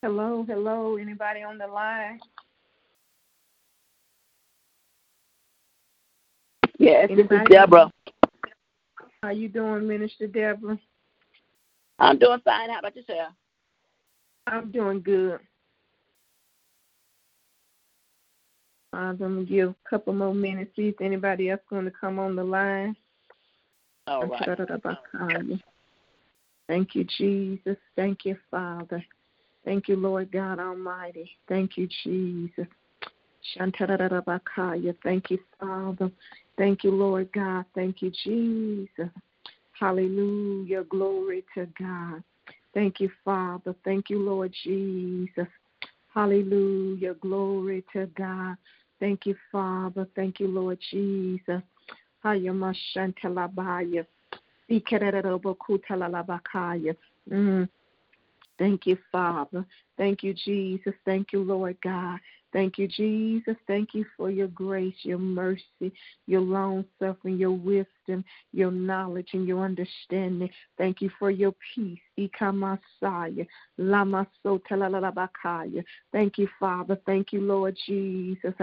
Hello, 0.00 0.44
hello. 0.46 0.96
Anybody 0.96 1.42
on 1.42 1.58
the 1.58 1.66
line? 1.66 2.20
Yes, 6.78 7.08
this 7.08 7.26
is 7.28 7.40
Deborah. 7.48 7.90
How 9.24 9.30
you 9.30 9.48
doing, 9.48 9.88
Minister 9.88 10.28
Deborah? 10.28 10.78
I'm 11.98 12.16
doing 12.20 12.38
fine. 12.44 12.70
How 12.70 12.78
about 12.78 12.94
yourself? 12.94 13.32
I'm 14.46 14.70
doing 14.70 15.02
good. 15.02 15.40
Uh, 18.92 18.96
I'm 18.96 19.16
gonna 19.16 19.44
give 19.44 19.70
a 19.70 19.90
couple 19.90 20.12
more 20.12 20.32
minutes. 20.32 20.76
See 20.76 20.88
if 20.88 21.00
anybody 21.00 21.50
else 21.50 21.60
going 21.68 21.86
to 21.86 21.90
come 21.90 22.20
on 22.20 22.36
the 22.36 22.44
line. 22.44 22.94
All 24.06 24.26
right. 24.26 25.60
Thank 26.68 26.94
you, 26.94 27.04
Jesus. 27.04 27.76
Thank 27.96 28.24
you, 28.24 28.36
Father. 28.48 29.04
Thank 29.68 29.86
you, 29.86 29.96
Lord 29.96 30.32
God 30.32 30.58
Almighty. 30.58 31.30
Thank 31.46 31.76
you, 31.76 31.86
Jesus. 32.02 32.66
Thank 35.02 35.28
you, 35.28 35.38
Father. 35.60 36.10
Thank 36.56 36.84
you, 36.84 36.90
Lord 36.90 37.30
God. 37.32 37.66
Thank 37.74 38.00
you, 38.00 38.10
Jesus. 38.24 39.10
Hallelujah. 39.78 40.84
Glory 40.84 41.44
to 41.54 41.68
God. 41.78 42.22
Thank 42.72 42.98
you, 42.98 43.10
Father. 43.22 43.74
Thank 43.84 44.08
you, 44.08 44.20
Lord 44.20 44.54
Jesus. 44.64 45.46
Hallelujah. 46.14 47.12
Glory 47.20 47.84
to 47.92 48.06
God. 48.16 48.56
Thank 49.00 49.26
you, 49.26 49.36
Father. 49.52 50.08
Thank 50.16 50.40
you, 50.40 50.48
Lord 50.48 50.78
Jesus. 50.90 51.60
Mm. 57.30 57.68
Thank 58.58 58.86
you, 58.86 58.98
Father. 59.12 59.64
Thank 59.96 60.22
you, 60.22 60.34
Jesus. 60.34 60.94
Thank 61.04 61.32
you, 61.32 61.42
Lord 61.42 61.76
God. 61.82 62.18
Thank 62.52 62.78
you, 62.78 62.86
Jesus. 62.88 63.56
Thank 63.66 63.92
you 63.92 64.06
for 64.16 64.30
your 64.30 64.48
grace, 64.48 64.94
your 65.02 65.18
mercy, 65.18 65.92
your 66.26 66.40
long 66.40 66.86
suffering, 66.98 67.36
your 67.36 67.52
wisdom, 67.52 68.24
your 68.52 68.70
knowledge, 68.70 69.28
and 69.34 69.46
your 69.46 69.62
understanding. 69.64 70.48
Thank 70.78 71.02
you 71.02 71.10
for 71.18 71.30
your 71.30 71.54
peace. 71.74 71.98
Ikamasaya, 72.18 73.46
lamasotalalabakaya. 73.78 75.84
Thank 76.10 76.38
you, 76.38 76.48
Father. 76.58 76.98
Thank 77.04 77.34
you, 77.34 77.42
Lord 77.42 77.76
Jesus. 77.86 78.54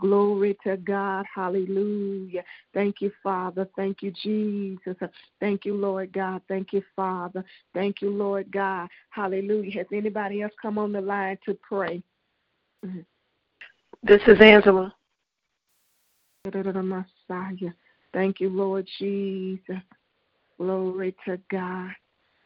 Glory 0.00 0.56
to 0.64 0.78
God. 0.78 1.26
Hallelujah. 1.32 2.42
Thank 2.72 3.02
you, 3.02 3.12
Father. 3.22 3.68
Thank 3.76 4.02
you, 4.02 4.10
Jesus. 4.22 4.96
Thank 5.38 5.66
you, 5.66 5.74
Lord 5.74 6.14
God. 6.14 6.40
Thank 6.48 6.72
you, 6.72 6.82
Father. 6.96 7.44
Thank 7.74 8.00
you, 8.00 8.08
Lord 8.10 8.50
God. 8.50 8.88
Hallelujah. 9.10 9.72
Has 9.78 9.86
anybody 9.92 10.40
else 10.40 10.54
come 10.60 10.78
on 10.78 10.92
the 10.92 11.02
line 11.02 11.36
to 11.44 11.52
pray? 11.62 12.02
Mm-hmm. 12.84 13.00
This 14.06 14.20
is 14.26 14.38
Angela. 14.38 14.94
Messiah. 16.44 17.72
Thank 18.12 18.38
you, 18.38 18.50
Lord 18.50 18.86
Jesus. 18.98 19.80
Glory 20.58 21.16
to 21.24 21.38
God. 21.50 21.90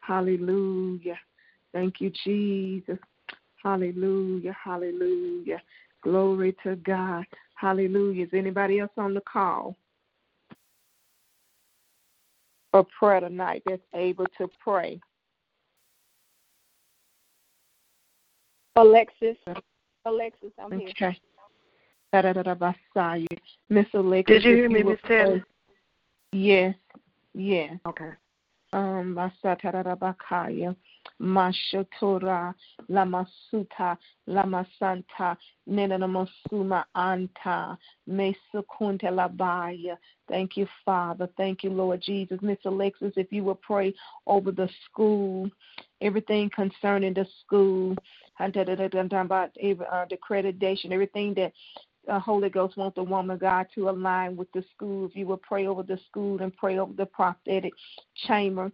Hallelujah. 0.01 1.19
Thank 1.73 2.01
you, 2.01 2.13
Jesus. 2.25 2.99
Hallelujah. 3.61 4.57
Hallelujah. 4.63 5.61
Glory 6.03 6.55
to 6.63 6.77
God. 6.77 7.25
Hallelujah. 7.57 8.27
Is 8.27 8.31
anybody 8.33 8.79
else 8.79 8.93
on 8.97 9.15
the 9.15 9.23
call? 9.23 9.75
For 12.71 12.87
prayer 12.97 13.19
tonight 13.19 13.65
that's 13.67 13.83
able 13.95 14.27
to 14.39 14.49
pray? 14.63 15.01
Alexis. 18.77 19.37
Alexis, 20.05 20.53
I'm 20.57 20.73
okay. 20.73 20.95
here. 20.97 21.17
Miss 23.69 23.87
Alexis. 23.95 24.43
Did 24.43 24.45
you 24.45 24.57
hear 24.57 24.69
me, 24.69 24.83
Miss 24.83 24.99
Taylor? 25.07 25.45
Yes, 26.33 26.75
yes. 27.35 27.75
Okay. 27.87 28.11
Um, 28.73 29.17
Basatarabakaya, 29.17 30.77
Mashotora, 31.21 32.55
Lamasuta, 32.91 33.97
Lamasanta, 34.29 35.37
Anta, 36.95 37.79
Mesukunte 38.09 39.05
Labaya. 39.05 39.97
Thank 40.29 40.59
you, 40.59 40.67
Father. 40.85 41.31
Thank 41.39 41.65
you, 41.65 41.71
Lord 41.71 42.03
Jesus. 42.03 42.39
Miss 42.43 42.59
Alexis, 42.67 43.15
if 43.17 43.33
you 43.33 43.43
will 43.43 43.55
pray 43.55 43.95
over 44.27 44.53
the 44.53 44.69
school, 44.85 45.51
everything 46.03 46.51
concerning 46.55 47.15
the 47.15 47.27
school, 47.41 47.97
about 48.39 49.51
uh, 49.57 50.05
the 50.11 50.17
accreditation, 50.17 50.93
everything 50.93 51.35
that 51.35 51.53
uh, 52.09 52.19
Holy 52.19 52.49
Ghost 52.49 52.77
wants 52.77 52.97
the 52.97 53.03
woman 53.03 53.39
God 53.39 53.67
to 53.75 53.89
align 53.89 54.37
with 54.37 54.51
the 54.53 54.65
school. 54.75 55.07
If 55.07 55.17
you 55.17 55.27
will 55.27 55.39
pray 55.39 55.67
over 55.67 55.83
the 55.83 55.99
school 56.09 56.41
and 56.41 56.57
pray 56.57 56.79
over 56.79 56.93
the 56.93 57.07
prophetic 57.07 57.73
chamber, 58.27 58.73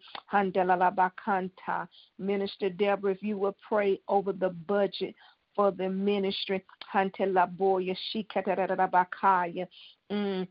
Minister 2.18 2.70
Deborah, 2.70 3.12
if 3.12 3.22
you 3.22 3.36
will 3.36 3.56
pray 3.66 4.00
over 4.08 4.32
the 4.32 4.50
budget 4.50 5.14
for 5.54 5.70
the 5.70 5.88
ministry, 5.88 6.64
mm. 10.10 10.48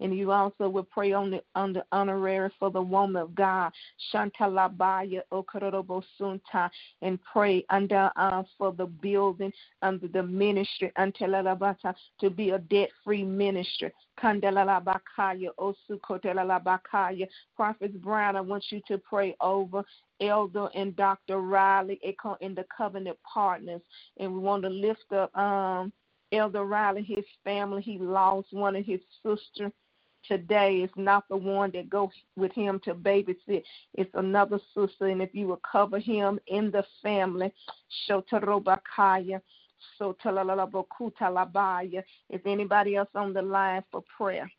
And 0.00 0.16
you 0.16 0.32
also 0.32 0.68
will 0.68 0.84
pray 0.84 1.12
on 1.12 1.30
the 1.30 1.42
on 1.54 1.72
the 1.72 1.84
honorary 1.92 2.50
for 2.58 2.70
the 2.70 2.82
woman 2.82 3.22
of 3.22 3.34
God, 3.34 3.72
Shantalabaya 4.12 5.22
Okorobosunta, 5.32 6.70
and 7.02 7.18
pray 7.22 7.64
under 7.70 8.10
uh, 8.16 8.42
for 8.58 8.72
the 8.72 8.86
building 8.86 9.52
under 9.82 10.08
the 10.08 10.22
ministry 10.22 10.92
Antelalabata 10.98 11.94
to 12.20 12.30
be 12.30 12.50
a 12.50 12.58
debt 12.58 12.90
free 13.04 13.24
ministry. 13.24 13.92
Kandalalabakaya 14.18 15.48
Osukotelalabakaya. 15.58 17.28
Prophet 17.56 18.00
Brown, 18.00 18.36
I 18.36 18.40
want 18.40 18.64
you 18.70 18.80
to 18.88 18.98
pray 18.98 19.36
over 19.40 19.84
Elder 20.20 20.68
and 20.74 20.94
Dr. 20.96 21.40
Riley 21.40 22.00
in 22.40 22.54
the 22.54 22.64
covenant 22.76 23.18
partners. 23.22 23.82
And 24.18 24.32
we 24.32 24.38
want 24.38 24.62
to 24.62 24.68
lift 24.68 25.12
up 25.12 25.36
um 25.36 25.92
Elder 26.32 26.64
Riley, 26.64 27.02
his 27.02 27.24
family, 27.44 27.82
he 27.82 27.98
lost 27.98 28.48
one 28.52 28.76
of 28.76 28.84
his 28.84 29.00
sisters 29.22 29.72
today. 30.26 30.82
It's 30.82 30.92
not 30.96 31.24
the 31.28 31.36
one 31.36 31.70
that 31.72 31.88
goes 31.90 32.10
with 32.36 32.52
him 32.52 32.80
to 32.84 32.94
babysit. 32.94 33.62
It's 33.94 34.10
another 34.14 34.58
sister. 34.74 35.06
And 35.06 35.22
if 35.22 35.34
you 35.34 35.46
will 35.48 35.60
cover 35.70 35.98
him 35.98 36.38
in 36.46 36.70
the 36.70 36.84
family, 37.02 37.52
Shotarobakaya, 38.08 39.40
so. 39.98 40.16
Is 42.30 42.40
anybody 42.46 42.96
else 42.96 43.08
on 43.14 43.32
the 43.32 43.42
line 43.42 43.84
for 43.90 44.02
prayer? 44.16 44.50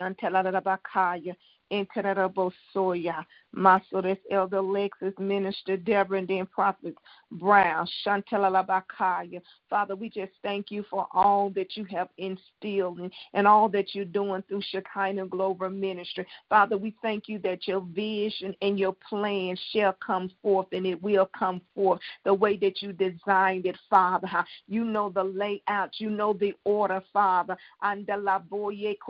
Shantalalabakaya. 0.00 1.34
Soya, 1.72 3.24
Masores 3.54 4.18
Elder 4.30 4.60
Lexus, 4.60 5.18
Minister 5.18 5.76
Deborah, 5.76 6.18
and 6.18 6.28
then 6.28 6.46
Prophet 6.46 6.94
Brown, 7.32 7.88
Shantalalabakaya. 8.04 9.40
Father, 9.68 9.96
we 9.96 10.08
just 10.08 10.32
thank 10.42 10.70
you 10.70 10.84
for 10.90 11.06
all 11.12 11.50
that 11.50 11.76
you 11.76 11.84
have 11.84 12.08
instilled 12.18 13.00
and, 13.34 13.46
all 13.46 13.68
that 13.68 13.94
you're 13.94 14.04
doing 14.04 14.42
through 14.48 14.62
Shekinah 14.70 15.26
Global 15.26 15.70
Ministry. 15.70 16.26
Father, 16.48 16.76
we 16.76 16.94
thank 17.00 17.28
you 17.28 17.38
that 17.40 17.66
your 17.66 17.80
vision 17.80 18.54
and 18.60 18.78
your 18.78 18.94
plan 19.08 19.56
shall 19.72 19.96
come 20.04 20.30
forth 20.42 20.66
and 20.72 20.86
it 20.86 21.00
will 21.02 21.28
come 21.38 21.60
forth 21.74 22.00
the 22.24 22.34
way 22.34 22.56
that 22.56 22.82
you 22.82 22.92
designed 22.92 23.66
it, 23.66 23.76
Father. 23.88 24.28
You 24.68 24.84
know 24.84 25.10
the 25.10 25.24
layout, 25.24 25.98
you 25.98 26.10
know 26.10 26.32
the 26.32 26.54
order, 26.64 27.02
Father. 27.12 27.56
And 27.82 28.06
the 28.06 28.16
labour 28.16 28.38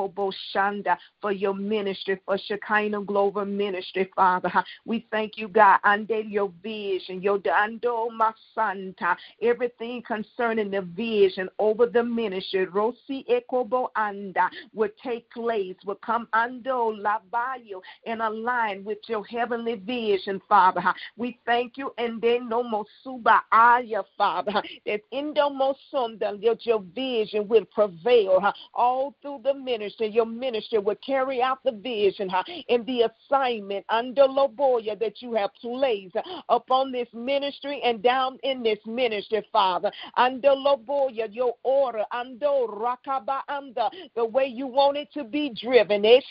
bo 0.08 0.32
shanda 0.54 0.96
for 1.20 1.32
your 1.32 1.54
ministry, 1.54 2.20
for 2.24 2.38
Shekinah 2.46 3.02
Global 3.02 3.44
Ministry, 3.44 4.10
Father. 4.14 4.52
We 4.84 5.06
thank 5.10 5.36
you, 5.36 5.48
God, 5.48 5.78
under 5.84 6.20
your 6.20 6.52
vision, 6.62 7.22
your 7.22 7.38
dando 7.38 8.08
masanta, 8.10 9.16
everything 9.42 10.02
concerning 10.06 10.70
the 10.70 10.82
vision 10.82 11.48
over 11.58 11.86
the 11.86 12.02
ministry, 12.02 12.66
Rosi 12.66 13.24
Ekobo 13.28 13.88
Anda, 13.96 14.48
will 14.74 14.90
take 15.02 15.30
place, 15.30 15.76
will 15.84 15.96
come 15.96 16.28
ando 16.34 16.96
labayo 17.00 17.80
and 18.06 18.22
align 18.22 18.84
with 18.84 18.98
your 19.08 19.24
heavenly 19.24 19.74
vision, 19.74 20.40
Father. 20.48 20.82
We 21.16 21.38
thank 21.46 21.76
you, 21.76 21.92
and 21.98 22.20
then 22.20 22.48
no 22.48 22.62
more 22.62 22.84
suba 23.02 23.42
aya, 23.52 24.02
Father, 24.16 24.62
that 24.86 25.00
indomosunda, 25.12 26.38
your 26.64 26.82
vision 26.94 27.48
will 27.48 27.64
prevail 27.64 28.52
all 28.74 29.14
through 29.22 29.40
the 29.44 29.54
ministry. 29.54 30.08
Your 30.08 30.26
ministry 30.26 30.78
will 30.78 30.96
carry 30.96 31.42
out 31.42 31.58
the 31.64 31.72
vision 31.72 32.28
and 32.68 32.84
the 32.86 33.10
assignment 33.10 33.84
under 33.88 34.22
Loboya 34.22 34.98
that 34.98 35.22
you 35.22 35.34
have 35.34 35.50
placed 35.60 36.16
upon 36.48 36.92
this 36.92 37.08
ministry 37.14 37.80
and 37.84 38.02
down 38.02 38.38
in 38.42 38.62
this 38.62 38.78
ministry, 38.86 39.46
Father. 39.52 39.90
Under 40.16 40.50
Loboya, 40.50 41.28
your 41.32 41.54
order, 41.62 42.04
under 42.12 42.46
Rakaba, 42.46 43.40
under 43.48 43.88
the 44.14 44.24
way 44.24 44.46
you 44.46 44.66
want 44.66 44.96
it 44.96 45.12
to 45.14 45.24
be 45.24 45.50
driven. 45.50 46.02
That 46.02 46.22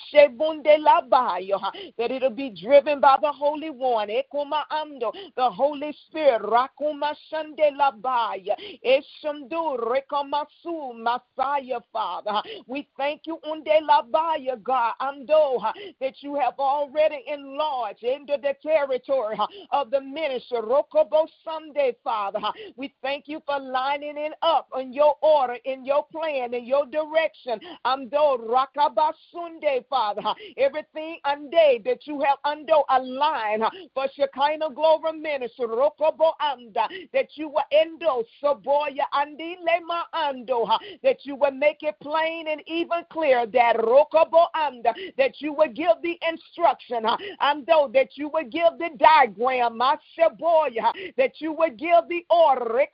it'll 2.12 2.30
be 2.30 2.50
driven 2.50 3.00
by 3.00 3.18
the 3.22 3.32
Holy 3.32 3.70
One. 3.70 4.08
The 4.08 5.50
Holy 5.52 5.96
Spirit. 6.08 6.42
Rakuma 6.42 7.14
Shande 7.32 7.72
Labaya. 7.80 8.56
Eshamdu 8.86 9.78
Rekamasu 9.80 10.94
Messiah, 10.96 11.80
Father. 11.92 12.42
We 12.68 12.88
thank 12.98 13.22
you, 13.26 13.40
Unde 13.46 13.82
Labaya, 13.90 14.62
God, 14.62 14.94
Ando, 15.02 15.62
that 16.02 16.22
you 16.22 16.36
have 16.36 16.56
already 16.60 17.24
enlarged 17.28 18.04
into 18.04 18.38
the 18.42 18.56
territory 18.62 19.38
of 19.72 19.92
the 19.92 20.02
ministry. 20.02 20.60
Rokobo 20.60 21.28
Sunday, 21.44 21.96
Father. 22.04 22.40
We 22.76 22.94
thank 23.02 23.28
you 23.28 23.42
for 23.46 23.60
lining 23.60 24.18
it 24.18 24.34
up 24.42 24.68
in 24.80 24.94
your 24.94 25.16
order, 25.22 25.58
in 25.66 25.86
your 25.86 26.06
plan, 26.12 26.54
in 26.54 26.66
your 26.66 26.86
direction. 26.86 27.60
Ando 27.86 28.38
Rakaba 28.40 29.14
Sunday, 29.32 29.86
Father. 29.90 30.22
Everything 30.58 31.18
ande 31.26 31.84
that 31.86 32.00
you 32.06 32.22
have 32.22 32.38
ando 32.46 32.84
aligned 32.90 33.64
for 33.94 34.08
Shekinah 34.16 34.72
Glory 34.74 35.20
Ministry. 35.20 35.66
Rokobo 35.66 36.32
Anda 36.42 36.88
that 37.14 37.28
you 37.36 37.50
will 37.50 37.64
endo 37.72 38.24
Soboya 38.44 39.06
Andi 39.14 39.56
Lema 39.68 40.04
Ando 40.14 40.68
that 41.04 41.18
you 41.24 41.36
will 41.36 41.52
make 41.52 41.82
it 41.82 41.96
plain 42.02 42.48
and 42.48 42.62
even 42.68 43.04
clear 43.12 43.46
that 43.48 43.78
Rokobo 43.78 44.48
Anda 44.56 44.94
that 45.18 45.40
you 45.40 45.54
will 45.54 45.72
give 45.72 45.85
the 46.02 46.18
instruction 46.30 47.06
I 47.06 47.54
Ando 47.54 47.92
that 47.94 48.10
you 48.16 48.30
would 48.34 48.52
give 48.52 48.78
the 48.80 48.90
diagram 48.98 49.80
Mashaboya 49.80 50.92
that 51.18 51.34
you 51.40 51.54
would 51.54 51.78
give 51.78 52.08
the 52.10 52.26
order 52.30 52.86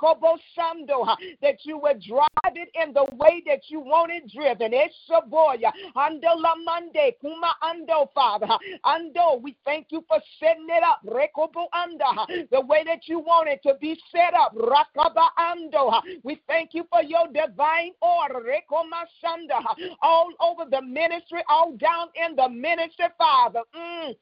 that 1.42 1.58
you 1.64 1.78
would 1.78 2.02
drive 2.02 2.28
it 2.56 2.70
in 2.76 2.94
the 2.94 3.06
way 3.16 3.42
that 3.48 3.62
you 3.70 3.80
want 3.80 4.12
it 4.12 4.30
driven. 4.32 4.74
Eh, 4.74 4.88
Eshaboya 5.10 5.72
Ando 5.96 6.36
Lamande 6.42 7.14
Kuma 7.22 7.56
Ando 7.64 8.08
Father 8.14 8.48
Ando 8.86 9.42
we 9.42 9.56
thank 9.66 9.88
you 9.90 10.04
for 10.08 10.20
setting 10.40 10.68
it 10.70 10.84
up 10.84 11.02
Rekobo 11.06 11.66
Anda 11.74 12.48
the 12.52 12.62
way 12.62 12.84
that 12.86 13.08
you 13.08 13.20
want 13.20 13.50
it 13.50 13.62
to 13.64 13.76
be 13.80 14.00
set 14.12 14.34
up. 14.34 14.56
Rakaba 14.56 15.28
Ando. 15.40 16.02
We 16.24 16.42
thank 16.48 16.74
you 16.74 16.86
for 16.90 17.02
your 17.04 17.28
divine 17.34 17.92
order. 18.02 18.42
Rekomashanda. 18.46 19.62
All 20.02 20.30
over 20.42 20.70
the 20.70 20.82
ministry, 20.82 21.42
all 21.50 21.76
down 21.78 22.08
in 22.16 22.36
the 22.36 22.50
ministry, 22.50 22.81
Father. 23.18 23.62
Mm. 23.76 24.16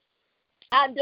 And 0.72 1.00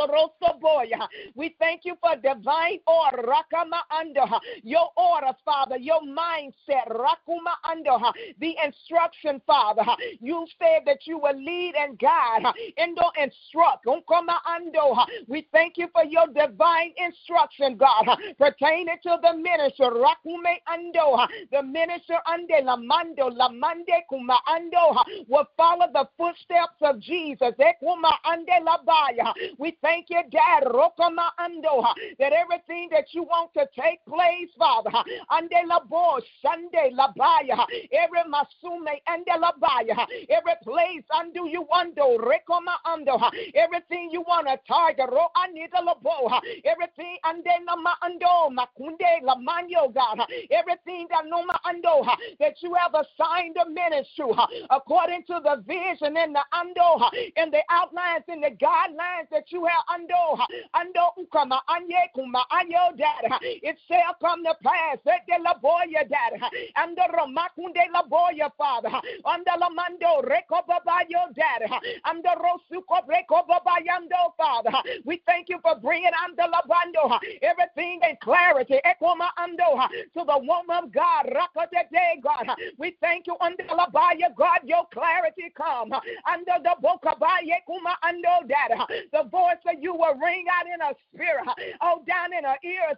we 1.35 1.55
thank 1.59 1.81
you 1.83 1.95
for 2.01 2.15
divine 2.15 2.79
order, 2.87 3.23
Rakama 3.27 3.81
under. 3.91 4.25
Your 4.63 4.87
order, 4.95 5.33
Father, 5.43 5.77
your 5.77 6.01
mindset, 6.01 6.87
Rakuma 6.89 7.55
under. 7.69 7.97
The 8.39 8.55
instruction, 8.63 9.41
Father. 9.45 9.83
You 10.21 10.45
said 10.59 10.83
that 10.85 11.05
you 11.05 11.17
will 11.17 11.37
lead 11.37 11.75
and 11.75 11.99
guide, 11.99 12.43
Indo 12.77 13.11
instruct, 13.21 13.85
Unkama 13.85 14.37
ando. 14.47 14.95
We 15.27 15.47
thank 15.51 15.77
you 15.77 15.87
for 15.91 16.03
your 16.05 16.27
divine 16.27 16.93
instruction, 16.97 17.77
God, 17.77 18.17
pertaining 18.37 18.97
to 19.03 19.17
the 19.21 19.35
minister, 19.35 19.91
Rakume 19.91 20.55
ando, 20.69 21.27
the 21.51 21.63
minister 21.63 22.17
ande 22.27 22.63
lamando, 22.63 23.29
lamande 23.35 24.01
kuma 24.09 24.39
ando, 24.47 25.03
will 25.27 25.45
follow 25.57 25.87
the 25.91 26.07
footsteps 26.17 26.77
of 26.81 26.99
Jesus. 26.99 27.53
Ekuma 27.59 28.11
ande 28.25 28.47
labaya. 28.65 29.33
We 29.57 29.75
thank 29.81 30.07
you, 30.09 30.21
Dad, 30.31 30.63
Rokama 30.65 31.29
Ando, 31.39 31.83
that 32.19 32.31
everything 32.31 32.89
that 32.91 33.05
you 33.13 33.23
want 33.23 33.53
to 33.55 33.67
take 33.79 34.05
place, 34.05 34.49
Father, 34.57 34.91
Ande 35.31 35.65
Labo, 35.69 36.21
Sunday 36.41 36.91
Labaya, 36.93 37.65
every 37.91 38.23
Masume 38.29 39.01
Ande 39.07 39.33
Labaya, 39.41 40.05
every 40.29 40.53
place 40.63 41.03
undo 41.13 41.47
you 41.47 41.65
undo, 41.73 42.19
Rekoma 42.19 42.75
Ando, 42.85 43.19
everything 43.55 44.09
you 44.11 44.21
want 44.21 44.47
to 44.47 44.57
target, 44.67 45.09
Ro 45.11 45.27
Anita 45.35 45.77
Labo, 45.77 46.39
everything 46.63 47.17
Ande 47.25 47.65
Nama 47.65 47.95
Ando, 48.03 48.53
Makunde 48.53 49.23
Lamanyo, 49.23 49.93
God, 49.93 50.19
everything 50.51 51.07
that 51.09 51.23
Noma 51.27 51.59
Ando, 51.65 52.05
that 52.39 52.61
you 52.61 52.75
have 52.75 52.93
assigned 52.93 53.57
a 53.57 53.67
ministry 53.67 54.31
according 54.69 55.23
to 55.23 55.39
the 55.43 55.63
vision 55.65 56.15
and 56.17 56.35
the 56.35 56.43
Ando, 56.53 57.09
and 57.37 57.51
the 57.51 57.61
outlines 57.71 58.23
and 58.27 58.43
the 58.43 58.51
guidelines 58.51 59.29
that 59.31 59.46
you 59.51 59.65
have 59.65 59.85
ando 59.89 60.37
ando 60.75 61.11
ukama 61.17 61.61
anye 61.67 62.09
kuma 62.13 62.45
ayo 62.51 62.95
dad 62.97 63.39
it 63.41 63.77
shall 63.87 64.13
come 64.21 64.43
to 64.43 64.53
pass 64.63 64.97
that 65.05 65.25
de 65.27 65.37
la 65.43 65.53
boya 65.55 66.07
dad 66.09 66.39
ando 66.77 67.03
romakunde 67.13 67.81
la 67.93 68.03
boya 68.03 68.51
father 68.57 68.89
ando 69.25 69.59
la 69.59 69.69
mando 69.69 70.21
recoba 70.23 70.79
bayo 70.85 71.33
dad 71.35 71.69
ando 72.05 72.29
rosuko 72.41 72.99
recoba 73.07 73.59
bayando 73.65 74.33
father 74.37 74.71
we 75.05 75.21
thank 75.25 75.49
you 75.49 75.59
for 75.61 75.75
bringing 75.75 76.11
ando 76.25 76.49
la 76.51 76.61
bando 76.67 77.17
everything 77.41 77.99
in 78.09 78.15
clarity 78.21 78.79
ekoma 78.85 79.29
ando 79.39 79.87
to 80.13 80.23
the 80.25 80.37
woman 80.39 80.83
of 80.83 80.91
God 80.91 81.25
rakate 81.33 81.89
day 81.91 82.19
God 82.21 82.47
we 82.77 82.95
thank 83.01 83.27
you 83.27 83.35
under 83.41 83.63
la 83.75 83.87
baya 83.89 84.29
God 84.35 84.59
your 84.65 84.85
clarity 84.93 85.51
come 85.55 85.91
under 85.93 86.57
the 86.63 86.75
boca 86.81 87.15
baye 87.19 87.61
kuma 87.65 87.95
ando 88.03 88.47
dad 88.47 88.77
the 89.11 89.23
voice 89.37 89.61
of 89.69 89.77
you 89.81 89.93
will 89.93 90.15
ring 90.17 90.45
out 90.49 90.65
in 90.65 90.81
her 90.81 90.95
spirit, 91.13 91.45
oh, 91.81 92.01
down 92.07 92.33
in 92.33 92.43
her 92.43 92.57
ears, 92.63 92.97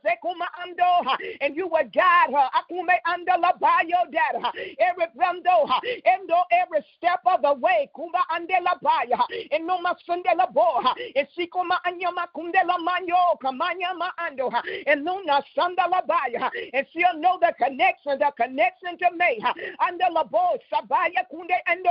and 1.42 1.56
you 1.56 1.68
will 1.68 1.90
guide 1.94 2.32
her. 2.32 2.48
Every 4.80 5.06
bando, 5.16 5.68
endo 6.06 6.40
every 6.52 6.86
step 6.98 7.20
of 7.26 7.42
the 7.42 7.54
way, 7.54 7.90
kumba 7.96 8.22
andela 8.32 8.80
baya, 8.82 9.20
and 9.52 9.68
no 9.68 9.80
masundela 9.80 10.52
bo, 10.54 10.82
and 11.16 11.28
sikuma 11.38 11.78
anyama 11.86 12.26
kundela 12.36 12.78
manyo, 12.80 13.38
kamanya 13.44 13.94
ma 13.98 14.10
ando, 14.20 14.52
and 14.88 15.04
luna 15.04 15.44
sandala 15.58 16.06
baya, 16.08 16.50
and 16.74 16.86
she'll 16.94 17.20
know 17.20 17.38
the 17.42 17.54
connection, 17.58 18.18
the 18.20 18.32
connection 18.38 18.98
to 18.98 19.10
me, 19.18 19.40
andela 19.82 20.30
bo, 20.30 20.58
sabaya 20.72 21.24
kunde 21.32 21.58
endo, 21.68 21.90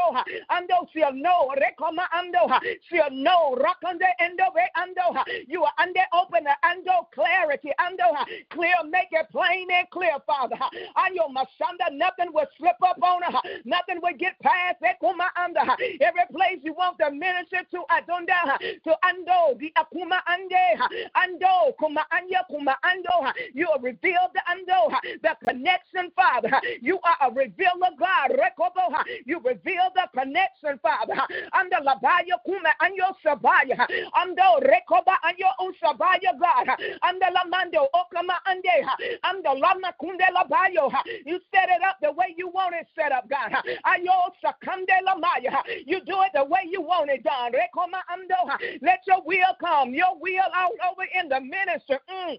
ando 0.50 0.86
she'll 0.92 1.12
know, 1.12 1.52
rekoma 1.58 2.06
ando, 2.14 2.48
she'll 2.88 3.10
know, 3.10 3.56
rakande 3.58 4.08
endo, 4.20 4.38
ando, 4.38 5.25
you 5.47 5.64
are 5.64 5.73
under 5.78 6.00
open 6.12 6.45
ando 6.64 7.11
clarity, 7.14 7.71
ando 7.80 8.14
clear, 8.50 8.75
make 8.88 9.09
it 9.12 9.26
plain 9.30 9.68
and 9.71 9.88
clear, 9.90 10.16
Father. 10.26 10.57
Ando 10.97 11.33
masanda, 11.33 11.92
nothing 11.92 12.33
will 12.33 12.47
slip 12.59 12.76
up 12.83 12.99
on 13.02 13.23
her, 13.23 13.40
nothing 13.64 14.00
will 14.02 14.16
get 14.18 14.38
past 14.40 14.76
that 14.80 15.00
kuma 15.00 15.28
under 15.37 15.61
every 16.00 16.26
place 16.33 16.59
you 16.62 16.73
want 16.75 16.99
the 16.99 17.11
minister 17.11 17.62
to 17.71 17.83
adonda 17.90 18.59
to 18.85 18.95
ando 19.04 19.59
the 19.59 19.73
akuma 19.76 20.21
ande 20.26 20.78
ando 21.16 21.76
kuma 21.78 22.04
anya 22.12 22.45
kuma 22.50 22.76
ando 22.85 23.33
you 23.54 23.68
are 23.68 23.80
revealed 23.80 24.30
the 24.35 24.42
ando 24.50 24.90
the 25.23 25.37
connection, 25.45 26.11
Father. 26.14 26.50
You 26.80 26.99
are 27.04 27.30
a 27.30 27.35
revealer, 27.35 27.68
of 27.92 27.99
God. 27.99 28.30
Rekobo, 28.33 29.02
you 29.25 29.40
reveal 29.40 29.90
the 29.95 30.09
connection, 30.18 30.78
Father. 30.83 31.14
Under 31.59 31.76
labaya 31.76 32.38
kuma 32.45 32.71
anyo 32.80 33.14
sabaya 33.25 33.87
ando 34.28 34.61
rekobo 34.61 35.02
Oba 35.08 35.18
anyo 35.23 35.49
usabaya 35.61 36.32
God. 36.38 36.68
Anda 37.02 37.30
mando 37.50 37.88
okama 37.94 38.35
ande. 38.47 38.87
Anda 39.23 39.54
lama 39.54 39.92
kundela 40.00 40.44
bayo. 40.49 40.90
You 41.26 41.40
set 41.52 41.68
it 41.70 41.82
up 41.82 41.97
the 42.02 42.12
way 42.12 42.35
you 42.37 42.49
want 42.49 42.75
it 42.75 42.87
set 42.94 43.12
up, 43.12 43.28
God. 43.28 43.52
Ayo 43.87 44.30
sakandela 44.44 45.18
maya. 45.20 45.62
You 45.87 46.00
do 46.04 46.23
it 46.23 46.32
the 46.35 46.44
way 46.44 46.62
you 46.70 46.82
want 46.82 47.11
it 47.11 47.25
done. 47.25 47.52
Rekoma 47.52 48.00
ando. 48.11 48.58
Let 48.82 49.00
your 49.06 49.23
will 49.25 49.54
come. 49.61 49.94
Your 49.94 50.18
will 50.20 50.50
out 50.54 50.73
over 50.90 51.06
in 51.20 51.28
the 51.28 51.40
minister. 51.40 52.00
Mm 52.11 52.38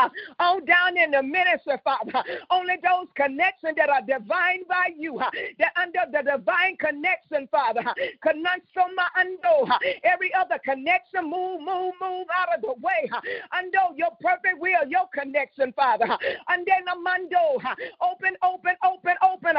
on 0.38 0.60
oh, 0.60 0.60
down 0.66 0.96
in 0.96 1.10
the 1.10 1.22
ministry, 1.22 1.76
Father. 1.84 2.22
Only 2.50 2.76
those 2.82 3.08
connections 3.14 3.74
that 3.76 3.88
are 3.90 4.02
divine 4.02 4.64
by 4.68 4.90
you, 4.96 5.20
that 5.58 5.72
under 5.76 6.04
the 6.10 6.22
divine 6.30 6.76
connection, 6.76 7.48
Father. 7.50 7.82
Every 10.04 10.34
other 10.34 10.58
connection, 10.64 11.30
move, 11.30 11.60
move, 11.60 11.94
move 12.00 12.26
out 12.34 12.54
of 12.54 12.62
the 12.62 12.74
way. 12.80 13.10
Under 13.56 13.94
your 13.96 14.10
perfect 14.20 14.60
will, 14.60 14.86
your 14.88 15.08
connection, 15.12 15.72
Father. 15.72 16.06
Mando, 17.02 17.58
open, 18.00 18.36
open, 18.42 18.74
open, 18.84 19.14
open. 19.22 19.54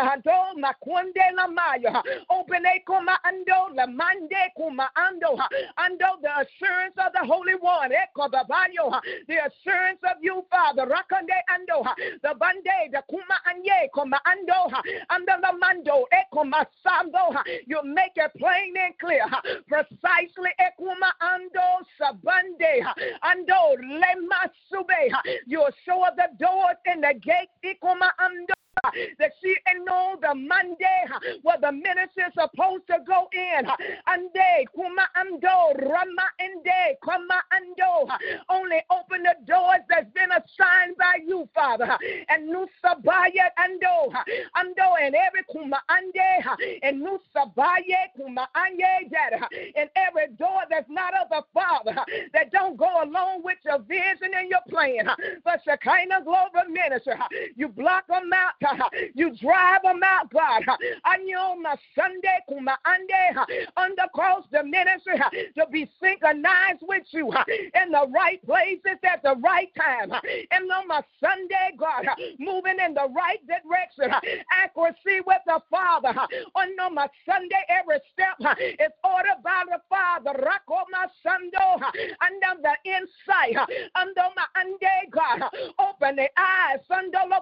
Makunde 0.62 1.36
la 1.36 1.48
maya. 1.48 2.02
Open 2.30 2.66
eh, 2.66 2.80
ando 2.88 3.74
la 3.74 3.86
the 6.22 6.30
assurance 6.40 6.96
of 6.98 7.12
the 7.14 7.26
Holy 7.26 7.56
One. 7.56 7.92
Eh, 7.92 8.06
the 9.28 9.38
assurance 9.46 10.00
of 10.04 10.18
you 10.22 10.31
you, 10.32 10.46
Father. 10.50 10.86
Rakande 10.86 11.38
ando, 11.52 11.84
the 12.24 12.34
bande, 12.40 12.92
the 12.92 13.04
kuma 13.10 13.38
anye, 13.48 13.90
koma 13.94 14.20
ando, 14.26 14.72
under 15.10 15.38
the 15.42 15.58
mando, 15.60 16.06
ekoma 16.14 16.66
sando. 16.86 17.36
You 17.68 17.82
make 17.84 18.16
it 18.16 18.32
plain 18.38 18.74
and 18.78 18.98
clear, 19.00 19.26
precisely. 19.68 20.52
Ekuma 20.60 21.12
ando 21.22 21.84
sabande, 22.00 22.84
ando 23.24 23.76
lema 23.82 24.50
sube. 24.70 25.12
You 25.48 25.68
show 25.86 26.06
the 26.16 26.30
doors 26.40 26.78
and 26.86 27.04
the 27.04 27.14
gate. 27.22 27.50
Ekuma 27.66 28.10
ando 28.20 28.54
that 29.20 29.32
she 29.42 29.56
know 29.86 30.16
the 30.22 30.34
Monday 30.34 31.04
where 31.42 31.58
the 31.62 31.72
minister 31.72 32.28
is 32.28 32.34
supposed 32.34 32.88
to 32.88 32.98
go 33.08 33.28
in. 33.34 33.66
Ande, 34.08 34.68
kuma 34.76 35.08
ando, 35.18 35.74
rama 35.90 36.28
ende, 36.40 36.98
kuma 37.04 37.42
ando. 37.54 38.08
Only 38.50 38.82
open 38.92 39.24
the 39.24 39.36
doors 39.46 39.82
that's 39.90 40.12
been 40.14 40.32
assigned 40.32 40.98
by 40.98 41.20
you, 41.26 41.48
Father. 41.54 41.98
And 42.30 42.50
nusabaya 42.50 43.50
ando, 43.60 44.14
ando, 44.58 44.96
and 45.02 45.16
every 45.16 45.44
kuma 45.52 45.82
ande, 45.90 46.80
and 46.84 47.02
nusabaya 47.02 48.12
kuma 48.16 48.48
ande, 48.56 49.12
that, 49.12 49.34
and 49.76 49.90
every 49.96 50.28
door 50.38 50.62
that's 50.70 50.90
not 50.90 51.14
of 51.14 51.30
the 51.30 51.44
Father 51.54 51.96
that 52.34 52.52
don't 52.52 52.78
go 52.78 53.04
along 53.04 53.44
with 53.44 53.58
your 53.66 53.80
vision 53.80 54.32
and 54.36 54.50
your 54.50 54.62
plan. 54.70 55.08
But 55.44 55.62
Shekinah 55.66 56.24
Global 56.24 56.70
Minister, 56.70 57.18
you 57.56 57.68
block 57.68 58.08
them 58.08 58.32
out 58.34 58.54
you 59.16 59.36
drive 59.38 59.82
them 59.84 60.02
out, 60.04 60.32
God. 60.32 60.64
My 61.62 61.76
Sunday, 61.96 62.40
kuma 62.50 62.78
ande, 62.86 63.68
under 63.78 64.08
cross 64.14 64.44
the 64.52 64.64
ministry 64.64 65.14
to 65.58 65.66
be 65.72 65.90
synchronized 66.02 66.82
with 66.82 67.04
you 67.12 67.28
in 67.30 67.92
the 67.92 68.08
right 68.14 68.44
places 68.46 68.98
at 69.04 69.22
the 69.24 69.36
right 69.44 69.70
time. 69.76 70.12
And 70.52 70.72
on 70.72 70.88
my 70.88 71.02
Sunday, 71.20 71.76
God, 71.78 72.06
moving 72.40 72.78
in 72.84 72.94
the 72.94 73.10
right 73.16 73.40
direction, 73.46 74.12
accuracy 74.52 75.22
with 75.26 75.42
the 75.46 75.60
Father. 75.70 76.14
On 76.56 76.96
my 76.96 77.08
Sunday, 77.26 77.62
every 77.70 78.00
step 78.12 78.58
is 78.80 78.92
ordered 79.04 79.44
by 79.44 79.64
the 79.68 79.80
Father. 79.90 80.32
Rako 80.40 80.84
my 80.92 81.08
Sando, 81.24 81.82
under 82.22 82.62
the 82.62 82.76
insight, 82.90 83.56
under 83.96 84.28
my 84.36 84.46
ande, 84.60 85.12
God, 85.12 85.42
open 85.80 86.16
the 86.16 86.30
eyes, 86.38 86.80
under 86.90 87.20
the 87.30 87.42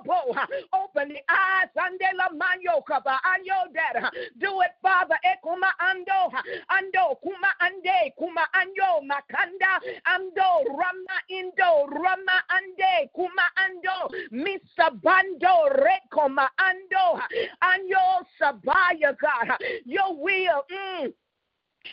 open 1.09 1.15
the 1.15 1.33
eyes 1.33 1.69
Sandela 1.75 2.29
Manyo 2.37 2.83
Kaba 2.85 3.19
Anyo 3.25 3.73
Dad. 3.73 4.09
Do 4.39 4.61
it, 4.61 4.71
Father. 4.81 5.15
Eh, 5.23 5.35
Ekuma 5.35 5.69
Ando 5.81 6.33
uh, 6.33 6.41
Ando 6.71 7.15
Kuma 7.21 7.53
Ande 7.61 8.13
Kuma 8.17 8.47
Anyo 8.55 9.01
Makanda 9.03 9.79
Ando 10.07 10.65
Rama 10.69 11.17
Indo 11.29 11.87
Rama 11.87 12.43
Ande 12.49 13.09
Kuma 13.15 13.43
Ando 13.57 14.09
Misa 14.31 14.91
Bando 15.01 15.69
Rekoma 15.75 16.47
Ando 16.59 17.15
uh, 17.15 17.27
Anyo 17.63 18.23
Sabaya 18.39 19.15
God. 19.19 19.49
Uh, 19.51 19.57
your 19.85 20.15
will. 20.15 20.63
Mm. 20.71 21.13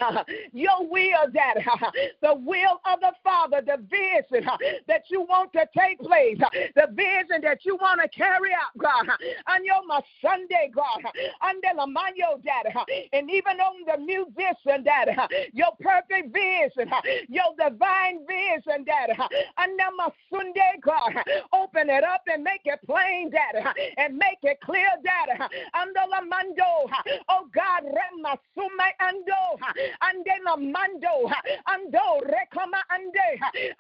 your 0.52 0.86
will, 0.88 1.30
Daddy, 1.32 1.64
the 2.22 2.34
will 2.34 2.80
of 2.92 3.00
the 3.00 3.12
Father, 3.22 3.62
the 3.64 3.78
vision 3.88 4.48
that 4.88 5.02
you 5.10 5.22
want 5.22 5.52
to 5.52 5.68
take 5.76 5.98
place, 6.00 6.38
the 6.74 6.88
vision 6.92 7.40
that 7.42 7.64
you 7.64 7.76
want 7.76 8.00
to 8.02 8.08
carry 8.08 8.52
out, 8.52 8.76
God, 8.78 9.08
on 9.48 9.64
your 9.64 9.76
Sunday, 10.22 10.70
God, 10.74 11.00
under 11.42 11.86
mayo, 11.86 12.40
Daddy, 12.44 12.74
and 13.12 13.30
even 13.30 13.60
on 13.60 13.84
the 13.86 13.98
musician, 13.98 14.84
Daddy, 14.84 15.12
your 15.52 15.72
perfect 15.80 16.32
vision, 16.32 16.90
your 17.28 17.54
divine 17.58 18.26
vision, 18.26 18.84
Daddy, 18.84 19.14
under 19.58 19.90
my 19.96 20.08
Sunday, 20.32 20.78
God, 20.82 21.12
open 21.52 21.90
it 21.90 22.04
up 22.04 22.22
and 22.32 22.42
make 22.42 22.62
it 22.64 22.80
plain, 22.86 23.30
Daddy, 23.30 23.64
and 23.96 24.16
make 24.16 24.38
it 24.42 24.58
clear, 24.62 24.88
Daddy, 25.04 25.40
under 25.74 26.00
the 26.10 26.26
mando, 26.26 26.90
oh 27.28 27.48
God, 27.54 27.84
rema 27.84 28.38
sume 28.54 28.88
ando, 29.00 29.58
ande 30.00 30.36
la 30.44 30.56
mando, 30.56 31.30
ando 31.66 32.20
rekama 32.24 32.80
ande, 32.90 33.28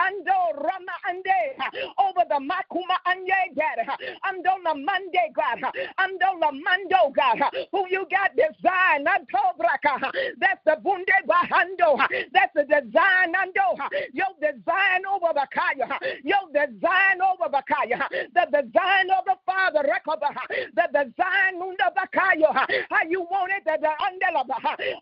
ando 0.00 0.62
rama 0.62 0.96
ande, 1.08 1.92
over 1.98 2.24
the 2.28 2.40
makuma 2.40 2.96
ande, 3.06 3.54
God, 3.54 3.96
ando 4.24 4.62
la 4.64 4.74
mande, 4.74 5.32
God, 5.34 5.62
ando 5.98 6.40
la 6.40 6.50
mando, 6.52 7.12
God, 7.14 7.42
who 7.72 7.86
you 7.90 8.06
got 8.10 8.30
design 8.36 8.66
designed, 8.66 9.06
antobraka, 9.06 10.10
that's 10.38 10.60
the 10.64 10.76
bunde 10.82 11.06
bahando, 11.26 11.98
that's 12.32 12.52
the 12.54 12.62
design, 12.64 13.32
ando, 13.34 13.76
your 14.12 14.32
design 14.40 15.02
over 15.10 15.32
the 15.34 15.46
kaya, 15.52 15.98
your 16.24 16.46
design 16.52 17.20
over 17.20 17.50
the 17.50 17.62
kaya, 17.68 18.08
the 18.10 18.46
design 18.50 19.10
of 19.10 19.24
the 19.24 19.36
Father, 19.44 19.82
the 19.82 20.86
design 20.92 21.60
under 21.60 21.90
the 21.94 22.06
kaya, 22.12 22.66
how 22.90 23.04
you 23.08 23.22
want 23.22 23.52
it, 23.52 23.64
the 23.64 23.88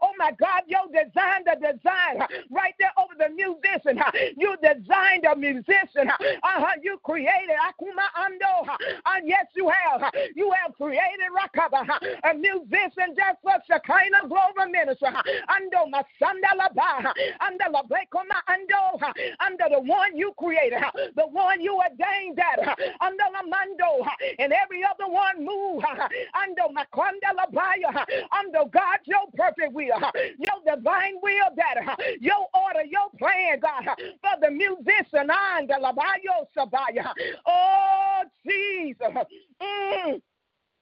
oh 0.02 0.12
my 0.18 0.32
God, 0.32 0.62
your 0.66 0.83
designed 0.92 1.46
the 1.46 1.56
design 1.60 2.18
right 2.50 2.74
there 2.78 2.92
over 2.98 3.14
the 3.18 3.30
musician. 3.34 4.00
You 4.36 4.56
designed 4.62 5.24
a 5.24 5.36
musician. 5.36 6.08
Uh-huh. 6.10 6.66
You 6.82 6.98
created 7.02 7.56
Akuma 7.68 8.06
Ando. 8.18 8.68
And 9.06 9.28
yes, 9.28 9.46
you 9.56 9.68
have. 9.70 10.12
You 10.34 10.52
have 10.62 10.74
created 10.76 11.30
Rakaba, 11.34 11.82
a 12.24 12.34
musician 12.34 13.14
just 13.16 13.38
for 13.42 13.54
Shekinah 13.66 14.28
Global 14.28 14.70
Ministry. 14.70 15.08
Ando 15.08 15.90
Masandalaba. 15.90 17.12
Under 17.40 17.66
la 17.70 17.82
Bekoma 17.82 18.38
Ando. 18.48 19.00
Under 19.40 19.64
the 19.70 19.80
one 19.80 20.16
you 20.16 20.32
created. 20.38 20.82
The 21.16 21.26
one 21.26 21.60
you 21.60 21.76
ordained 21.76 22.36
that. 22.38 22.76
Under 23.00 23.24
la 23.32 23.42
Mando. 23.42 24.04
And 24.38 24.52
every 24.52 24.82
other 24.84 25.10
one 25.10 25.44
move. 25.44 25.84
Under 26.34 26.62
Makonda 26.74 27.30
Labaya. 27.36 28.04
Under 28.38 28.68
God, 28.70 28.98
your 29.04 29.26
perfect 29.36 29.72
will. 29.72 29.86
Your 30.38 30.73
divine 30.76 31.14
will, 31.22 31.50
that 31.56 31.96
your 32.20 32.46
order, 32.54 32.84
your 32.84 33.08
plan, 33.18 33.60
God, 33.60 33.96
for 34.20 34.40
the 34.40 34.50
musician 34.50 35.30
and 35.30 35.68
the 35.68 35.74
Labayo 35.74 36.46
Sabaya. 36.56 37.12
Oh, 37.46 38.22
Jesus. 38.46 39.08
Mm. 39.62 40.20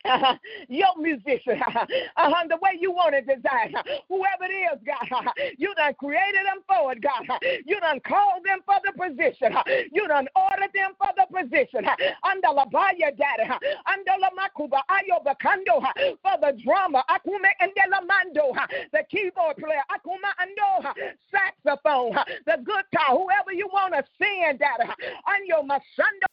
Your 0.69 0.95
musician, 0.99 1.61
uh-huh. 1.67 2.45
the 2.49 2.57
way 2.57 2.79
you 2.81 2.91
want 2.91 3.15
it 3.15 3.27
designed, 3.27 3.77
whoever 4.09 4.45
it 4.51 4.75
is, 4.75 4.81
God, 4.85 5.33
you 5.59 5.73
done 5.75 5.95
created 5.95 6.43
them 6.47 6.63
for 6.67 6.93
it, 6.93 7.03
God. 7.03 7.23
You 7.65 7.79
done 7.81 8.01
called 8.07 8.45
them 8.45 8.61
for 8.67 8.77
the 8.85 8.93
position. 8.93 9.55
You 9.93 10.09
done 10.09 10.27
ordered 10.35 10.73
them 10.75 10.93
for 10.99 11.11
the 11.15 11.27
position. 11.31 11.87
Under 12.25 12.51
la 12.53 12.67
baya 12.67 13.15
daddy, 13.15 13.47
under 13.87 14.17
la 14.19 14.31
makuba 14.35 14.83
ayo 14.91 15.23
bakando, 15.25 15.81
for 16.23 16.37
the 16.41 16.59
drummer, 16.65 17.03
akume 17.09 17.51
and 17.61 17.73
la 17.91 18.01
mando, 18.01 18.53
the 18.93 19.05
keyboard 19.11 19.57
player, 19.57 19.83
akuma 19.91 20.35
ando, 20.43 20.93
saxophone, 21.31 22.17
the 22.47 22.59
guitar, 22.59 23.15
whoever 23.17 23.53
you 23.53 23.69
want 23.73 23.95
to 23.95 24.03
sing, 24.19 24.59
daddy, 24.59 24.91
on 25.27 25.47
your 25.47 25.63
masando 25.63 26.27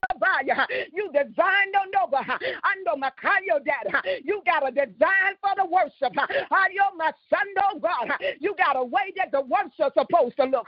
you 0.93 1.09
designed 1.13 1.75
on 1.75 1.87
over, 2.03 2.17
under 2.17 3.01
makayo 3.01 3.58
You 4.23 4.41
got 4.45 4.67
a 4.67 4.71
design 4.71 5.35
for 5.41 5.51
the 5.57 5.65
worship. 5.65 6.13
Ayo 6.51 6.95
my 6.97 7.11
son, 7.29 7.47
oh 7.73 7.79
God. 7.79 8.09
You 8.39 8.55
got 8.57 8.75
a 8.77 8.83
way 8.83 9.13
that 9.17 9.31
the 9.31 9.41
worship's 9.41 9.93
supposed 9.97 10.35
to 10.37 10.45
look. 10.45 10.67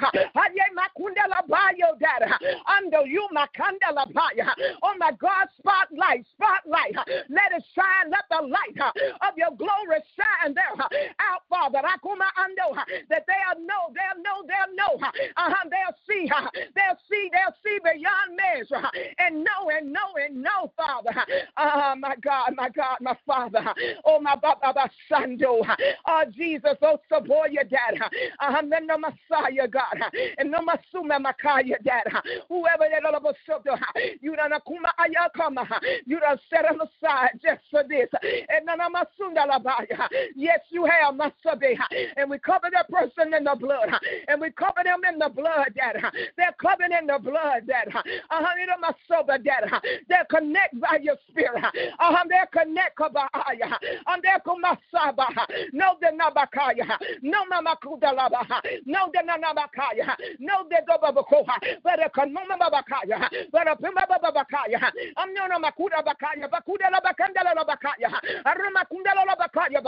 Makundela 0.71 1.47
bayo 1.47 1.97
that. 1.99 2.21
Under 2.65 3.05
you 3.05 3.27
makandela 3.35 4.11
baya. 4.13 4.51
Oh 4.83 4.93
my 4.97 5.11
God, 5.19 5.47
spotlight, 5.57 6.25
spotlight. 6.33 6.95
Let 7.29 7.51
it 7.55 7.63
shine. 7.75 8.09
Let 8.09 8.25
the 8.29 8.47
light 8.47 8.77
of 9.21 9.37
your 9.37 9.51
glory 9.57 10.01
shine 10.15 10.53
there 10.53 10.75
out, 11.19 11.41
Father. 11.49 11.79
Akuma 11.79 12.29
ando 12.39 12.75
that 13.09 13.25
they'll 13.27 13.59
know, 13.65 13.93
they'll 13.93 14.21
know, 14.23 14.43
they'll 14.47 14.75
know. 14.75 15.07
Uh-huh, 15.37 15.69
they'll 15.69 15.97
see, 16.07 16.29
they'll 16.75 16.97
see, 17.09 17.29
they'll 17.31 17.55
see 17.63 17.79
beyond 17.83 18.35
measure 18.35 18.87
and 19.19 19.43
know 19.43 19.69
and 19.75 19.91
know 19.91 20.15
and 20.23 20.41
know, 20.41 20.71
Father. 20.77 21.13
Oh 21.57 21.95
my 21.97 22.15
God, 22.21 22.53
my 22.55 22.69
God. 22.69 22.80
God, 22.81 22.97
my 22.99 23.15
Father. 23.27 23.63
Oh, 24.05 24.19
my 24.19 24.35
Baba 24.35 24.89
Sando. 25.09 25.61
Oh, 26.07 26.23
Jesus, 26.35 26.77
oh, 26.81 26.97
Saboya, 27.11 27.69
Dad. 27.69 28.01
Uh, 28.39 28.61
no 28.87 28.97
Messiah, 28.97 29.67
God. 29.67 30.01
And 30.39 30.49
no 30.49 30.59
Masuma 30.59 31.19
Makaya, 31.23 31.77
Dad. 31.83 32.05
Whoever 32.49 32.87
that 32.91 33.05
all 33.05 33.15
of 33.15 33.25
us 33.25 33.35
you 34.19 34.35
don't 34.35 34.63
kuma 34.65 34.91
ayakama. 34.99 35.67
You 36.07 36.19
don't 36.19 36.41
set 36.49 36.63
them 36.63 36.81
aside 36.81 37.39
just 37.43 37.61
for 37.69 37.83
this. 37.87 38.09
And 38.49 38.67
of 38.67 38.79
Masunda 38.91 39.45
Labaya. 39.47 40.07
Yes, 40.35 40.61
you 40.69 40.85
have 40.85 41.13
Masabe. 41.13 41.77
And 42.17 42.31
we 42.31 42.39
cover 42.39 42.69
that 42.73 42.89
person 42.89 43.33
in 43.35 43.43
the 43.43 43.55
blood. 43.59 43.89
And 44.27 44.41
we 44.41 44.49
cover 44.49 44.81
them 44.83 45.01
in 45.07 45.19
the 45.19 45.29
blood, 45.29 45.75
Dad. 45.75 45.97
They're 46.35 46.55
covered 46.59 46.91
in 46.99 47.05
the 47.05 47.19
blood, 47.19 47.67
Dad. 47.67 47.89
Uh-huh. 47.93 49.79
They're 50.09 50.25
connected 50.29 50.81
by 50.81 50.99
your 51.01 51.17
spirit. 51.29 51.63
Uh-huh, 51.63 52.23
they're 52.27 52.47
connected 52.47 52.70
Andekumasaba, 54.07 55.27
no 55.73 55.97
the 55.99 56.07
Nabakaya, 56.07 56.97
no 57.21 57.45
Mamakudalaba, 57.45 58.61
no 58.85 59.09
the 59.13 59.19
Nanabakaya, 59.19 60.15
no 60.39 60.65
the 60.69 60.81
Dobabakoha, 60.87 61.79
but 61.83 62.05
a 62.05 62.09
Kanuma 62.09 62.57
Babakaya, 62.59 63.29
but 63.51 63.67
a 63.67 63.75
Pima 63.75 64.05
Babakaya, 64.09 64.91
I'm 65.17 65.33
no 65.33 65.47
Makuda 65.59 66.03
Bakaya, 66.03 66.49
Bakuda 66.49 66.89
Labakandala 66.91 67.65
Bakaya, 67.65 68.11
Aramakundala 68.45 69.35
Bakaya, 69.37 69.81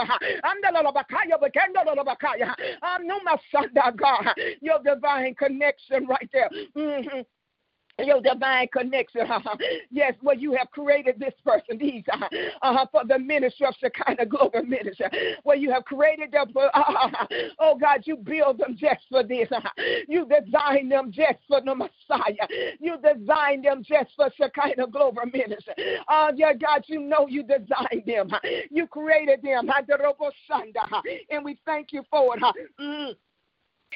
Andala 0.44 0.94
Bakaya, 0.94 1.38
Bakandala 1.42 2.04
Bakaya, 2.06 2.54
I'm 2.82 3.08
no 3.08 3.20
Masada 3.22 3.94
God, 3.96 4.36
your 4.62 4.80
divine 4.84 5.36
connection 5.36 6.06
right 6.08 6.30
there. 6.34 6.50
Mm-hmm 6.76 7.22
your 8.00 8.22
divine 8.22 8.68
connection. 8.70 9.22
yes, 9.92 10.14
well, 10.22 10.38
you 10.38 10.54
have 10.54 10.70
created 10.72 11.20
this 11.20 11.34
person, 11.46 11.78
these, 11.78 12.04
uh, 12.12 12.26
uh, 12.62 12.86
for 12.92 13.04
the 13.06 13.20
ministry 13.20 13.68
of 13.68 13.76
Shekinah 13.80 14.26
Global 14.26 14.64
Ministry. 14.64 15.08
Well, 15.44 15.58
you 15.58 15.72
have 15.72 15.86
created 15.86 16.32
them 16.32 16.52
for, 16.52 16.66
uh, 16.74 17.26
oh 17.60 17.78
God, 17.78 18.02
you 18.06 18.18
build 18.18 18.60
them 18.60 18.76
just 18.78 19.02
for 19.10 19.24
this. 19.24 19.48
You 20.08 20.28
design 20.28 20.90
them 20.90 21.12
just 21.12 21.40
for 21.48 21.62
the 21.62 21.76
Messiah. 21.76 22.48
You 22.80 22.98
design 22.98 23.62
them 23.62 23.84
just 23.84 24.10
for 24.16 24.30
Shekinah 24.38 24.88
Global 24.88 25.26
Ministry. 25.32 25.74
Oh, 26.10 26.32
yeah, 26.36 26.54
God, 26.54 26.84
you 26.88 27.00
know 27.00 27.28
you 27.28 27.44
designed 27.44 28.04
them. 28.06 28.30
You 28.72 28.88
created 28.88 29.42
them. 29.44 29.70
And 31.30 31.46
we 31.46 31.58
thank 31.66 31.92
you 31.92 32.04
for 32.10 32.36
it. 32.36 32.44
Mm 32.80 33.16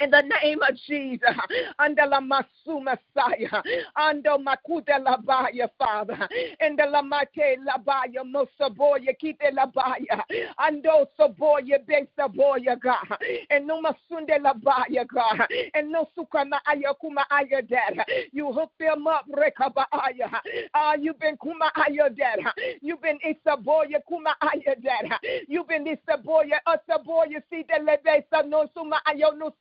in 0.01 0.12
the 0.12 0.22
name 0.44 0.60
of 0.62 0.75
Jesus. 0.88 1.36
Under 1.80 2.06
la 2.06 2.20
masu 2.20 2.82
Messiah. 2.82 3.62
Under 3.96 4.38
makuta 4.38 5.04
la 5.04 5.18
baya, 5.18 5.68
Father. 5.77 6.27
In 6.62 6.75
the 6.75 6.86
la 6.86 7.01
mate 7.01 7.58
la 7.66 7.77
baya, 7.77 8.24
mosaboya, 8.24 9.18
kite 9.20 9.54
la 9.54 9.66
baya. 9.66 10.24
Ando 10.60 11.06
soboya, 11.20 11.86
be 11.86 12.08
saboya, 12.18 12.80
God. 12.80 13.18
And 13.50 13.68
no 13.68 13.82
masunde 13.82 14.42
la 14.42 14.54
baya, 14.54 15.06
God. 15.06 15.48
And 15.74 15.92
no 15.92 16.08
sukama 16.18 16.60
aya 16.68 16.94
kuma 17.00 17.25
aya 17.32 17.62
dad. 17.62 18.06
You 18.32 18.51
hook 18.51 18.72
them 18.80 19.08
up, 19.08 19.25
rekaba 19.30 19.86
aya. 19.92 20.30
Ah, 20.74 20.96
you've 21.00 21.20
been 21.20 21.38
kuma 21.38 21.72
aya 21.75 22.10
dad. 22.10 22.39
You've 22.82 23.01
been 23.01 23.20
isaboya 23.25 24.00
kuma 24.08 24.36
aya 24.42 24.75
dad. 24.82 25.20
You've 25.48 25.68
been 25.68 25.86
isaboya, 25.86 26.60
usaboya, 26.68 27.42
see 27.50 27.63
the 27.68 27.80
lebesa 27.80 28.48
no 28.48 28.68
suma 28.74 29.00
ayo 29.08 29.38
no 29.38 29.54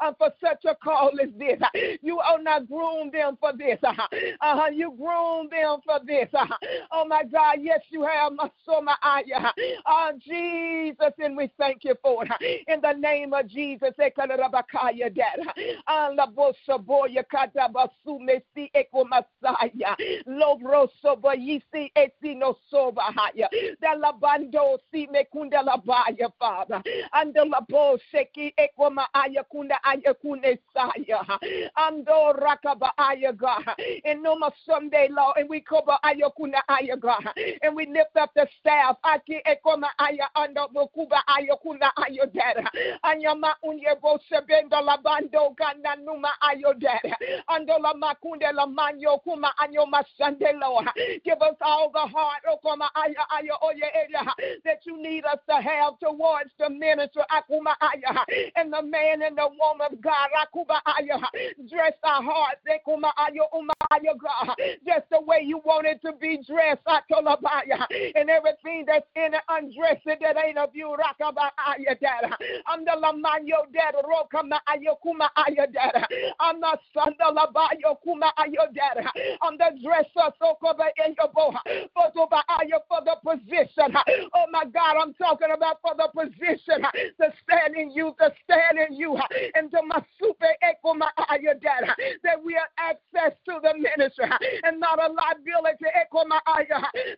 uh, 0.00 0.12
for 0.18 0.30
such 0.42 0.64
a 0.66 0.74
call 0.74 1.10
as 1.22 1.28
this. 1.38 1.60
Uh, 1.62 1.68
you 2.02 2.18
are 2.18 2.40
not 2.40 2.68
groom 2.68 3.10
them 3.12 3.36
for 3.40 3.52
this. 3.56 3.78
Uh, 3.82 3.90
uh-huh. 3.90 4.70
You 4.72 4.94
groom 4.98 5.48
them 5.50 5.80
for 5.84 6.00
this. 6.06 6.28
Uh, 6.32 6.46
oh 6.92 7.06
my 7.06 7.22
God, 7.24 7.58
yes, 7.60 7.80
you 7.90 8.04
have 8.04 8.32
my 8.32 8.50
soma 8.66 8.96
aya. 9.02 9.52
Oh 9.86 10.10
Jesus, 10.20 11.12
and 11.18 11.36
we 11.36 11.50
thank 11.58 11.84
you 11.84 11.94
for 12.02 12.24
it. 12.24 12.64
In 12.68 12.80
the 12.80 12.92
name 12.92 13.32
of 13.32 13.48
Jesus, 13.48 13.92
soba 21.00 21.36
yisi 21.36 21.90
si 22.22 22.34
Father. 26.38 26.82
And 27.12 27.34
the 27.34 27.44
la 27.44 27.60
bo 27.60 27.98
sheki 28.12 28.52
eko 28.58 28.90
ma 29.24 29.30
aya 29.30 29.44
kunda 29.44 29.78
aya 29.84 30.14
kune 30.14 30.58
saya. 30.72 31.22
Ando 31.76 32.32
rakaba 32.34 32.92
aya 32.98 33.32
God. 33.32 33.64
And 34.04 34.22
no 34.22 34.36
more 34.36 34.52
Sunday 34.66 35.08
law. 35.10 35.32
And 35.36 35.48
we 35.48 35.60
cover 35.60 35.98
aya 36.02 36.30
kuna 36.36 36.62
aya 36.68 36.96
God. 36.96 37.24
And 37.62 37.74
we 37.74 37.86
lift 37.86 38.16
up 38.20 38.30
the 38.34 38.46
staff. 38.60 38.96
Aki 39.04 39.40
ekoma 39.46 39.88
aya 39.98 40.28
ando 40.36 40.68
mokuba 40.72 41.22
aya 41.28 41.56
kuna 41.62 41.92
aya 41.96 42.26
dera. 42.26 42.70
Anya 43.04 43.34
unye 43.64 44.00
bo 44.00 44.18
sebendo 44.30 44.80
la 44.84 44.96
bando 44.98 45.54
gana 45.56 45.96
numa 46.02 46.30
ayo 46.42 46.78
dera. 46.78 47.16
Ando 47.48 47.78
la 47.80 47.94
makunde 47.94 48.52
la 48.52 48.66
manyo 48.66 49.22
kuma 49.22 49.52
anyo 49.58 49.86
masande 49.86 50.52
lo. 50.60 50.80
Give 51.24 51.40
us 51.40 51.56
all 51.60 51.90
the 51.92 52.00
heart 52.00 52.42
okoma 52.48 52.88
aya 52.94 53.24
aya 53.30 53.54
oye 53.62 53.90
area 53.94 54.24
that 54.64 54.80
you 54.84 55.00
need 55.00 55.24
us 55.24 55.38
to 55.48 55.56
have 55.56 55.98
towards 56.00 56.50
the 56.58 56.68
minister 56.70 57.24
akuma 57.30 57.74
aya 57.80 58.24
and 58.56 58.72
the 58.72 58.82
man 58.82 59.03
and 59.12 59.36
the 59.36 59.48
woman 59.58 59.88
of 59.92 60.00
God. 60.00 60.28
Dress 61.68 61.92
our 62.02 62.22
hearts. 62.22 62.60
Just 64.86 65.10
the 65.10 65.20
way 65.20 65.42
you 65.44 65.58
want 65.64 65.86
it 65.86 66.00
to 66.04 66.12
be 66.20 66.38
dressed. 66.46 66.80
And 66.86 68.30
everything 68.30 68.84
that's 68.86 69.06
in 69.16 69.34
it, 69.34 69.42
undress 69.48 70.00
it 70.06 70.18
that 70.20 70.36
ain't 70.44 70.58
of 70.58 70.70
you. 70.74 70.96
I'm 72.66 72.84
the 72.84 72.92
Lamanyo 72.92 73.72
dad. 73.72 73.94
Rokama 74.04 74.58
ayokuma 74.68 75.28
ayodad. 75.36 76.04
I'm 76.40 76.60
not 76.60 76.74
under 76.74 76.78
the 76.94 77.00
son 77.00 77.14
of 77.20 77.34
Labayo 77.36 77.96
kuma 78.02 78.32
ayodad. 78.38 79.06
I'm 79.42 79.56
the 79.58 79.70
dresser. 79.82 80.30
Sokoba 80.40 80.88
in 81.06 81.14
your 81.18 81.30
boha. 81.32 81.60
For 81.94 82.10
the 82.14 82.42
ayah, 82.50 82.80
for 82.88 83.00
the 83.04 83.16
position. 83.22 83.94
Oh 84.34 84.46
my 84.50 84.64
God, 84.64 84.96
I'm 85.00 85.14
talking 85.14 85.48
about 85.54 85.80
for 85.82 85.94
the 85.96 86.08
position. 86.14 86.82
To 87.20 87.32
stand 87.42 87.76
in 87.76 87.90
you, 87.90 88.14
to 88.20 88.32
stand 88.44 88.78
in 88.78 88.93
you 88.96 89.16
uh, 89.16 89.22
and 89.54 89.70
to 89.70 89.80
my 89.86 90.02
super 90.20 90.50
echo 90.62 90.94
my 90.94 91.10
uh, 91.18 91.22
uh, 91.22 91.34
ayah 91.34 91.54
that 92.22 92.42
we 92.44 92.54
have 92.54 92.68
access 92.78 93.36
to 93.44 93.58
the 93.62 93.74
ministry 93.74 94.28
and 94.64 94.80
not 94.80 94.98
a 94.98 95.12
liability 95.12 95.86
echo 95.94 96.24
my 96.26 96.40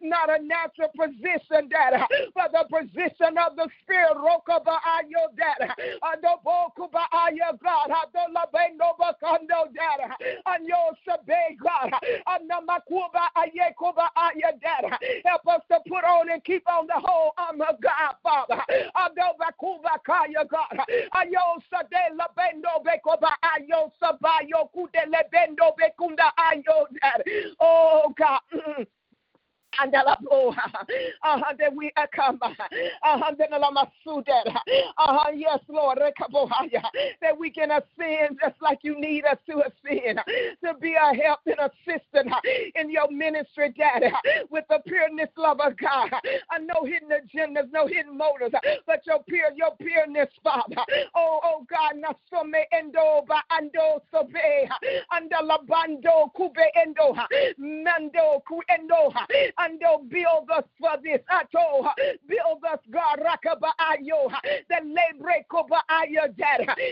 not 0.03 0.31
a 0.31 0.43
natural 0.43 0.91
position 0.97 1.69
that 1.71 2.07
but 2.35 2.53
the 2.53 2.65
position 2.71 3.37
of 3.39 3.57
the 3.57 3.69
spirit 3.83 4.17
roka 4.17 4.61
ayo 4.97 5.29
dad 5.37 5.71
adobo 6.03 6.73
ba 6.93 7.07
ayah 7.27 7.53
God 7.62 7.91
adola 7.91 8.47
bendo 8.53 8.97
bakando 8.99 9.73
dad 9.75 10.11
anyo 10.47 10.95
sabe 11.05 11.57
God 11.59 11.93
anamakuba 12.27 13.31
ayekoba 13.37 14.11
ayah 14.17 14.53
dad 14.61 14.99
help 15.25 15.47
us 15.49 15.62
to 15.71 15.79
put 15.89 16.05
on 16.05 16.31
and 16.31 16.45
keep 16.45 16.67
on 16.69 16.87
the 16.87 16.99
whole 16.99 17.33
armor 17.39 17.73
God 17.81 18.15
Father 18.23 18.62
adoba 18.95 19.53
kuba 19.59 19.99
kaya 20.05 20.45
God 20.49 20.79
ayo 21.15 21.61
sade 21.71 22.15
la 22.17 22.29
bendo 22.37 22.83
bekoba 22.85 23.37
ayo 23.43 23.93
sabayo 24.01 24.69
kudele 24.75 25.23
bendo 25.33 25.73
bekunda 25.77 26.33
ayo 26.37 26.87
oh 27.61 28.12
God 28.17 28.41
mm 28.53 28.87
and 29.81 29.95
uh, 29.95 30.17
that 31.59 31.75
we 31.75 31.93
come, 32.15 32.39
uh, 32.43 32.51
uh, 33.03 33.33
yes, 35.35 35.59
Lord, 35.69 35.99
that 36.01 37.39
we 37.39 37.51
can 37.51 37.71
ascend 37.71 38.39
just 38.43 38.62
like 38.62 38.79
you 38.83 38.99
need 38.99 39.25
us 39.25 39.39
to 39.49 39.61
ascend, 39.61 40.21
to 40.65 40.75
be 40.81 40.95
a 40.95 41.15
help 41.15 41.41
and 41.47 41.59
assistant 41.59 42.33
in 42.75 42.91
your 42.91 43.11
ministry, 43.11 43.75
Daddy, 43.77 44.11
with 44.51 44.65
the 44.71 44.81
pureness, 44.87 45.29
love 45.37 45.61
of 45.61 45.77
God. 45.77 46.11
I 46.51 46.59
know 46.59 46.85
hidden 46.85 47.11
agendas, 47.11 47.66
no 47.77 47.87
hidden 47.87 48.17
motives, 48.17 48.55
but 48.87 49.07
your 49.07 49.23
pure, 49.29 49.53
your 49.55 49.73
pureness, 49.97 50.29
Father. 50.43 50.83
Oh, 51.15 51.41
oh 51.45 51.67
God, 51.71 51.95
nasome 51.97 52.65
endo 52.73 53.25
ba 53.27 53.43
ando 53.53 54.01
sobe, 54.13 54.69
anda 55.13 55.37
labando 55.43 56.31
kube 56.35 56.67
endo, 56.77 57.15
mando 57.59 58.43
ku 58.47 58.61
endo, 58.69 59.13
Ando, 59.59 60.09
build 60.09 60.51
us 60.51 60.65
for 60.81 60.97
this. 61.03 61.21
Ato, 61.31 61.89
build 62.29 62.63
us, 62.71 62.79
God, 62.91 63.21
Rakaba 63.21 63.71
Ayo, 63.81 64.31
the 64.69 64.77
Lebre 64.85 65.47
Koba 65.49 65.83
Ayo. 65.91 66.27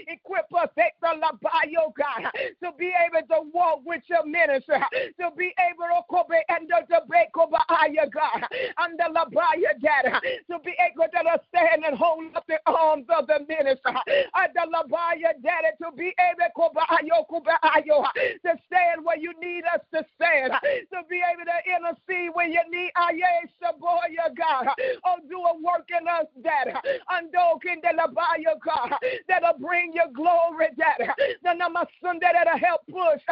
Equip 0.09 0.53
us, 0.55 0.69
Ayo, 0.77 1.93
God, 1.97 2.31
to 2.63 2.73
be 2.79 2.93
able 3.07 3.27
to 3.29 3.51
walk 3.53 3.81
with 3.85 4.03
your 4.09 4.25
ministry, 4.27 4.77
to 5.21 5.31
be 5.37 5.53
able 5.59 5.85
oh, 5.93 6.01
to 6.01 6.05
Kobe 6.11 6.41
and 6.49 6.69
to 6.69 7.03
break 7.09 7.33
Koba 7.33 7.59
Ayo, 7.71 8.11
God, 8.11 8.45
and 8.79 8.99
the 8.99 9.05
Labaya, 9.15 9.79
Dad, 9.81 10.21
to 10.51 10.59
be 10.65 10.75
able 10.81 11.09
to 11.13 11.41
stand 11.49 11.85
and 11.85 11.97
hold 11.97 12.35
up 12.35 12.47
the 12.47 12.59
arms 12.95 13.07
of 13.11 13.27
the 13.27 13.41
minister, 13.49 13.89
and 13.89 14.51
the 14.55 14.67
Labaya, 14.73 15.35
Dad, 15.43 15.65
to 15.83 15.91
be 15.97 16.15
able 16.31 16.71
to 18.43 18.59
stand 18.67 19.05
where 19.05 19.19
you 19.19 19.33
need 19.41 19.65
us 19.73 19.81
to 19.93 20.05
stand, 20.15 20.53
to 20.63 21.01
be 21.09 21.21
able 21.21 21.45
to 21.45 21.59
intercede 21.67 22.31
when 22.35 22.53
you 22.53 22.61
need 22.71 22.91
aye 22.97 23.45
saboya 23.63 24.35
God. 24.37 24.69
Oh, 25.05 25.17
do 25.29 25.39
a 25.39 25.55
work 25.63 25.89
in 25.91 26.07
us 26.09 26.27
that 26.43 26.67
undoking 27.11 27.81
the 27.83 27.93
labaya 27.97 28.55
God 28.65 28.93
that'll 29.29 29.59
bring 29.59 29.93
your 29.93 30.09
glory 30.15 30.69
that 30.77 30.99
the 31.43 31.51
namasun 31.51 32.21
that'll 32.21 32.59
help 32.59 32.83
push 32.87 33.23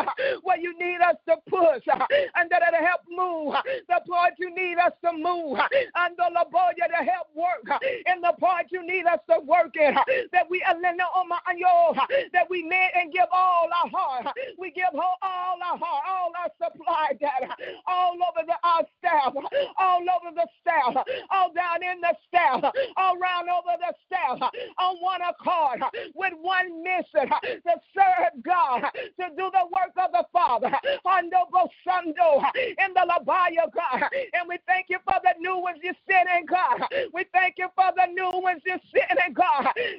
where 0.42 0.58
you 0.58 0.76
need 0.78 1.00
us 1.00 1.16
to 1.28 1.36
push 1.48 1.82
and 1.88 2.50
that'll 2.50 2.84
help 2.84 3.00
move 3.08 3.54
the 3.88 4.00
part 4.08 4.34
you 4.38 4.54
need 4.54 4.78
us 4.78 4.92
to 5.04 5.12
move. 5.12 5.58
And 5.94 6.16
the 6.16 6.30
laboya 6.34 6.88
to 6.88 7.04
help 7.04 7.28
work 7.34 7.82
in 7.82 8.20
the 8.20 8.32
part 8.38 8.66
you 8.70 8.86
need 8.86 9.06
us 9.06 9.20
to 9.30 9.40
work 9.40 9.51
in 9.76 9.94
that 10.32 10.48
we 10.50 10.62
lend 10.82 11.00
on 11.48 11.58
your, 11.58 11.94
that 12.32 12.48
we 12.50 12.62
need 12.62 12.90
and 12.96 13.12
give 13.12 13.26
all 13.32 13.68
our 13.84 13.90
heart 13.90 14.26
we 14.58 14.70
give 14.70 14.86
all 14.94 15.16
our 15.22 15.78
heart 15.78 16.04
all 16.08 16.32
our 16.42 16.50
supply 16.70 17.12
that 17.20 17.58
all 17.86 18.14
over 18.14 18.46
the 18.46 18.54
our 18.64 18.84
staff 18.98 19.34
all 19.78 20.02
over 20.02 20.34
the 20.34 20.46
staff, 20.60 20.94
all 21.30 21.52
down 21.54 21.82
in 21.82 22.00
the 22.00 22.14
staff, 22.28 22.62
all 22.96 23.18
round 23.18 23.48
over 23.48 23.76
the 23.80 23.94
staff, 24.06 24.38
on 24.78 24.96
one 25.00 25.20
accord, 25.22 25.82
with 26.14 26.34
one 26.40 26.82
mission 26.82 27.28
to 27.28 27.74
serve 27.94 28.42
God, 28.44 28.80
to 28.94 29.26
do 29.36 29.50
the 29.52 29.66
work 29.72 29.94
of 29.98 30.12
the 30.12 30.24
Father. 30.32 30.72
In 32.78 32.92
the 32.94 33.06
Labaya, 33.08 33.66
God. 33.74 34.02
And 34.34 34.48
we 34.48 34.58
thank 34.66 34.86
you 34.88 34.98
for 35.04 35.14
the 35.22 35.34
new 35.40 35.58
ones 35.58 35.78
you're 35.82 35.94
sending, 36.10 36.46
God. 36.46 36.82
We 37.14 37.24
thank 37.32 37.56
you 37.58 37.68
for 37.74 37.90
the 37.96 38.06
new 38.12 38.30
ones 38.40 38.62
you're 38.66 38.80
sending, 38.92 39.34
God, 39.34 39.41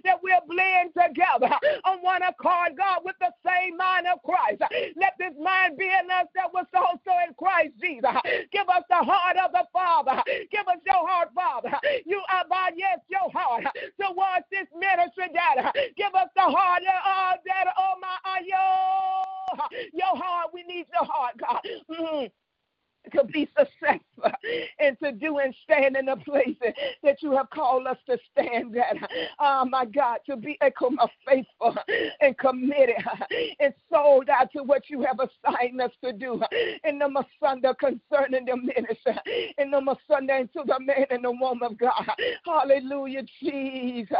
that 0.03 0.19
we'll 0.21 0.45
blend 0.47 0.91
together. 0.93 1.53
On 1.85 1.99
one 2.01 2.23
accord, 2.23 2.77
God, 2.77 3.01
with 3.03 3.15
the 3.19 3.31
same 3.45 3.77
mind 3.77 4.07
of 4.07 4.21
Christ. 4.23 4.61
Let 4.95 5.13
this 5.19 5.33
mind 5.41 5.77
be 5.77 5.85
in 5.85 6.11
us 6.11 6.27
that 6.35 6.53
was 6.53 6.65
also 6.73 7.11
in 7.27 7.33
Christ 7.35 7.73
Jesus. 7.81 8.11
Give 8.51 8.67
us 8.69 8.83
the 8.89 9.03
heart 9.03 9.37
of 9.37 9.51
the 9.51 9.65
Father. 9.73 10.21
Give 10.51 10.67
us 10.67 10.79
your 10.85 11.07
heart, 11.07 11.29
Father. 11.35 11.71
You 12.05 12.21
are 12.31 12.45
by 12.49 12.71
yes, 12.75 12.99
your 13.09 13.29
heart 13.31 13.65
towards 13.99 14.45
this 14.51 14.67
ministry, 14.77 15.29
Dad. 15.33 15.71
Give 15.97 16.13
us 16.15 16.29
the 16.35 16.43
heart 16.43 16.83
of 16.83 17.39
that, 17.45 17.65
oh 17.77 17.95
my, 18.01 18.39
yo, 18.45 19.87
your 19.93 20.15
heart. 20.17 20.49
We 20.53 20.63
need 20.63 20.85
your 20.93 21.05
heart, 21.05 21.35
God. 21.37 21.61
Mm-hmm 21.89 22.25
to 23.15 23.23
be 23.25 23.47
successful 23.57 24.31
and 24.79 24.97
to 25.03 25.11
do 25.11 25.39
and 25.39 25.53
stand 25.63 25.97
in 25.97 26.05
the 26.05 26.15
places 26.17 26.73
that 27.03 27.21
you 27.21 27.31
have 27.31 27.49
called 27.49 27.87
us 27.87 27.97
to 28.09 28.17
stand 28.31 28.75
at. 28.77 28.97
Oh 29.39 29.65
my 29.83 29.89
God, 29.91 30.19
to 30.27 30.37
be 30.37 30.57
a 30.61 30.71
faithful 31.27 31.75
and 32.21 32.37
committed 32.37 32.95
and 33.59 33.73
sold 33.93 34.29
out 34.29 34.51
to 34.51 34.63
what 34.63 34.89
you 34.89 35.03
have 35.03 35.19
assigned 35.19 35.81
us 35.81 35.91
to 36.03 36.13
do. 36.13 36.41
In 36.83 36.99
the 36.99 37.05
Masunda 37.05 37.73
concerning 37.77 38.45
the 38.45 38.57
ministry, 38.57 39.53
in 39.57 39.71
the 39.71 39.79
Masunda 39.79 40.41
into 40.41 40.61
the 40.65 40.79
man 40.79 41.05
and 41.09 41.23
the 41.23 41.31
woman 41.31 41.71
of 41.71 41.77
God. 41.77 42.09
Hallelujah, 42.45 43.23
Jesus. 43.41 44.17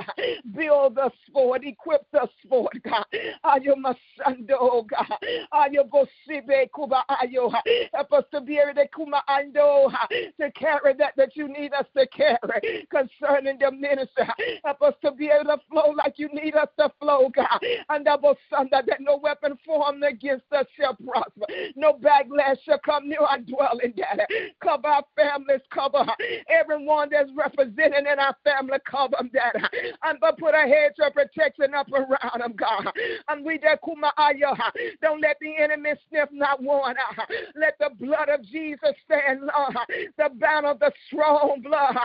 Build 0.56 0.98
us 0.98 1.12
for 1.32 1.56
it, 1.58 1.64
equip 1.66 2.06
us 2.20 2.30
for 2.48 2.70
it, 2.74 2.84
God. 2.84 3.06
Ayo 3.46 3.76
Masunda, 3.76 4.54
oh 4.60 4.84
God. 4.84 5.18
Ayo 5.54 5.90
Bosibe 5.90 6.70
Kuba 6.74 7.04
Ayo. 7.10 7.52
Help 7.94 8.14
us 8.14 8.24
to 8.32 8.42
be 8.42 8.58
able 8.58 8.74
to 8.76 8.88
kumaando 8.90 9.92
to 10.40 10.52
carry 10.52 10.94
that 10.98 11.14
that 11.18 11.36
you 11.36 11.48
need 11.48 11.74
us 11.74 11.86
to 11.98 12.06
carry 12.08 12.88
concerning 12.90 13.58
the 13.60 13.72
ministry. 13.72 14.26
Help 14.64 14.82
us 14.82 14.94
to 15.04 15.12
be 15.12 15.30
able 15.30 15.56
to 15.56 15.58
flow 15.70 15.94
like 16.04 16.14
you 16.18 16.30
need 16.34 16.56
us 16.56 16.70
to 16.80 16.92
flow, 17.00 17.30
God. 17.36 17.60
And 17.90 18.06
double 18.06 18.36
Sunday 18.50 18.82
that 18.88 19.02
no 19.02 19.18
weapon 19.18 19.58
formed 19.65 20.04
against 20.04 20.45
us 20.52 20.65
shall 20.78 20.95
prosper. 20.95 21.45
No 21.76 21.93
backlash 21.93 22.58
shall 22.65 22.80
come 22.80 23.10
near 23.10 23.21
our 23.21 23.39
dwelling, 23.39 23.93
Daddy. 23.95 24.23
Cover 24.62 24.88
our 24.88 25.04
families, 25.15 25.62
cover 25.73 26.06
everyone 26.49 27.10
that's 27.12 27.30
represented 27.36 28.06
in 28.12 28.19
our 28.19 28.36
family, 28.43 28.78
cover 28.89 29.15
them, 29.17 29.32
Daddy. 29.34 29.63
And 30.04 30.19
but 30.19 30.38
put 30.38 30.54
a 30.54 30.67
hedge 30.67 30.95
of 31.02 31.13
protection 31.13 31.73
up 31.73 31.91
around 31.91 32.41
them, 32.41 32.54
God. 32.56 32.88
And 33.30 33.45
we 33.45 33.60
that 33.60 33.80
don't 35.02 35.21
let 35.21 35.38
the 35.41 35.56
enemy 35.58 35.91
sniff 36.10 36.30
not 36.32 36.62
one. 36.62 36.95
Let 37.56 37.78
the 37.80 37.89
blood 37.99 38.30
of 38.30 38.43
Jesus 38.43 38.93
stand, 39.06 39.41
Lord, 39.41 39.76
the 40.17 40.30
banner, 40.36 40.69
of 40.69 40.80
the 40.80 40.91
strong 41.08 41.62
blood, 41.62 41.95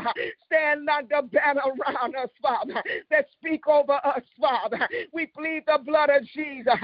stand 0.47 0.85
like 0.85 1.09
the 1.09 1.23
banner 1.33 1.63
around 1.63 2.17
us, 2.17 2.29
Father, 2.43 2.83
that 3.11 3.27
speak 3.33 3.67
over 3.67 3.95
us, 4.05 4.23
Father. 4.41 4.89
We 5.13 5.27
plead 5.27 5.65
the 5.67 5.79
blood 5.85 6.11
of 6.11 6.25
Jesus. 6.25 6.75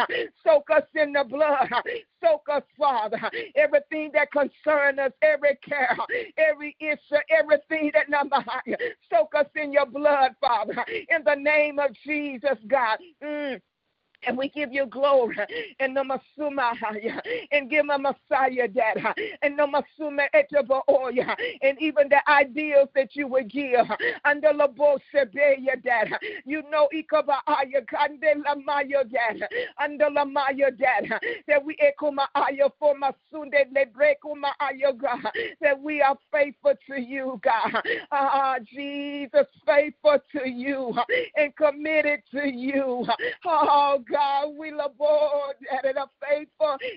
Soak 0.66 0.78
us 0.78 0.88
in 0.94 1.12
the 1.12 1.24
blood. 1.24 1.68
Soak 2.22 2.46
us, 2.50 2.62
Father. 2.78 3.18
Everything 3.56 4.10
that 4.14 4.30
concerns 4.32 4.98
us, 4.98 5.12
every 5.22 5.56
care, 5.66 5.96
every 6.38 6.76
issue, 6.80 7.20
everything 7.30 7.90
that 7.94 8.08
number 8.08 8.36
high. 8.36 8.76
soak 9.10 9.34
us 9.36 9.46
in 9.56 9.72
your 9.72 9.86
blood, 9.86 10.32
Father. 10.40 10.84
In 10.88 11.22
the 11.24 11.34
name 11.34 11.78
of 11.78 11.90
Jesus, 12.06 12.58
God. 12.68 12.98
Mm. 13.22 13.60
And 14.26 14.36
we 14.36 14.48
give 14.48 14.72
you 14.72 14.86
glory. 14.86 15.36
And 15.80 15.96
the 15.96 16.02
Masuma 16.02 16.72
and 17.52 17.70
give 17.70 17.86
a 17.88 17.98
Messiah 17.98 18.68
that 18.74 19.16
and 19.42 19.58
the 19.58 19.66
Masuma 19.66 20.26
Etabaoya 20.34 20.82
oh, 20.88 21.34
and 21.62 21.80
even 21.80 22.08
the 22.08 22.20
ideals 22.30 22.88
that 22.94 23.14
you 23.14 23.26
would 23.28 23.50
give. 23.50 23.86
Under 24.24 24.52
the 24.52 24.68
Bosebeya 24.68 25.82
that 25.84 26.20
you 26.44 26.62
know 26.70 26.88
Ikaba 26.94 27.38
Aya 27.46 27.66
ah, 27.92 28.06
Kandela 28.06 28.64
Maya 28.64 29.04
that 29.10 29.48
under 29.82 30.08
the 30.14 30.24
Maya 30.24 30.70
that 30.78 31.20
that 31.48 31.64
we 31.64 31.76
ekuma 31.76 32.26
Aya 32.34 32.64
ah, 32.66 32.68
for 32.78 32.94
Masunde 32.94 33.64
Lebrekuma 33.74 34.50
Aya 34.60 34.88
ah, 34.88 34.92
God 34.92 35.32
that 35.60 35.80
we 35.80 36.00
are 36.02 36.16
faithful 36.32 36.74
to 36.88 37.00
you, 37.00 37.40
God. 37.42 37.82
Ah, 38.12 38.56
Jesus, 38.72 39.46
faithful 39.66 40.18
to 40.32 40.48
you. 40.48 40.94
And 41.36 41.54
committed 41.56 42.20
to 42.32 42.48
you. 42.48 43.06
Oh, 43.44 44.02
God. 44.14 44.54
God. 44.56 44.56
We 44.58 46.13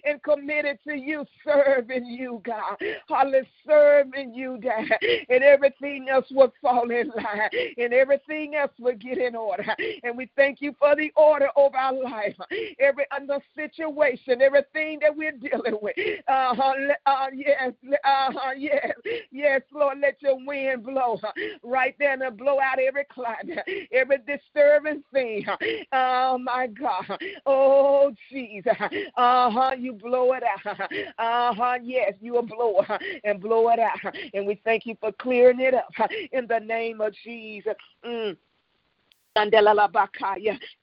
and 0.04 0.22
committed 0.24 0.80
to 0.88 0.96
you, 0.96 1.26
serving 1.44 2.06
you, 2.06 2.42
God. 2.46 2.78
Hallelujah, 3.08 3.44
serving 3.66 4.34
you, 4.34 4.58
Dad. 4.58 4.86
And 5.30 5.44
everything 5.44 6.08
else 6.10 6.26
will 6.32 6.54
fall 6.62 6.90
in 6.92 7.10
line. 7.10 7.50
And 7.78 7.94
everything 7.94 8.56
else 8.56 8.72
will 8.80 8.96
get 8.96 9.18
in 9.18 9.36
order. 9.36 9.66
And 10.04 10.18
we 10.18 10.30
thank 10.36 10.62
you 10.62 10.76
for 10.80 10.96
the 10.96 11.12
order 11.16 11.50
of 11.56 11.76
our 11.76 11.94
life. 11.94 12.36
Every 12.80 13.06
under 13.16 13.40
situation, 13.56 14.42
everything 14.42 15.00
that 15.02 15.16
we're 15.16 15.32
dealing 15.32 15.78
with. 15.82 15.96
Uh-huh, 16.28 16.74
uh, 17.06 17.26
yes, 17.34 17.74
uh-huh, 18.04 18.52
yes, 18.58 18.92
yes, 19.32 19.62
Lord, 19.74 20.00
let 20.02 20.22
your 20.22 20.38
wind 20.46 20.84
blow 20.84 21.20
right 21.64 21.96
there 22.00 22.22
and 22.22 22.38
blow 22.38 22.60
out 22.60 22.80
every 22.80 23.06
climate, 23.06 23.60
every 23.92 24.18
disturbing 24.20 25.04
thing. 25.14 25.46
Oh 25.92 26.38
my 26.38 26.68
God. 26.68 27.20
Oh, 27.46 28.12
Jesus. 28.32 28.74
Uh 28.80 29.50
huh. 29.50 29.67
You 29.76 29.94
blow 29.94 30.34
it 30.34 30.44
out. 30.44 30.92
Uh 31.20 31.54
huh. 31.54 31.78
Yes, 31.84 32.14
you 32.22 32.34
will 32.34 32.44
blow 32.44 32.84
and 33.24 33.42
blow 33.42 33.70
it 33.70 33.80
out. 33.80 34.16
And 34.34 34.46
we 34.46 34.62
thank 34.64 34.86
you 34.86 34.96
for 35.00 35.12
clearing 35.14 35.60
it 35.60 35.74
up 35.74 35.90
in 36.32 36.48
the 36.48 36.60
name 36.60 37.02
of 37.02 37.14
Jesus. 37.24 37.74
Mm. 38.06 38.38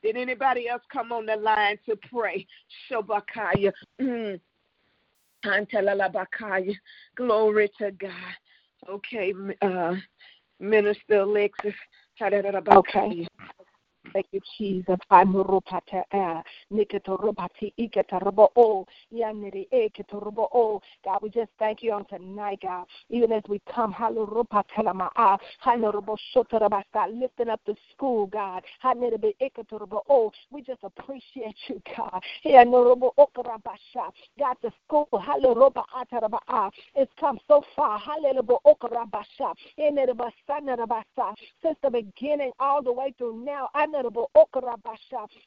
Did 0.02 0.16
anybody 0.16 0.68
else 0.68 0.82
come 0.92 1.12
on 1.12 1.26
the 1.26 1.36
line 1.36 1.78
to 1.88 1.96
pray? 2.10 2.46
Shobakaya. 2.90 3.72
Mm. 4.00 4.40
Glory 7.16 7.70
to 7.78 7.90
God. 7.92 8.10
Okay, 8.88 9.32
uh, 9.62 9.94
Minister 10.60 11.20
Alexis. 11.20 11.74
Okay. 12.20 13.26
Thank 14.14 14.26
you, 14.30 14.40
Jesus. 14.58 14.96
I'm 15.10 15.34
Rupata 15.34 16.04
eh, 16.12 16.42
Nikatorubati 16.72 17.74
Ikatarabo 17.78 18.48
O 18.56 18.86
Yaniri 19.12 19.66
Ekatorobo 19.72 20.48
O. 20.54 20.80
God, 21.04 21.18
we 21.20 21.30
just 21.30 21.50
thank 21.58 21.82
you 21.82 21.92
on 21.92 22.04
tonight, 22.06 22.60
God. 22.62 22.86
Even 23.10 23.32
as 23.32 23.42
we 23.48 23.60
come, 23.74 23.92
Halurupatelama 23.92 25.10
ah, 25.16 25.36
Halurubo 25.66 26.16
Shotarabasta, 26.34 27.08
lifting 27.20 27.48
up 27.48 27.60
the 27.66 27.74
school, 27.92 28.26
God. 28.28 28.62
Hanirabe 28.84 29.34
Ekatorobo 29.42 30.02
O. 30.08 30.30
We 30.52 30.62
just 30.62 30.84
appreciate 30.84 31.56
you, 31.68 31.82
God. 31.96 32.22
Yanurubo 32.46 33.10
Okarabasha. 33.18 34.12
God, 34.38 34.56
the 34.62 34.70
school, 34.86 35.08
Haluruba 35.12 35.82
Ataraba 35.98 36.38
ah, 36.48 36.70
it's 36.94 37.12
come 37.18 37.40
so 37.48 37.64
far. 37.74 37.98
Hallelujah. 37.98 38.58
Okarabasha. 38.64 39.54
Since 41.62 41.76
the 41.82 41.90
beginning 41.90 42.52
all 42.60 42.82
the 42.82 42.92
way 42.92 43.12
through 43.18 43.44
now. 43.44 43.68
I 43.74 43.86
know 43.86 44.03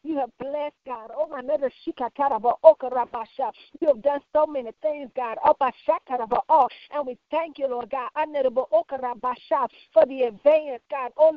you 0.03 0.17
have 0.17 0.29
blessed 0.39 0.75
God. 0.85 1.11
Oh, 1.15 1.27
my 1.29 1.41
mother, 1.41 1.71
You 1.85 1.93
have 3.87 4.01
done 4.01 4.19
so 4.33 4.45
many 4.45 4.71
things, 4.81 5.09
God. 5.15 5.37
Oh, 5.43 5.55
oh 6.49 6.67
and 6.93 7.07
we 7.07 7.17
thank 7.29 7.59
you, 7.59 7.67
Lord 7.67 7.89
God. 7.89 8.09
For 9.93 10.05
the 10.05 10.23
advance, 10.23 10.81
God. 10.89 11.11
Oh, 11.17 11.31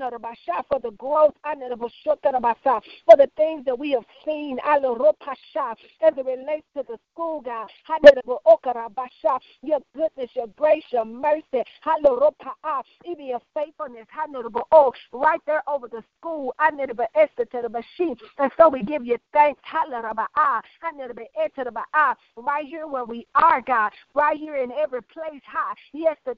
for 0.69 0.81
the 0.81 0.91
growth. 0.93 1.35
For 1.43 3.17
the 3.17 3.31
things 3.37 3.65
that 3.65 3.79
we 3.79 3.91
have 3.93 4.05
seen. 4.25 4.59
As 4.65 4.83
it 4.83 6.27
relates 6.27 6.67
to 6.77 6.85
the 6.89 6.99
school, 7.13 7.41
God. 7.41 7.69
Your 9.63 9.81
goodness, 9.95 10.31
your 10.35 10.47
grace, 10.57 10.85
your 10.91 11.05
mercy. 11.05 11.63
Even 13.05 13.27
your 13.27 13.41
faithfulness. 13.55 14.07
Oh, 14.73 14.93
right 15.13 15.41
there 15.47 15.63
over 15.69 15.89
the 15.89 16.03
school. 16.19 16.55
I 16.59 16.71
need 16.71 16.91
and 17.15 18.53
so 18.57 18.69
we 18.69 18.83
give 18.83 19.05
you 19.05 19.19
thanks. 19.33 19.61
Right 22.37 22.67
here 22.67 22.87
where 22.87 23.05
we 23.05 23.27
are, 23.35 23.61
God. 23.61 23.93
Right 24.15 24.37
here 24.37 24.57
in 24.57 24.73
every 24.73 25.03
place. 25.03 25.41
Yes, 25.93 26.17
the 26.25 26.37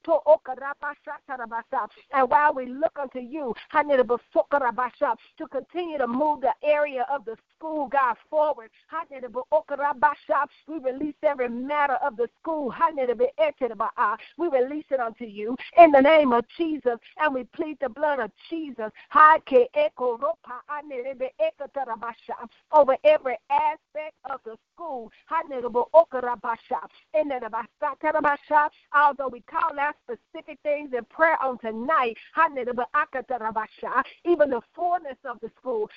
and 2.13 2.29
while 2.29 2.53
we 2.53 2.65
look 2.65 2.97
unto 2.99 3.19
you, 3.19 3.53
to 5.37 5.47
continue 5.47 5.97
to 5.97 6.07
move 6.07 6.41
the 6.41 6.53
area 6.63 7.05
of 7.11 7.25
the 7.25 7.35
school, 7.63 7.87
God, 7.87 8.15
forward. 8.29 8.69
We 10.67 10.79
release 10.79 11.15
every 11.23 11.49
matter 11.49 11.97
of 12.05 12.17
the 12.17 12.27
school. 12.41 12.73
We 14.37 14.47
release 14.49 14.85
it 14.89 14.99
unto 14.99 15.23
you 15.23 15.55
in 15.77 15.91
the 15.91 16.01
name 16.01 16.33
of 16.33 16.43
Jesus, 16.57 16.97
and 17.17 17.33
we 17.33 17.45
plead 17.45 17.77
the 17.79 17.87
blood 17.87 18.19
of 18.19 18.31
Jesus. 18.49 18.91
Over 22.73 22.97
every 23.03 23.37
aspect 23.49 24.15
of 24.29 24.39
the 24.43 24.57
school. 24.73 25.11
Although 28.93 29.27
we 29.29 29.41
call 29.41 29.79
out 29.79 29.95
specific 30.03 30.59
things 30.63 30.91
in 30.93 31.05
prayer 31.05 31.41
on 31.41 31.57
tonight, 31.59 32.17
even 34.25 34.49
the 34.49 34.61
fullness 34.75 35.17
of 35.25 35.39
the 35.41 35.51
school, 35.59 35.89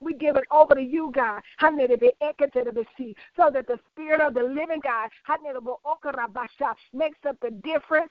we 0.00 0.14
give 0.14 0.36
it 0.36 0.44
over 0.50 0.74
to 0.74 0.82
you, 0.82 1.10
God, 1.14 1.42
so 1.60 3.50
that 3.50 3.66
the 3.66 3.78
Spirit 3.90 4.20
of 4.20 4.34
the 4.34 4.42
living 4.42 4.80
God 4.82 5.10
makes 6.92 7.18
up 7.26 7.36
the 7.40 7.50
difference 7.50 8.10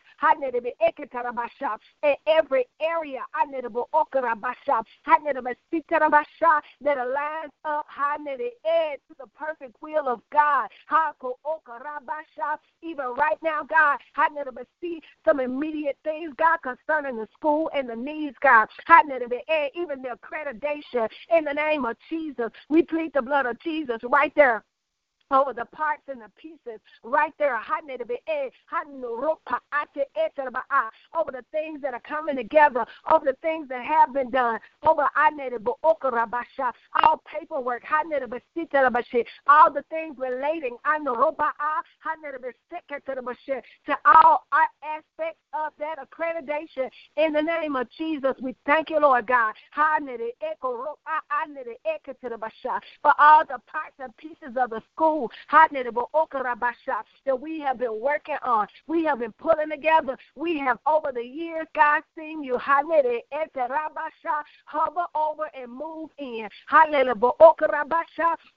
in 2.03 2.15
every 2.27 2.65
area 2.79 3.21
that 6.81 6.97
aligns 6.97 7.51
up 7.65 7.85
to 9.07 9.15
the 9.17 9.27
perfect 9.35 9.75
will 9.81 10.07
of 10.07 10.21
God. 10.31 10.69
Even 12.81 13.05
right 13.17 13.37
now, 13.41 13.63
God, 13.63 13.99
see 14.81 15.01
some 15.25 15.39
immediate 15.39 15.97
things, 16.03 16.33
God, 16.37 16.57
concerning 16.61 17.17
the 17.17 17.27
school 17.33 17.69
and 17.73 17.89
the 17.89 17.95
needs, 17.95 18.35
God. 18.41 18.67
Even 19.75 20.01
the 20.01 20.17
accreditation 20.63 21.09
in 21.37 21.43
the 21.45 21.53
name 21.53 21.85
of 21.85 21.97
Jesus. 22.09 22.49
We 22.69 22.83
plead 22.83 23.13
the 23.13 23.21
blood 23.21 23.45
of 23.45 23.59
Jesus 23.59 23.97
right 24.03 24.33
there 24.35 24.63
over 25.33 25.53
the 25.53 25.65
parts 25.65 26.03
and 26.07 26.21
the 26.21 26.29
pieces. 26.37 26.79
Right 27.03 27.33
there 27.37 27.55
uh, 27.55 27.61
over 31.17 31.31
the 31.31 31.45
things 31.51 31.81
that 31.81 31.93
are 31.93 32.01
coming 32.01 32.35
together 32.35 32.85
over 33.11 33.25
the 33.25 33.37
things 33.41 33.67
that 33.69 33.83
have 33.85 34.13
been 34.13 34.29
done 34.29 34.59
over 34.87 35.03
uh, 35.03 35.07
all 37.01 37.23
paperwork 37.25 37.83
uh, 37.91 38.03
all 39.47 39.71
the 39.71 39.83
things 39.89 40.15
relating 40.17 40.77
to 43.85 43.97
all 44.05 44.45
aspects 44.83 45.39
of 45.53 45.71
that 45.79 45.97
accreditation. 45.97 46.89
In 47.17 47.33
the 47.33 47.41
name 47.41 47.75
of 47.75 47.87
Jesus 47.97 48.35
we 48.41 48.55
thank 48.65 48.89
you 48.89 48.99
Lord 48.99 49.27
God. 49.27 49.53
For 49.75 49.83
all 53.19 53.45
the 53.45 53.59
parts 53.67 53.95
and 53.99 54.17
pieces 54.17 54.57
of 54.57 54.69
the 54.69 54.81
school 54.93 55.22
that 57.25 57.39
we 57.39 57.59
have 57.59 57.77
been 57.79 57.99
working 57.99 58.37
on. 58.43 58.67
We 58.87 59.03
have 59.05 59.19
been 59.19 59.33
pulling 59.33 59.69
together. 59.69 60.17
We 60.35 60.59
have 60.59 60.79
over 60.85 61.11
the 61.13 61.23
years, 61.23 61.67
God, 61.75 62.03
seen 62.17 62.43
you 62.43 62.57
hover 64.65 65.05
over 65.15 65.49
and 65.53 65.71
move 65.71 66.09
in. 66.17 66.49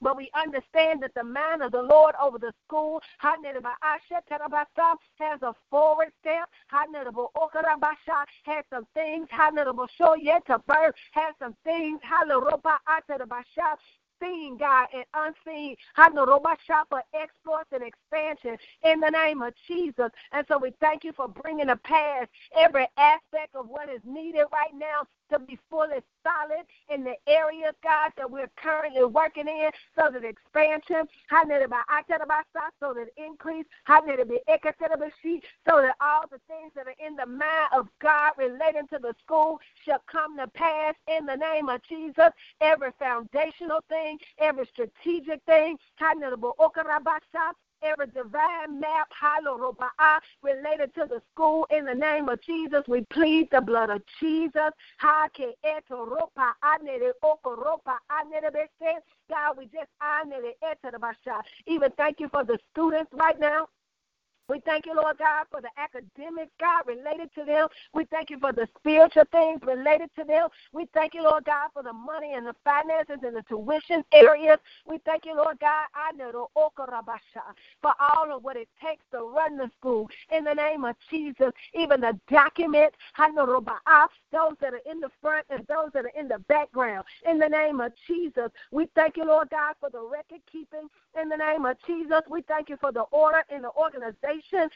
But 0.01 0.17
we 0.17 0.31
understand 0.35 1.03
that 1.03 1.15
the 1.15 1.25
man 1.25 1.63
of 1.63 1.73
the 1.73 1.83
Lord 1.83 2.15
over 2.21 2.39
the 2.39 2.53
school 2.67 3.03
has 3.19 3.39
a 5.43 5.55
forward 5.71 6.13
step. 6.21 6.49
Has 6.69 6.89
some 8.71 8.87
things 8.95 9.29
show 9.99 10.15
yet 10.15 10.47
to 10.47 10.59
birth. 10.67 10.95
Has 11.13 11.35
some 11.39 11.55
things 11.65 12.01
seen, 14.21 14.57
God, 14.59 14.89
and 14.95 15.05
unseen. 15.15 15.77
For 16.91 17.03
exploits 17.15 17.69
and 17.73 17.83
expansion 17.83 18.57
in 18.85 19.01
the 19.01 19.11
name 19.11 19.43
of 19.43 19.55
Jesus. 19.67 20.11
And 20.33 20.47
so 20.49 20.59
we 20.59 20.73
thank 20.81 21.05
you 21.05 21.13
for 21.13 21.29
bringing 21.29 21.67
to 21.67 21.77
pass 21.77 22.27
every 22.57 22.87
aspect 22.97 23.55
of 23.55 23.69
what 23.69 23.89
is 23.89 24.01
needed 24.05 24.45
right 24.53 24.75
now 24.75 25.07
to 25.31 25.39
be 25.41 25.59
fully 25.69 25.99
solid 26.23 26.65
in 26.89 27.03
the 27.05 27.15
areas, 27.27 27.75
God, 27.83 28.13
that 28.17 28.31
we're 28.31 28.51
currently 28.57 29.05
working 29.05 29.49
in, 29.49 29.71
so 29.99 30.11
that 30.13 30.25
expansion, 30.25 31.09
so 31.31 31.43
that 31.49 33.09
increase, 33.17 33.67
so 33.89 35.83
that 35.83 35.97
all 36.01 36.23
the 36.31 36.41
things 36.47 36.73
that 36.75 36.87
are 36.87 36.95
in 37.05 37.17
the 37.17 37.27
mind 37.27 37.69
of 37.77 37.89
God 38.01 38.33
relating 38.49 38.87
to 38.89 38.99
the 38.99 39.15
school 39.23 39.59
shall 39.85 40.03
come 40.11 40.37
to 40.39 40.47
pass 40.49 40.95
in 41.09 41.27
the 41.27 41.37
name 41.37 41.69
of 41.69 41.81
Jesus. 41.89 42.31
Every 42.61 42.91
foundational 42.99 43.81
thing, 43.89 44.19
every 44.39 44.67
strategic 44.73 45.43
thing, 45.45 45.77
every 47.83 48.07
divine 48.07 48.81
map 48.81 49.09
related 50.43 50.95
to 50.95 51.07
the 51.09 51.21
school 51.33 51.67
in 51.71 51.85
the 51.85 51.95
name 51.95 52.29
of 52.29 52.41
Jesus. 52.43 52.83
We 52.89 53.05
plead 53.13 53.49
the 53.51 53.61
blood 53.61 53.91
of 53.91 54.03
Jesus. 54.21 54.71
God, 59.29 59.59
we 59.59 59.65
just 59.65 59.91
even 61.67 61.91
thank 61.97 62.21
you 62.21 62.29
for 62.29 62.45
the 62.45 62.59
students 62.73 63.13
right 63.13 63.39
now. 63.39 63.69
We 64.49 64.61
thank 64.61 64.87
you, 64.87 64.95
Lord 64.95 65.19
God, 65.19 65.47
for 65.51 65.61
the 65.61 65.71
academics, 65.77 66.53
God, 66.61 66.87
related 66.87 67.35
to 67.35 67.45
them. 67.45 67.67
We 67.93 68.05
thank 68.07 68.31
you 68.31 68.39
for 68.39 68.53
the 68.53 68.69
spiritual 68.79 69.25
things 69.33 69.61
related 69.63 70.11
to 70.19 70.25
them. 70.25 70.49
We 70.73 70.87
thank 70.95 71.15
you, 71.15 71.25
Lord 71.25 71.45
God, 71.45 71.71
for 71.73 71.83
the 71.83 71.93
money 71.93 72.35
and 72.35 72.47
the 72.47 72.55
finances 72.63 73.19
and 73.25 73.35
the 73.35 73.43
tuition 73.43 74.05
areas. 74.13 74.59
We 74.87 74.99
thank 75.05 75.27
you, 75.27 75.35
Lord 75.35 75.59
God, 75.59 75.87
I 75.95 76.13
know 76.13 76.49
for 77.83 77.95
all 77.99 78.37
of 78.37 78.45
what 78.45 78.57
it 78.57 78.69
takes 78.81 79.03
to 79.11 79.19
run 79.19 79.57
the 79.57 79.69
school. 79.79 80.09
In 80.31 80.45
the 80.45 80.55
name 80.55 80.85
of 80.85 80.95
Jesus, 81.11 81.51
even 81.75 82.01
the 82.01 82.19
documents, 82.31 82.97
those 83.19 84.57
that 84.61 84.75
are 84.75 84.91
in 84.91 85.01
the 85.01 85.11
front 85.21 85.47
and 85.51 85.67
those 85.67 85.91
that 85.93 86.05
are 86.05 86.13
in 86.19 86.29
the 86.29 86.39
background. 86.49 87.05
In 87.29 87.39
the 87.39 87.49
name 87.49 87.81
of 87.81 87.93
Jesus, 88.07 88.51
we 88.71 88.87
thank 88.95 89.17
you, 89.17 89.25
Lord 89.25 89.51
God, 89.51 89.75
for 89.81 89.91
the 89.91 90.01
record 90.01 90.41
keeping. 90.51 90.89
In 91.21 91.29
the 91.29 91.37
name 91.37 91.65
of 91.65 91.77
Jesus, 91.87 92.21
we 92.31 92.43
thank 92.43 92.69
you 92.69 92.77
for 92.77 92.93
the 92.93 93.03
order 93.13 93.43
and 93.51 93.65
the 93.65 93.71
organization 93.71 94.36
revelation 94.37 94.71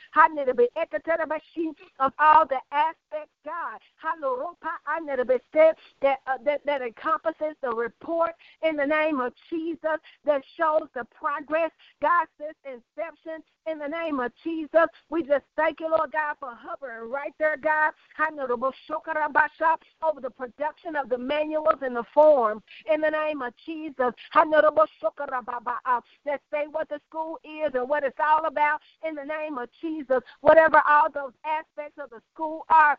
of 1.98 2.12
all 2.18 2.46
the 2.46 2.60
aspects, 2.72 3.32
God, 3.44 3.78
that, 6.02 6.18
uh, 6.26 6.38
that, 6.44 6.60
that 6.64 6.82
encompasses 6.82 7.56
the 7.62 7.70
report 7.70 8.32
in 8.62 8.76
the 8.76 8.86
name 8.86 9.20
of 9.20 9.32
Jesus 9.48 9.98
that 10.24 10.42
shows 10.56 10.88
the 10.94 11.04
progress, 11.14 11.70
God 12.00 12.26
says, 12.38 12.54
inception 12.64 13.42
in 13.70 13.78
the 13.78 13.88
name 13.88 14.20
of 14.20 14.32
Jesus. 14.42 14.86
We 15.10 15.22
just 15.22 15.44
thank 15.56 15.80
you, 15.80 15.90
Lord 15.90 16.12
God, 16.12 16.36
for 16.40 16.52
hovering 16.54 17.10
right 17.10 17.32
there, 17.38 17.56
God, 17.56 17.92
over 20.02 20.20
the 20.20 20.30
production 20.30 20.96
of 20.96 21.08
the 21.08 21.18
manuals 21.18 21.78
and 21.82 21.96
the 21.96 22.04
forms 22.14 22.62
in 22.92 23.00
the 23.00 23.10
name 23.10 23.42
of 23.42 23.52
Jesus. 23.64 24.12
That 26.24 26.40
say 26.50 26.64
what 26.70 26.88
the 26.88 27.00
school 27.08 27.38
is 27.44 27.72
and 27.74 27.88
what 27.88 28.04
it's 28.04 28.18
all 28.20 28.46
about 28.46 28.80
in 29.06 29.14
the 29.14 29.24
name 29.24 29.49
of 29.58 29.68
Jesus. 29.80 30.20
Whatever 30.40 30.82
all 30.88 31.10
those 31.10 31.32
aspects 31.44 31.98
of 32.02 32.10
the 32.10 32.20
school 32.32 32.64
are, 32.68 32.98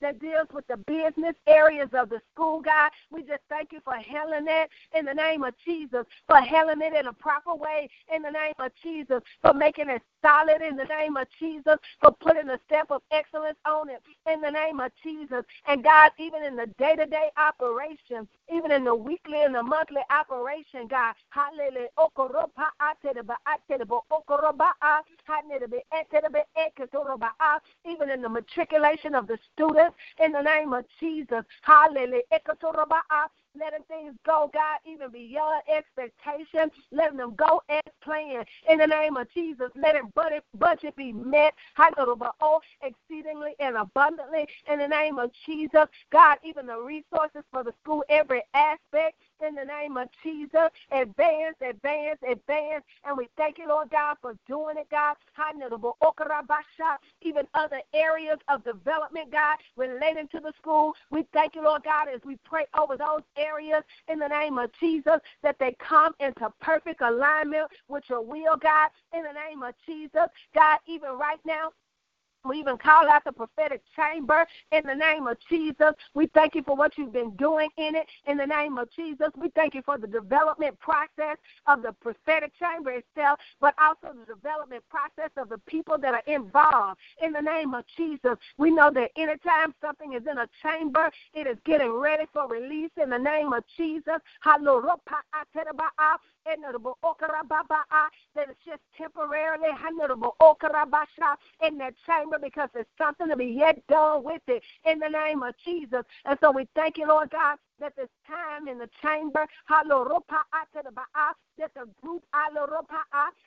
that 0.00 0.20
deals 0.20 0.48
with 0.52 0.66
the 0.66 0.76
business 0.76 1.34
areas 1.46 1.88
of 1.92 2.08
the 2.08 2.20
school, 2.32 2.60
God. 2.60 2.90
We 3.10 3.22
just 3.22 3.42
thank 3.48 3.72
you 3.72 3.80
for 3.84 3.94
handling 3.94 4.46
it 4.48 4.70
in 4.96 5.04
the 5.04 5.14
name 5.14 5.42
of 5.44 5.54
Jesus, 5.64 6.04
for 6.26 6.36
handling 6.36 6.82
it 6.82 6.94
in 6.94 7.06
a 7.06 7.12
proper 7.12 7.54
way 7.54 7.88
in 8.14 8.22
the 8.22 8.30
name 8.30 8.54
of 8.58 8.72
Jesus, 8.82 9.20
for 9.40 9.54
making 9.54 9.88
it 9.88 10.02
solid 10.22 10.62
in 10.62 10.76
the 10.76 10.84
name 10.84 11.16
of 11.16 11.26
Jesus, 11.38 11.76
for 12.00 12.12
putting 12.20 12.48
a 12.48 12.58
step 12.66 12.90
of 12.90 13.02
excellence 13.10 13.58
on 13.66 13.90
it 13.90 14.02
in 14.30 14.40
the 14.40 14.50
name 14.50 14.80
of 14.80 14.90
Jesus. 15.02 15.44
And 15.66 15.82
God, 15.82 16.10
even 16.18 16.44
in 16.44 16.56
the 16.56 16.66
day 16.78 16.96
to 16.96 17.06
day 17.06 17.30
operation, 17.36 18.28
even 18.52 18.70
in 18.70 18.84
the 18.84 18.94
weekly 18.94 19.42
and 19.42 19.54
the 19.54 19.62
monthly 19.62 20.02
operation, 20.10 20.86
God, 20.88 21.14
hallelujah. 21.30 21.88
Even 27.84 28.10
in 28.10 28.22
the 28.22 28.28
matriculation 28.28 29.14
of 29.14 29.26
the 29.26 29.38
students, 29.52 29.96
in 30.18 30.32
the 30.32 30.42
name 30.42 30.72
of 30.72 30.84
Jesus, 31.00 31.44
hallelujah 31.62 32.22
letting 33.58 33.84
things 33.88 34.14
go, 34.24 34.50
God, 34.52 34.78
even 34.86 35.10
beyond 35.10 35.62
expectation, 35.68 36.70
letting 36.90 37.18
them 37.18 37.34
go 37.36 37.62
as 37.68 37.80
planned. 38.02 38.46
In 38.68 38.78
the 38.78 38.86
name 38.86 39.16
of 39.16 39.30
Jesus, 39.32 39.70
let 39.74 39.94
it 39.94 40.02
budget, 40.14 40.44
budget 40.58 40.96
be 40.96 41.12
met, 41.12 41.54
high 41.74 41.90
level, 41.96 42.16
but 42.16 42.34
oh, 42.40 42.60
exceedingly 42.82 43.54
and 43.60 43.76
abundantly. 43.76 44.46
In 44.70 44.78
the 44.78 44.88
name 44.88 45.18
of 45.18 45.30
Jesus, 45.46 45.86
God, 46.10 46.38
even 46.44 46.66
the 46.66 46.78
resources 46.78 47.42
for 47.50 47.64
the 47.64 47.72
school, 47.82 48.04
every 48.08 48.42
aspect 48.54 49.16
in 49.46 49.54
the 49.54 49.64
name 49.64 49.96
of 49.96 50.08
Jesus. 50.22 50.68
Advance, 50.90 51.56
advance, 51.60 52.18
advance. 52.28 52.84
And 53.04 53.16
we 53.16 53.28
thank 53.36 53.58
you, 53.58 53.68
Lord 53.68 53.90
God, 53.90 54.16
for 54.20 54.36
doing 54.46 54.76
it, 54.78 54.88
God. 54.90 55.16
Even 57.22 57.46
other 57.54 57.80
areas 57.94 58.38
of 58.48 58.64
development, 58.64 59.30
God, 59.30 59.56
relating 59.76 60.28
to 60.28 60.40
the 60.40 60.52
school. 60.58 60.94
We 61.10 61.24
thank 61.32 61.54
you, 61.54 61.62
Lord 61.62 61.82
God, 61.84 62.08
as 62.12 62.20
we 62.24 62.36
pray 62.44 62.66
over 62.78 62.96
those 62.96 63.22
areas 63.36 63.82
in 64.08 64.18
the 64.18 64.28
name 64.28 64.58
of 64.58 64.70
Jesus, 64.78 65.18
that 65.42 65.58
they 65.58 65.76
come 65.78 66.14
into 66.20 66.52
perfect 66.60 67.00
alignment 67.00 67.68
with 67.88 68.04
your 68.08 68.22
will, 68.22 68.56
God, 68.56 68.90
in 69.12 69.22
the 69.22 69.32
name 69.32 69.62
of 69.62 69.74
Jesus. 69.86 70.26
God, 70.54 70.78
even 70.86 71.10
right 71.10 71.40
now, 71.44 71.70
we 72.44 72.58
even 72.58 72.76
call 72.76 73.08
out 73.08 73.24
the 73.24 73.32
prophetic 73.32 73.82
chamber 73.94 74.46
in 74.72 74.82
the 74.84 74.94
name 74.94 75.26
of 75.26 75.36
Jesus. 75.48 75.92
We 76.14 76.26
thank 76.28 76.54
you 76.54 76.62
for 76.62 76.74
what 76.74 76.98
you've 76.98 77.12
been 77.12 77.34
doing 77.36 77.68
in 77.76 77.94
it 77.94 78.06
in 78.26 78.36
the 78.36 78.46
name 78.46 78.78
of 78.78 78.90
Jesus. 78.94 79.28
We 79.36 79.48
thank 79.50 79.74
you 79.74 79.82
for 79.82 79.98
the 79.98 80.06
development 80.06 80.78
process 80.80 81.36
of 81.66 81.82
the 81.82 81.92
prophetic 81.92 82.52
chamber 82.58 82.90
itself, 82.90 83.38
but 83.60 83.74
also 83.80 84.14
the 84.18 84.34
development 84.34 84.82
process 84.90 85.30
of 85.36 85.48
the 85.48 85.58
people 85.66 85.98
that 85.98 86.14
are 86.14 86.22
involved 86.26 86.98
in 87.22 87.32
the 87.32 87.40
name 87.40 87.74
of 87.74 87.84
Jesus. 87.96 88.36
We 88.58 88.70
know 88.70 88.90
that 88.90 89.10
anytime 89.16 89.74
something 89.80 90.14
is 90.14 90.22
in 90.30 90.38
a 90.38 90.48
chamber, 90.62 91.10
it 91.34 91.46
is 91.46 91.56
getting 91.64 91.92
ready 91.92 92.24
for 92.32 92.48
release 92.48 92.90
in 93.00 93.10
the 93.10 93.18
name 93.18 93.52
of 93.52 93.62
Jesus 93.76 94.18
that 98.34 98.48
it's 98.48 98.64
just 98.64 98.80
temporarily 98.96 99.68
in 101.62 101.78
that 101.78 101.94
chamber 102.06 102.31
because 102.40 102.68
there's 102.74 102.86
something 102.98 103.28
to 103.28 103.36
be 103.36 103.46
yet 103.46 103.84
done 103.88 104.24
with 104.24 104.42
it 104.48 104.62
in 104.84 104.98
the 104.98 105.08
name 105.08 105.42
of 105.42 105.54
Jesus. 105.64 106.02
And 106.24 106.38
so 106.42 106.50
we 106.50 106.68
thank 106.74 106.98
you, 106.98 107.06
Lord 107.08 107.30
God, 107.30 107.58
that 107.80 107.94
this 107.96 108.08
time 108.32 108.68
in 108.68 108.78
the 108.78 108.88
chamber, 109.02 109.46
that 111.58 111.74
the 111.74 111.88
group 112.02 112.24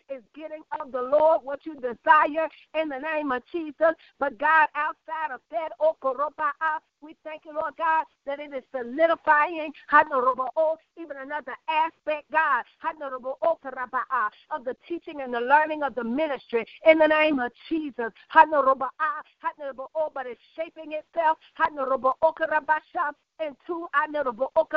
is 0.09 0.21
getting 0.35 0.61
of 0.79 0.91
the 0.91 1.01
Lord 1.01 1.41
what 1.43 1.65
you 1.65 1.75
desire 1.75 2.47
in 2.79 2.89
the 2.89 2.99
name 2.99 3.31
of 3.31 3.41
Jesus. 3.51 3.95
But 4.19 4.37
God, 4.37 4.67
outside 4.75 5.33
of 5.33 5.41
that, 5.51 5.69
oh, 5.79 5.95
we 7.01 7.15
thank 7.23 7.45
you, 7.45 7.53
Lord 7.53 7.73
God, 7.77 8.05
that 8.25 8.39
it 8.39 8.53
is 8.53 8.63
solidifying. 8.71 9.71
Even 10.97 11.17
another 11.17 11.55
aspect, 11.67 12.31
God, 12.31 12.63
of 14.51 14.65
the 14.65 14.75
teaching 14.87 15.21
and 15.21 15.33
the 15.33 15.39
learning 15.39 15.83
of 15.83 15.95
the 15.95 16.03
ministry 16.03 16.65
in 16.85 16.97
the 16.97 17.07
name 17.07 17.39
of 17.39 17.51
Jesus. 17.69 18.11
But 18.33 20.25
it's 20.25 20.41
shaping 20.55 20.93
itself. 20.93 21.37
Into 23.45 23.87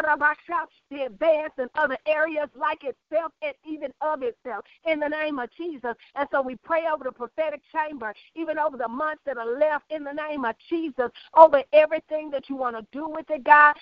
the 0.03 1.05
advance 1.05 1.53
in 1.59 1.69
other 1.75 1.97
areas 2.07 2.49
like 2.55 2.85
itself 2.85 3.33
and 3.43 3.55
even 3.67 3.93
of 4.01 4.23
itself 4.23 4.65
in 4.85 5.01
the 5.01 5.09
name 5.09 5.39
of 5.39 5.49
Jesus. 5.57 5.95
And 6.15 6.29
so 6.31 6.43
we 6.43 6.57
pray 6.57 6.85
over 6.93 7.05
the 7.05 7.13
prophetic 7.13 7.61
chamber, 7.73 8.15
even 8.35 8.59
over 8.59 8.77
the 8.77 8.89
months 8.89 9.23
that 9.27 9.39
are 9.39 9.59
left 9.59 9.85
in 9.91 10.05
the 10.05 10.13
name 10.13 10.45
of 10.45 10.55
Jesus, 10.69 11.11
over 11.35 11.63
everything 11.73 12.31
that 12.31 12.49
you 12.49 12.57
want 12.57 12.77
to 12.77 12.87
do 12.93 13.09
with 13.09 13.27
it, 13.31 13.45
God. 13.45 13.75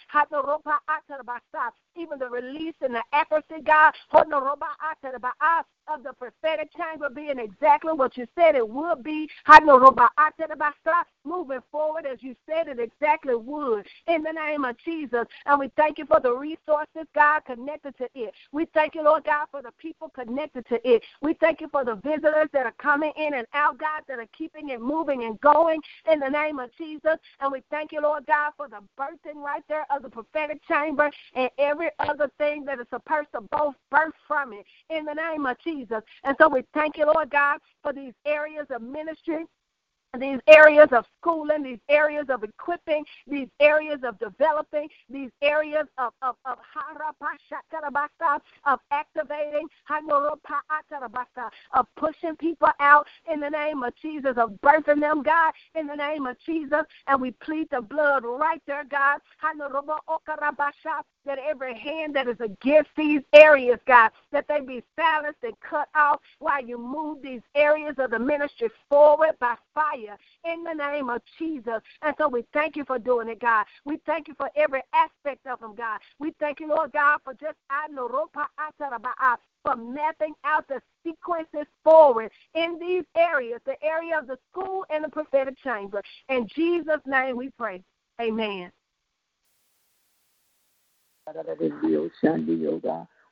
Even 1.98 2.18
the 2.18 2.28
release 2.28 2.74
and 2.80 2.94
the 2.94 3.02
accuracy, 3.12 3.62
God, 3.64 3.92
of 5.88 6.02
the 6.02 6.12
prophetic 6.14 6.68
chamber 6.76 7.08
being 7.08 7.38
exactly 7.38 7.92
what 7.92 8.16
you 8.16 8.26
said 8.36 8.54
it 8.56 8.68
would 8.68 9.02
be. 9.02 9.28
Moving 11.24 11.60
forward 11.70 12.06
as 12.06 12.22
you 12.22 12.34
said 12.48 12.68
it 12.68 12.78
exactly 12.78 13.34
would. 13.34 13.86
In 14.06 14.22
the 14.22 14.32
name 14.32 14.64
of 14.64 14.76
Jesus. 14.78 15.24
And 15.46 15.60
we 15.60 15.70
thank 15.76 15.98
you 15.98 16.06
for 16.06 16.20
the 16.20 16.32
resources, 16.32 17.06
God, 17.14 17.44
connected 17.44 17.96
to 17.98 18.08
it. 18.14 18.32
We 18.52 18.66
thank 18.74 18.94
you, 18.94 19.02
Lord 19.02 19.24
God, 19.24 19.46
for 19.50 19.62
the 19.62 19.72
people 19.78 20.08
connected 20.08 20.66
to 20.68 20.88
it. 20.88 21.02
We 21.22 21.34
thank 21.34 21.60
you 21.60 21.68
for 21.68 21.84
the 21.84 21.96
visitors 21.96 22.48
that 22.52 22.66
are 22.66 22.74
coming 22.78 23.12
in 23.16 23.34
and 23.34 23.46
out, 23.54 23.78
God, 23.78 24.02
that 24.08 24.18
are 24.18 24.26
keeping 24.36 24.70
it 24.70 24.80
moving 24.80 25.24
and 25.24 25.40
going 25.40 25.80
in 26.10 26.20
the 26.20 26.28
name 26.28 26.58
of 26.58 26.70
Jesus. 26.76 27.16
And 27.40 27.52
we 27.52 27.62
thank 27.70 27.92
you, 27.92 28.00
Lord 28.00 28.26
God, 28.26 28.52
for 28.56 28.68
the 28.68 28.80
birthing 28.98 29.36
right 29.36 29.62
there 29.68 29.86
of 29.94 30.02
the 30.02 30.10
prophetic 30.10 30.60
chamber 30.66 31.10
and 31.34 31.50
every 31.58 31.85
other 31.98 32.30
thing 32.38 32.64
that 32.64 32.80
is 32.80 32.86
supposed 32.90 33.28
to 33.34 33.40
both 33.50 33.74
birth 33.90 34.14
from 34.26 34.52
it 34.52 34.64
in 34.90 35.04
the 35.04 35.14
name 35.14 35.46
of 35.46 35.58
Jesus. 35.58 36.02
And 36.24 36.36
so 36.40 36.48
we 36.48 36.62
thank 36.74 36.96
you, 36.96 37.06
Lord 37.06 37.30
God, 37.30 37.58
for 37.82 37.92
these 37.92 38.14
areas 38.24 38.66
of 38.70 38.82
ministry 38.82 39.44
these 40.20 40.40
areas 40.46 40.88
of 40.92 41.04
schooling, 41.20 41.62
these 41.62 41.78
areas 41.88 42.26
of 42.28 42.42
equipping, 42.42 43.04
these 43.26 43.48
areas 43.60 44.00
of 44.02 44.18
developing, 44.18 44.88
these 45.10 45.30
areas 45.42 45.86
of 45.98 46.12
of 46.22 46.36
of, 46.44 46.58
of 48.64 48.80
activating, 48.90 49.68
of 51.74 51.86
pushing 51.96 52.36
people 52.36 52.68
out 52.80 53.06
in 53.32 53.40
the 53.40 53.50
name 53.50 53.82
of 53.82 53.94
Jesus, 53.96 54.34
of 54.36 54.50
birthing 54.62 55.00
them, 55.00 55.22
God, 55.22 55.52
in 55.74 55.86
the 55.86 55.96
name 55.96 56.26
of 56.26 56.36
Jesus. 56.44 56.82
And 57.06 57.20
we 57.20 57.32
plead 57.32 57.68
the 57.70 57.80
blood 57.80 58.24
right 58.24 58.62
there, 58.66 58.84
God. 58.84 59.20
That 61.26 61.38
every 61.38 61.78
hand 61.78 62.16
that 62.16 62.28
is 62.28 62.40
against 62.40 62.90
these 62.96 63.20
areas, 63.32 63.78
God, 63.86 64.10
that 64.32 64.46
they 64.48 64.60
be 64.60 64.82
silenced 64.98 65.42
and 65.42 65.58
cut 65.60 65.88
off 65.94 66.20
while 66.38 66.64
you 66.64 66.78
move 66.78 67.20
these 67.22 67.42
areas 67.54 67.96
of 67.98 68.10
the 68.10 68.18
ministry 68.18 68.70
forward 68.88 69.32
by 69.40 69.56
fire 69.74 70.16
in 70.44 70.64
the 70.64 70.72
name 70.72 71.10
of 71.10 71.20
Jesus. 71.38 71.80
And 72.02 72.14
so 72.16 72.28
we 72.28 72.44
thank 72.52 72.76
you 72.76 72.84
for 72.84 72.98
doing 72.98 73.28
it, 73.28 73.40
God. 73.40 73.66
We 73.84 73.98
thank 74.06 74.28
you 74.28 74.34
for 74.36 74.50
every 74.56 74.82
aspect 74.94 75.46
of 75.46 75.60
them, 75.60 75.74
God. 75.74 75.98
We 76.18 76.32
thank 76.38 76.60
you, 76.60 76.68
Lord 76.68 76.92
God, 76.92 77.18
for 77.24 77.34
just 77.34 77.56
for 79.62 79.76
mapping 79.76 80.34
out 80.44 80.68
the 80.68 80.80
sequences 81.04 81.66
forward 81.82 82.30
in 82.54 82.78
these 82.78 83.04
areas, 83.16 83.60
the 83.66 83.76
area 83.82 84.18
of 84.18 84.28
the 84.28 84.38
school 84.50 84.84
and 84.90 85.02
the 85.02 85.08
prophetic 85.08 85.58
chamber. 85.58 86.02
In 86.28 86.46
Jesus' 86.46 87.00
name 87.04 87.36
we 87.36 87.50
pray. 87.58 87.82
Amen. 88.20 88.70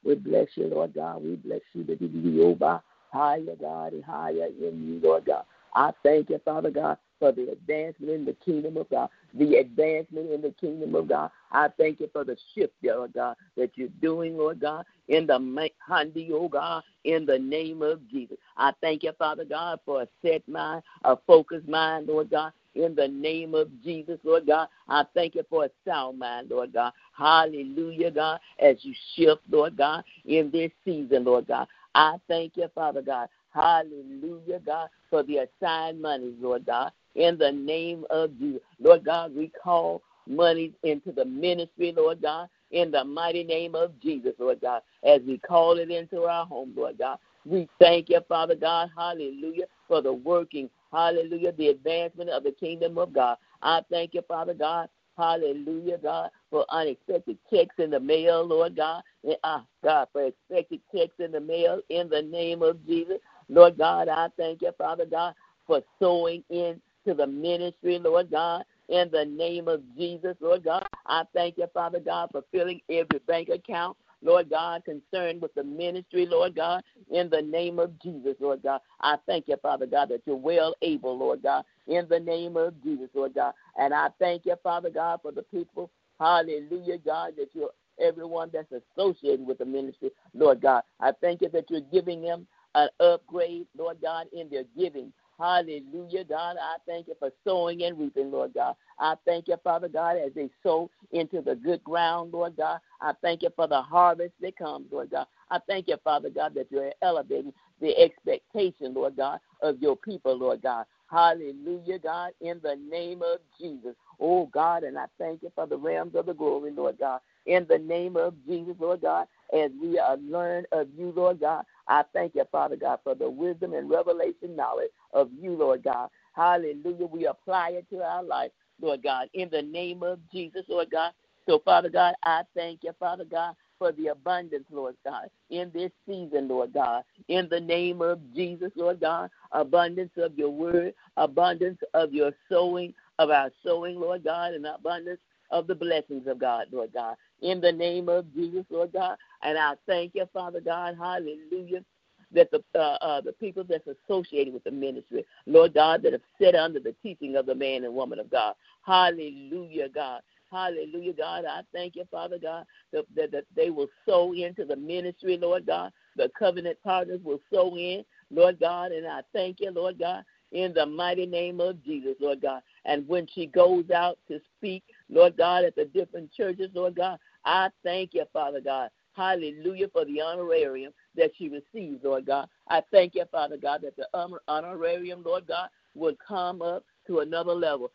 We 0.05 0.15
bless 0.17 0.49
you, 0.57 0.67
Lord 0.67 0.95
God. 0.95 1.23
We 1.23 1.37
bless 1.37 1.61
you, 1.73 1.85
the 1.85 2.43
oh 2.43 2.81
higher, 3.13 3.57
God, 3.61 3.93
higher 4.05 4.47
in 4.47 4.85
you, 4.85 5.01
Lord 5.03 5.25
God. 5.25 5.45
I 5.75 5.93
thank 6.03 6.31
you, 6.31 6.41
Father 6.45 6.71
God, 6.71 6.99
for 7.19 7.33
the 7.33 7.51
advancement 7.53 8.13
in 8.13 8.25
the 8.25 8.37
kingdom 8.45 8.77
of 8.77 8.91
God, 8.91 9.09
the 9.35 9.57
advancement 9.57 10.31
in 10.31 10.43
the 10.43 10.55
kingdom 10.61 10.95
of 10.95 11.09
God. 11.09 11.31
I 11.53 11.69
thank 11.69 12.01
you 12.01 12.09
for 12.13 12.25
the 12.25 12.37
shift, 12.55 12.73
Lord 12.83 13.13
God, 13.13 13.37
that 13.57 13.71
you're 13.77 13.89
doing, 14.01 14.37
Lord 14.37 14.61
God, 14.61 14.85
in 15.09 15.27
the 15.27 15.39
Handi, 15.87 16.31
oh 16.33 16.49
God, 16.49 16.83
in 17.05 17.27
the 17.27 17.39
name 17.39 17.83
of 17.83 18.09
Jesus. 18.09 18.37
I 18.57 18.73
thank 18.81 19.05
you, 19.05 19.13
Father 19.19 19.45
God, 19.45 19.81
for 19.85 20.03
a 20.03 20.09
set 20.23 20.47
mind, 20.49 20.83
a 21.05 21.17
focused 21.27 21.69
mind, 21.69 22.09
Lord 22.09 22.31
God, 22.31 22.53
in 22.75 22.95
the 22.95 23.09
name 23.09 23.55
of 23.55 23.69
Jesus, 23.83 24.19
Lord 24.25 24.47
God. 24.47 24.69
I 24.89 25.05
thank 25.15 25.35
you 25.35 25.45
for 25.49 25.65
a 25.65 25.71
sound 25.87 26.19
mind, 26.19 26.51
Lord 26.51 26.73
God. 26.73 26.93
Hallelujah, 27.17 28.11
God, 28.11 28.41
as 28.59 28.77
you 28.83 28.95
shift, 29.15 29.43
Lord 29.51 29.77
God, 29.77 30.05
in 30.25 30.51
this 30.51 30.71
season, 30.85 31.25
Lord 31.25 31.47
God. 31.47 31.67
I 31.95 32.17
thank 32.29 32.57
you, 32.57 32.69
Father 32.75 33.03
God. 33.03 33.29
Hallelujah, 33.51 34.61
God, 34.65 34.89
for 35.11 35.23
the 35.23 35.47
assigned 35.47 36.03
monies, 36.03 36.35
Lord 36.41 36.67
God. 36.67 36.93
In 37.15 37.39
the 37.39 37.53
name 37.53 38.05
of 38.11 38.37
Jesus. 38.39 38.61
Lord 38.81 39.05
God, 39.05 39.35
we 39.35 39.51
call 39.63 40.03
money 40.27 40.73
into 40.83 41.13
the 41.13 41.25
ministry, 41.25 41.95
Lord 41.97 42.23
God, 42.23 42.49
in 42.73 42.91
the 42.91 43.05
mighty 43.05 43.45
name 43.45 43.75
of 43.75 43.93
Jesus, 44.01 44.33
Lord 44.39 44.61
God, 44.61 44.83
as 45.05 45.21
we 45.27 45.39
call 45.39 45.79
it 45.79 45.91
into 45.91 46.23
our 46.25 46.47
home, 46.47 46.73
Lord 46.77 46.99
God. 46.99 47.19
We 47.47 47.69
thank 47.79 48.09
you, 48.09 48.21
Father 48.27 48.55
God, 48.55 48.91
hallelujah, 48.97 49.67
for 49.87 50.01
the 50.01 50.13
working, 50.13 50.71
hallelujah, 50.95 51.53
the 51.53 51.69
advancement 51.69 52.31
of 52.31 52.45
the 52.45 52.53
kingdom 52.53 52.99
of 52.99 53.13
God. 53.13 53.39
I 53.63 53.83
thank 53.91 54.15
you, 54.15 54.23
Father 54.29 54.55
God, 54.55 54.89
hallelujah, 55.19 55.99
God, 55.99 56.31
for 56.51 56.67
unexpected 56.71 57.39
checks 57.53 57.75
in 57.79 57.91
the 57.91 58.01
mail, 58.01 58.45
Lord 58.47 58.77
God. 58.77 59.03
And, 59.25 59.37
ah, 59.45 59.65
God, 59.83 60.09
for 60.13 60.27
expected 60.27 60.81
checks 60.95 61.15
in 61.19 61.33
the 61.33 61.41
mail 61.41 61.81
in 61.91 62.09
the 62.09 62.23
name 62.23 62.63
of 62.63 62.85
Jesus. 62.87 63.19
Lord 63.49 63.79
God, 63.79 64.09
I 64.09 64.29
thank 64.37 64.63
you, 64.63 64.73
Father 64.79 65.07
God, 65.07 65.35
for 65.67 65.83
sowing 66.01 66.45
into 66.51 66.81
the 67.07 67.27
ministry, 67.27 67.99
Lord 67.99 68.31
God. 68.31 68.65
In 68.89 69.11
the 69.11 69.25
name 69.25 69.69
of 69.69 69.83
Jesus, 69.97 70.37
Lord 70.41 70.65
God, 70.65 70.87
I 71.07 71.25
thank 71.35 71.57
you, 71.59 71.67
Father 71.73 72.01
God, 72.01 72.29
for 72.33 72.45
filling 72.53 72.83
every 72.91 73.19
bank 73.27 73.49
account, 73.49 73.97
Lord 74.25 74.51
God, 74.51 74.83
concerned 74.85 75.43
with 75.43 75.55
the 75.55 75.63
ministry, 75.63 76.27
Lord 76.27 76.57
God, 76.57 76.83
in 77.11 77.29
the 77.31 77.43
name 77.43 77.79
of 77.79 77.99
Jesus, 78.01 78.35
Lord 78.41 78.63
God. 78.63 78.81
I 79.01 79.17
thank 79.27 79.49
you, 79.49 79.57
Father 79.63 79.87
God, 79.87 80.09
that 80.09 80.23
you're 80.27 80.35
well 80.35 80.75
able, 80.83 81.17
Lord 81.17 81.43
God, 81.43 81.65
in 81.87 82.07
the 82.09 82.19
name 82.19 82.57
of 82.57 82.83
Jesus, 82.83 83.09
Lord 83.15 83.35
God. 83.35 83.53
And 83.79 83.93
I 83.93 84.09
thank 84.19 84.47
you, 84.47 84.57
Father 84.63 84.91
God, 84.91 85.21
for 85.23 85.31
the 85.31 85.43
people, 85.43 85.91
hallelujah, 86.19 86.99
God, 86.99 87.35
that 87.37 87.51
you're 87.53 87.71
everyone 88.01 88.51
that's 88.53 88.73
associated 88.73 89.47
with 89.47 89.59
the 89.59 89.65
ministry, 89.65 90.11
Lord 90.33 90.61
God. 90.61 90.83
I 90.99 91.13
thank 91.21 91.43
you 91.43 91.49
that 91.51 91.71
you're 91.71 91.81
giving 91.93 92.23
them 92.23 92.47
an 92.75 92.89
upgrade, 92.99 93.67
Lord 93.77 93.99
God, 94.03 94.27
in 94.33 94.49
their 94.49 94.65
giving. 94.77 95.13
Hallelujah, 95.39 96.25
God. 96.25 96.57
I 96.61 96.77
thank 96.87 97.09
you 97.09 97.15
for 97.19 97.31
sowing 97.45 97.83
and 97.83 97.99
reaping, 97.99 98.31
Lord 98.31 98.55
God. 98.55 98.77
I 98.99 99.15
thank 99.27 99.49
you, 99.49 99.57
Father 99.65 99.89
God, 99.89 100.17
as 100.17 100.33
they 100.35 100.49
sow 100.63 100.91
into 101.13 101.41
the 101.41 101.57
good 101.57 101.83
ground, 101.83 102.33
Lord 102.33 102.57
God. 102.57 102.79
I 103.01 103.13
thank 103.21 103.43
you 103.43 103.51
for 103.57 103.67
the 103.67 103.83
harvest 103.83 104.35
that 104.41 104.57
comes, 104.57 104.87
Lord 104.93 105.11
God. 105.11 105.27
I 105.51 105.59
thank 105.67 105.89
you, 105.89 105.97
Father 106.05 106.31
God, 106.31 106.55
that 106.55 106.69
you're 106.71 106.93
elevating 107.03 107.53
the 107.81 107.97
expectation, 107.99 108.95
Lord 108.95 109.17
God, 109.17 109.41
of 109.61 109.81
your 109.81 109.97
people, 109.97 110.37
Lord 110.37 110.63
God. 110.63 110.87
Hallelujah, 111.11 111.99
God, 111.99 112.33
in 112.41 112.61
the 112.63 112.77
name 112.91 113.23
of 113.23 113.39
Jesus. 113.61 113.95
Oh, 114.21 114.47
God, 114.47 114.85
and 114.85 114.97
I 114.99 115.07
thank 115.19 115.43
you 115.43 115.53
for 115.55 115.67
the 115.67 115.77
realms 115.77 116.15
of 116.15 116.27
the 116.27 116.35
glory, 116.35 116.71
Lord 116.71 116.99
God. 116.99 117.21
In 117.47 117.67
the 117.69 117.79
name 117.79 118.17
of 118.17 118.35
Jesus, 118.47 118.75
Lord 118.79 119.03
God, 119.03 119.27
as 119.53 119.71
we 119.81 119.99
are 119.99 120.17
learn 120.17 120.65
of 120.73 120.89
you, 120.97 121.13
Lord 121.15 121.41
God, 121.41 121.65
I 121.89 122.03
thank 122.13 122.35
you, 122.35 122.45
Father 122.51 122.77
God, 122.77 123.01
for 123.05 123.15
the 123.15 123.29
wisdom 123.29 123.75
and 123.75 123.91
revelation 123.91 124.57
knowledge 124.57 124.91
of 125.13 125.31
you, 125.39 125.53
Lord 125.53 125.83
God. 125.83 126.09
Hallelujah. 126.35 127.07
We 127.07 127.27
apply 127.27 127.71
it 127.71 127.87
to 127.91 128.03
our 128.03 128.23
life, 128.23 128.51
Lord 128.81 129.03
God, 129.03 129.29
in 129.35 129.49
the 129.51 129.63
name 129.63 130.03
of 130.03 130.19
Jesus, 130.33 130.65
Lord 130.69 130.91
God. 130.91 131.13
So, 131.47 131.61
Father 131.65 131.91
God, 131.91 132.15
I 132.25 132.43
thank 132.55 132.85
you, 132.85 132.93
Father 132.99 133.25
God, 133.25 133.55
for 133.79 133.93
the 133.93 134.09
abundance, 134.09 134.65
Lord 134.71 134.97
God, 135.05 135.29
in 135.51 135.71
this 135.75 135.91
season, 136.07 136.49
Lord 136.49 136.73
God. 136.73 137.03
In 137.29 137.49
the 137.51 137.61
name 137.61 138.01
of 138.01 138.21
Jesus, 138.35 138.73
Lord 138.77 139.01
God, 139.01 139.31
abundance 139.53 140.13
of 140.17 140.39
your 140.39 140.51
word, 140.51 140.95
abundance 141.17 141.79
of 141.93 142.13
your 142.13 142.33
sowing, 142.49 142.95
of 143.19 143.31
our 143.31 143.51
sowing, 143.63 144.01
Lord 144.01 144.25
God, 144.25 144.55
and 144.55 144.67
abundance 144.67 145.21
of 145.51 145.67
the 145.67 145.75
blessings 145.75 146.27
of 146.27 146.39
God, 146.39 146.67
Lord 146.73 146.93
God. 146.95 147.17
In 147.45 147.61
the 147.61 147.73
name 147.73 148.09
of 148.09 148.33
Jesus, 148.35 148.65
Lord 148.71 148.95
God. 148.95 149.17
And 149.43 149.59
I 149.59 149.75
thank 149.87 150.13
you, 150.15 150.25
Father 150.33 150.63
God, 150.63 150.97
hallelujah, 150.99 151.85
that 152.33 152.51
the 152.51 152.65
uh, 152.75 152.97
uh, 153.03 153.21
the 153.21 153.33
people 153.33 153.65
that's 153.69 153.87
associated 153.87 154.55
with 154.55 154.65
the 154.65 154.71
ministry, 154.71 155.27
Lord 155.47 155.75
God, 155.75 156.03
that 156.03 156.13
have 156.13 156.23
set 156.41 156.55
under 156.55 156.81
the 156.81 156.95
teaching 157.03 157.37
of 157.37 157.45
the 157.45 157.55
man 157.55 157.85
and 157.85 157.95
woman 157.95 158.19
of 158.19 158.31
God. 158.31 158.55
Hallelujah, 158.87 159.91
God. 159.95 160.23
Hallelujah, 160.51 161.13
God. 161.13 161.45
I 161.45 161.61
thank 161.75 161.97
you, 161.97 162.05
Father 162.11 162.39
God, 162.41 162.65
that, 162.95 163.05
that, 163.15 163.31
that 163.33 163.45
they 163.55 163.69
will 163.69 163.89
sow 164.09 164.33
into 164.33 164.65
the 164.65 164.77
ministry, 164.77 165.37
Lord 165.37 165.67
God. 165.67 165.93
The 166.17 166.31
covenant 166.39 166.79
partners 166.83 167.21
will 167.23 167.41
sow 167.53 167.77
in, 167.77 168.05
Lord 168.31 168.59
God. 168.59 168.93
And 168.93 169.07
I 169.07 169.21
thank 169.35 169.61
you, 169.61 169.71
Lord 169.71 169.99
God, 169.99 170.25
in 170.53 170.73
the 170.73 170.87
mighty 170.87 171.27
name 171.27 171.61
of 171.61 171.85
Jesus, 171.85 172.15
Lord 172.21 172.41
God. 172.41 172.63
And 172.85 173.07
when 173.07 173.27
she 173.35 173.47
goes 173.47 173.91
out 173.91 174.19
to 174.29 174.41
speak, 174.57 174.83
Lord 175.11 175.37
God, 175.37 175.65
at 175.65 175.75
the 175.75 175.87
different 175.87 176.33
churches, 176.33 176.71
Lord 176.73 176.95
God, 176.95 177.19
I 177.45 177.69
thank 177.83 178.15
you, 178.15 178.25
Father 178.33 178.61
God. 178.61 178.91
Hallelujah 179.15 179.89
for 179.93 180.05
the 180.05 180.21
honorarium 180.21 180.93
that 181.17 181.31
she 181.39 181.49
receives, 181.49 182.03
Lord 182.03 182.27
God. 182.27 182.49
I 182.69 182.83
thank 182.91 183.15
you, 183.15 183.25
Father 183.31 183.57
God, 183.57 183.83
that 183.83 183.97
the 183.97 184.09
honorarium, 184.49 185.23
Lord 185.25 185.47
God, 185.47 185.69
would 185.95 186.17
come 186.19 186.63
up 186.63 186.85
to 187.07 187.21
another 187.21 187.53
level. 187.53 187.91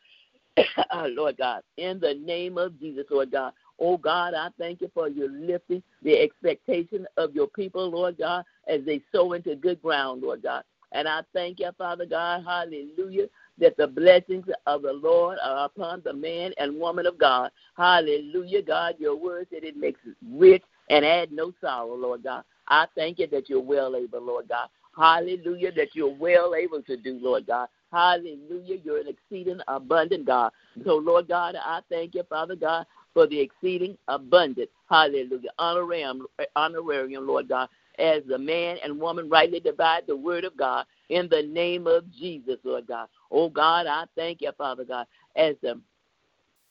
Ah, 0.91 1.06
Lord 1.08 1.38
God, 1.38 1.62
in 1.78 2.00
the 2.00 2.16
name 2.16 2.58
of 2.58 2.80
Jesus, 2.80 3.06
Lord 3.10 3.32
God. 3.32 3.54
Oh 3.80 3.97
God, 3.97 4.34
I 4.34 4.50
thank 4.58 4.82
you 4.82 4.89
for 4.93 5.08
your 5.08 5.30
lifting 5.30 5.84
the 6.02 6.18
expectation 6.20 7.06
of 7.18 7.34
your 7.34 7.47
people, 7.47 7.89
Lord 7.89 8.18
God, 8.18 8.43
as 8.68 8.82
they 8.86 9.02
sow 9.14 9.34
into 9.34 9.56
good 9.56 9.82
ground, 9.82 10.22
Lord 10.22 10.41
God. 10.43 10.64
And 10.91 11.08
I 11.08 11.22
thank 11.34 11.60
you, 11.60 11.70
Father 11.78 12.06
God, 12.06 12.43
hallelujah, 12.45 13.28
that 13.60 13.78
the 13.78 13.88
blessings 13.88 14.45
of 14.66 14.82
the 14.82 14.93
Lord 14.93 15.38
are 15.43 15.66
upon 15.66 16.01
the 16.03 16.14
man 16.14 16.51
and 16.57 16.80
woman 16.80 17.05
of 17.05 17.18
God. 17.18 17.51
Hallelujah, 17.78 18.62
God. 18.62 18.95
Your 18.99 19.16
word 19.16 19.47
said 19.51 19.64
it 19.64 19.78
makes 19.78 19.99
us 20.07 20.16
rich 20.32 20.64
and 20.89 21.05
add 21.05 21.32
no 21.32 21.53
sorrow, 21.62 21.95
Lord 21.95 22.24
God. 22.24 22.43
I 22.68 22.86
thank 22.95 23.20
you 23.20 23.28
that 23.28 23.49
you're 23.49 23.62
well 23.62 23.95
able, 23.95 24.22
Lord 24.22 24.47
God. 24.47 24.70
Hallelujah, 24.95 25.72
that 25.74 25.95
you're 25.95 26.14
well 26.14 26.55
able 26.55 26.82
to 26.84 26.97
do, 26.97 27.20
Lord 27.22 27.47
God. 27.47 27.68
Hallelujah, 27.91 28.78
you're 28.84 28.99
an 28.99 29.07
exceeding 29.07 29.60
abundant 29.68 30.26
God. 30.26 30.51
So, 30.86 30.97
Lord 30.97 31.28
God, 31.28 31.55
I 31.55 31.82
thank 31.89 32.16
you, 32.16 32.24
Father 32.30 32.55
God, 32.55 32.86
for 33.14 33.26
the 33.26 33.39
exceeding 33.39 33.97
abundant. 34.07 34.70
Hallelujah. 34.89 35.49
Honorarium, 35.57 36.26
honorarium, 36.55 37.26
Lord 37.28 37.49
God, 37.49 37.70
as 37.97 38.24
the 38.28 38.38
man 38.38 38.78
and 38.84 38.99
woman 38.99 39.30
rightly 39.30 39.60
divide 39.60 40.03
the 40.07 40.16
word 40.16 40.43
of 40.43 40.55
God 40.57 40.86
in 41.10 41.28
the 41.30 41.43
name 41.43 41.88
of 41.88 42.10
Jesus, 42.12 42.57
Lord 42.64 42.88
God. 42.88 43.07
Oh 43.32 43.49
God, 43.49 43.88
I 43.88 44.05
thank 44.16 44.41
you, 44.41 44.51
Father 44.57 44.86
God, 44.86 45.05
as 45.36 45.55
the 45.62 45.80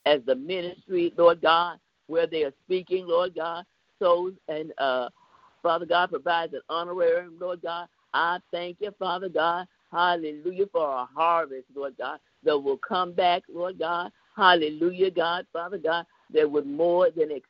as 0.07 0.21
the 0.27 0.35
ministry, 0.35 1.13
Lord 1.17 1.43
God, 1.43 1.79
where 2.07 2.27
they 2.27 2.45
are 2.45 2.53
speaking, 2.65 3.07
Lord 3.07 3.35
God, 3.35 3.65
souls 4.01 4.35
and 4.49 4.73
uh 4.79 5.09
Father 5.63 5.87
God 5.87 6.11
provides 6.11 6.55
an 6.55 6.61
honorarium, 6.71 7.37
Lord 7.41 7.61
God. 7.63 7.89
I 8.15 8.39
thank 8.53 8.79
you, 8.81 8.95
Father 8.99 9.29
God. 9.29 9.67
Hallelujah 9.91 10.67
for 10.71 10.89
a 10.89 11.05
harvest, 11.05 11.67
Lord 11.75 11.95
God, 11.99 12.21
that 12.45 12.57
will 12.59 12.79
come 12.79 13.13
back, 13.13 13.43
Lord 13.53 13.79
God. 13.79 14.13
Hallelujah, 14.37 15.11
God, 15.11 15.47
Father 15.53 15.79
God, 15.79 16.07
that 16.33 16.51
would 16.51 16.67
more 16.67 17.11
than 17.11 17.33
ex- 17.33 17.49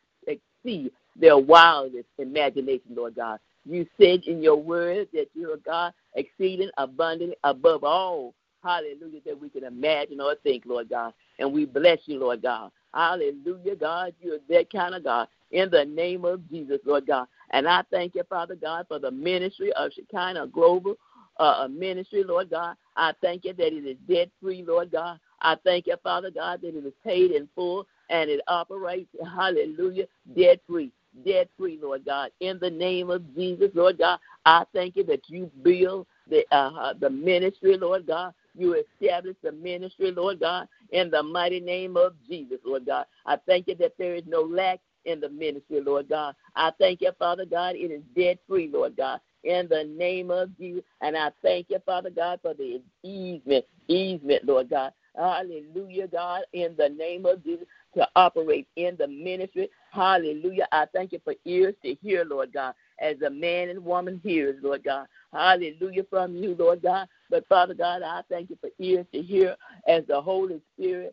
exceed 0.64 0.90
their 1.16 1.36
wildest 1.36 2.08
imagination, 2.18 2.94
Lord 2.94 3.14
God. 3.16 3.38
You 3.64 3.86
said 4.00 4.24
in 4.24 4.42
your 4.42 4.56
word 4.56 5.08
that 5.12 5.26
you're 5.34 5.54
a 5.54 5.58
God 5.58 5.92
exceeding 6.14 6.70
abundant 6.78 7.34
above 7.44 7.84
all. 7.84 8.34
Hallelujah, 8.64 9.20
that 9.24 9.40
we 9.40 9.48
can 9.50 9.64
imagine 9.64 10.20
or 10.20 10.34
think, 10.42 10.64
Lord 10.66 10.88
God. 10.88 11.12
And 11.38 11.52
we 11.52 11.64
bless 11.64 11.98
you, 12.06 12.18
Lord 12.18 12.42
God. 12.42 12.70
Hallelujah, 12.92 13.76
God. 13.76 14.14
You're 14.20 14.38
that 14.48 14.72
kind 14.72 14.94
of 14.94 15.04
God. 15.04 15.28
In 15.50 15.70
the 15.70 15.84
name 15.84 16.24
of 16.24 16.48
Jesus, 16.50 16.78
Lord 16.84 17.06
God. 17.06 17.26
And 17.50 17.68
I 17.68 17.82
thank 17.90 18.14
you, 18.14 18.22
Father 18.28 18.56
God, 18.56 18.86
for 18.88 18.98
the 18.98 19.10
ministry 19.10 19.72
of 19.74 19.92
Shekinah 19.92 20.48
Global 20.48 20.96
uh, 21.38 21.68
ministry, 21.70 22.24
Lord 22.24 22.50
God. 22.50 22.76
I 22.96 23.12
thank 23.22 23.44
you 23.44 23.52
that 23.54 23.72
it 23.72 23.86
is 23.86 23.96
debt 24.08 24.30
free, 24.42 24.64
Lord 24.66 24.90
God. 24.90 25.18
I 25.40 25.56
thank 25.64 25.86
you, 25.86 25.96
Father 26.02 26.30
God, 26.30 26.60
that 26.62 26.76
it 26.76 26.84
is 26.84 26.92
paid 27.04 27.30
in 27.30 27.48
full 27.54 27.86
and 28.10 28.28
it 28.28 28.40
operates, 28.48 29.08
hallelujah, 29.36 30.06
debt 30.34 30.60
free 30.66 30.90
debt 31.24 31.48
free, 31.58 31.78
Lord 31.82 32.04
God. 32.04 32.30
In 32.40 32.58
the 32.60 32.70
name 32.70 33.10
of 33.10 33.22
Jesus, 33.34 33.70
Lord 33.74 33.98
God, 33.98 34.18
I 34.44 34.64
thank 34.72 34.96
you 34.96 35.04
that 35.04 35.22
you 35.28 35.50
build 35.62 36.06
the 36.28 36.44
uh, 36.52 36.70
uh, 36.78 36.94
the 36.98 37.10
ministry, 37.10 37.76
Lord 37.76 38.06
God. 38.06 38.34
You 38.56 38.74
establish 38.74 39.36
the 39.42 39.52
ministry, 39.52 40.10
Lord 40.10 40.40
God, 40.40 40.68
in 40.90 41.10
the 41.10 41.22
mighty 41.22 41.60
name 41.60 41.96
of 41.96 42.14
Jesus, 42.28 42.58
Lord 42.64 42.86
God. 42.86 43.06
I 43.26 43.36
thank 43.46 43.68
you 43.68 43.76
that 43.76 43.94
there 43.98 44.14
is 44.14 44.24
no 44.26 44.42
lack 44.42 44.80
in 45.04 45.20
the 45.20 45.28
ministry, 45.28 45.80
Lord 45.80 46.08
God. 46.08 46.34
I 46.56 46.72
thank 46.78 47.00
you, 47.00 47.12
Father 47.18 47.44
God, 47.44 47.76
it 47.76 47.90
is 47.90 48.02
debt 48.16 48.38
free, 48.48 48.68
Lord 48.72 48.96
God 48.96 49.20
in 49.44 49.68
the 49.68 49.84
name 49.84 50.30
of 50.30 50.56
Jesus. 50.58 50.82
And 51.00 51.16
I 51.16 51.30
thank 51.42 51.66
you, 51.70 51.78
Father 51.84 52.10
God, 52.10 52.40
for 52.42 52.54
the 52.54 52.82
easement, 53.02 53.64
easement, 53.88 54.44
Lord 54.44 54.70
God. 54.70 54.92
Hallelujah, 55.16 56.06
God, 56.06 56.42
in 56.52 56.74
the 56.76 56.88
name 56.88 57.26
of 57.26 57.42
Jesus 57.44 57.66
to 57.98 58.08
operate 58.14 58.68
in 58.76 58.96
the 58.96 59.08
ministry. 59.08 59.68
Hallelujah. 59.90 60.68
I 60.70 60.86
thank 60.94 61.12
you 61.12 61.20
for 61.24 61.34
ears 61.44 61.74
to 61.84 61.94
hear, 62.00 62.24
Lord 62.24 62.52
God, 62.52 62.74
as 63.00 63.20
a 63.22 63.30
man 63.30 63.70
and 63.70 63.84
woman 63.84 64.20
hears, 64.22 64.56
Lord 64.62 64.84
God. 64.84 65.06
Hallelujah 65.32 66.04
from 66.08 66.36
you, 66.36 66.54
Lord 66.56 66.80
God. 66.82 67.08
But 67.28 67.46
Father 67.48 67.74
God, 67.74 68.02
I 68.02 68.22
thank 68.30 68.50
you 68.50 68.58
for 68.60 68.70
ears 68.78 69.04
to 69.12 69.20
hear 69.20 69.56
as 69.88 70.04
the 70.06 70.20
Holy 70.20 70.60
Spirit 70.74 71.12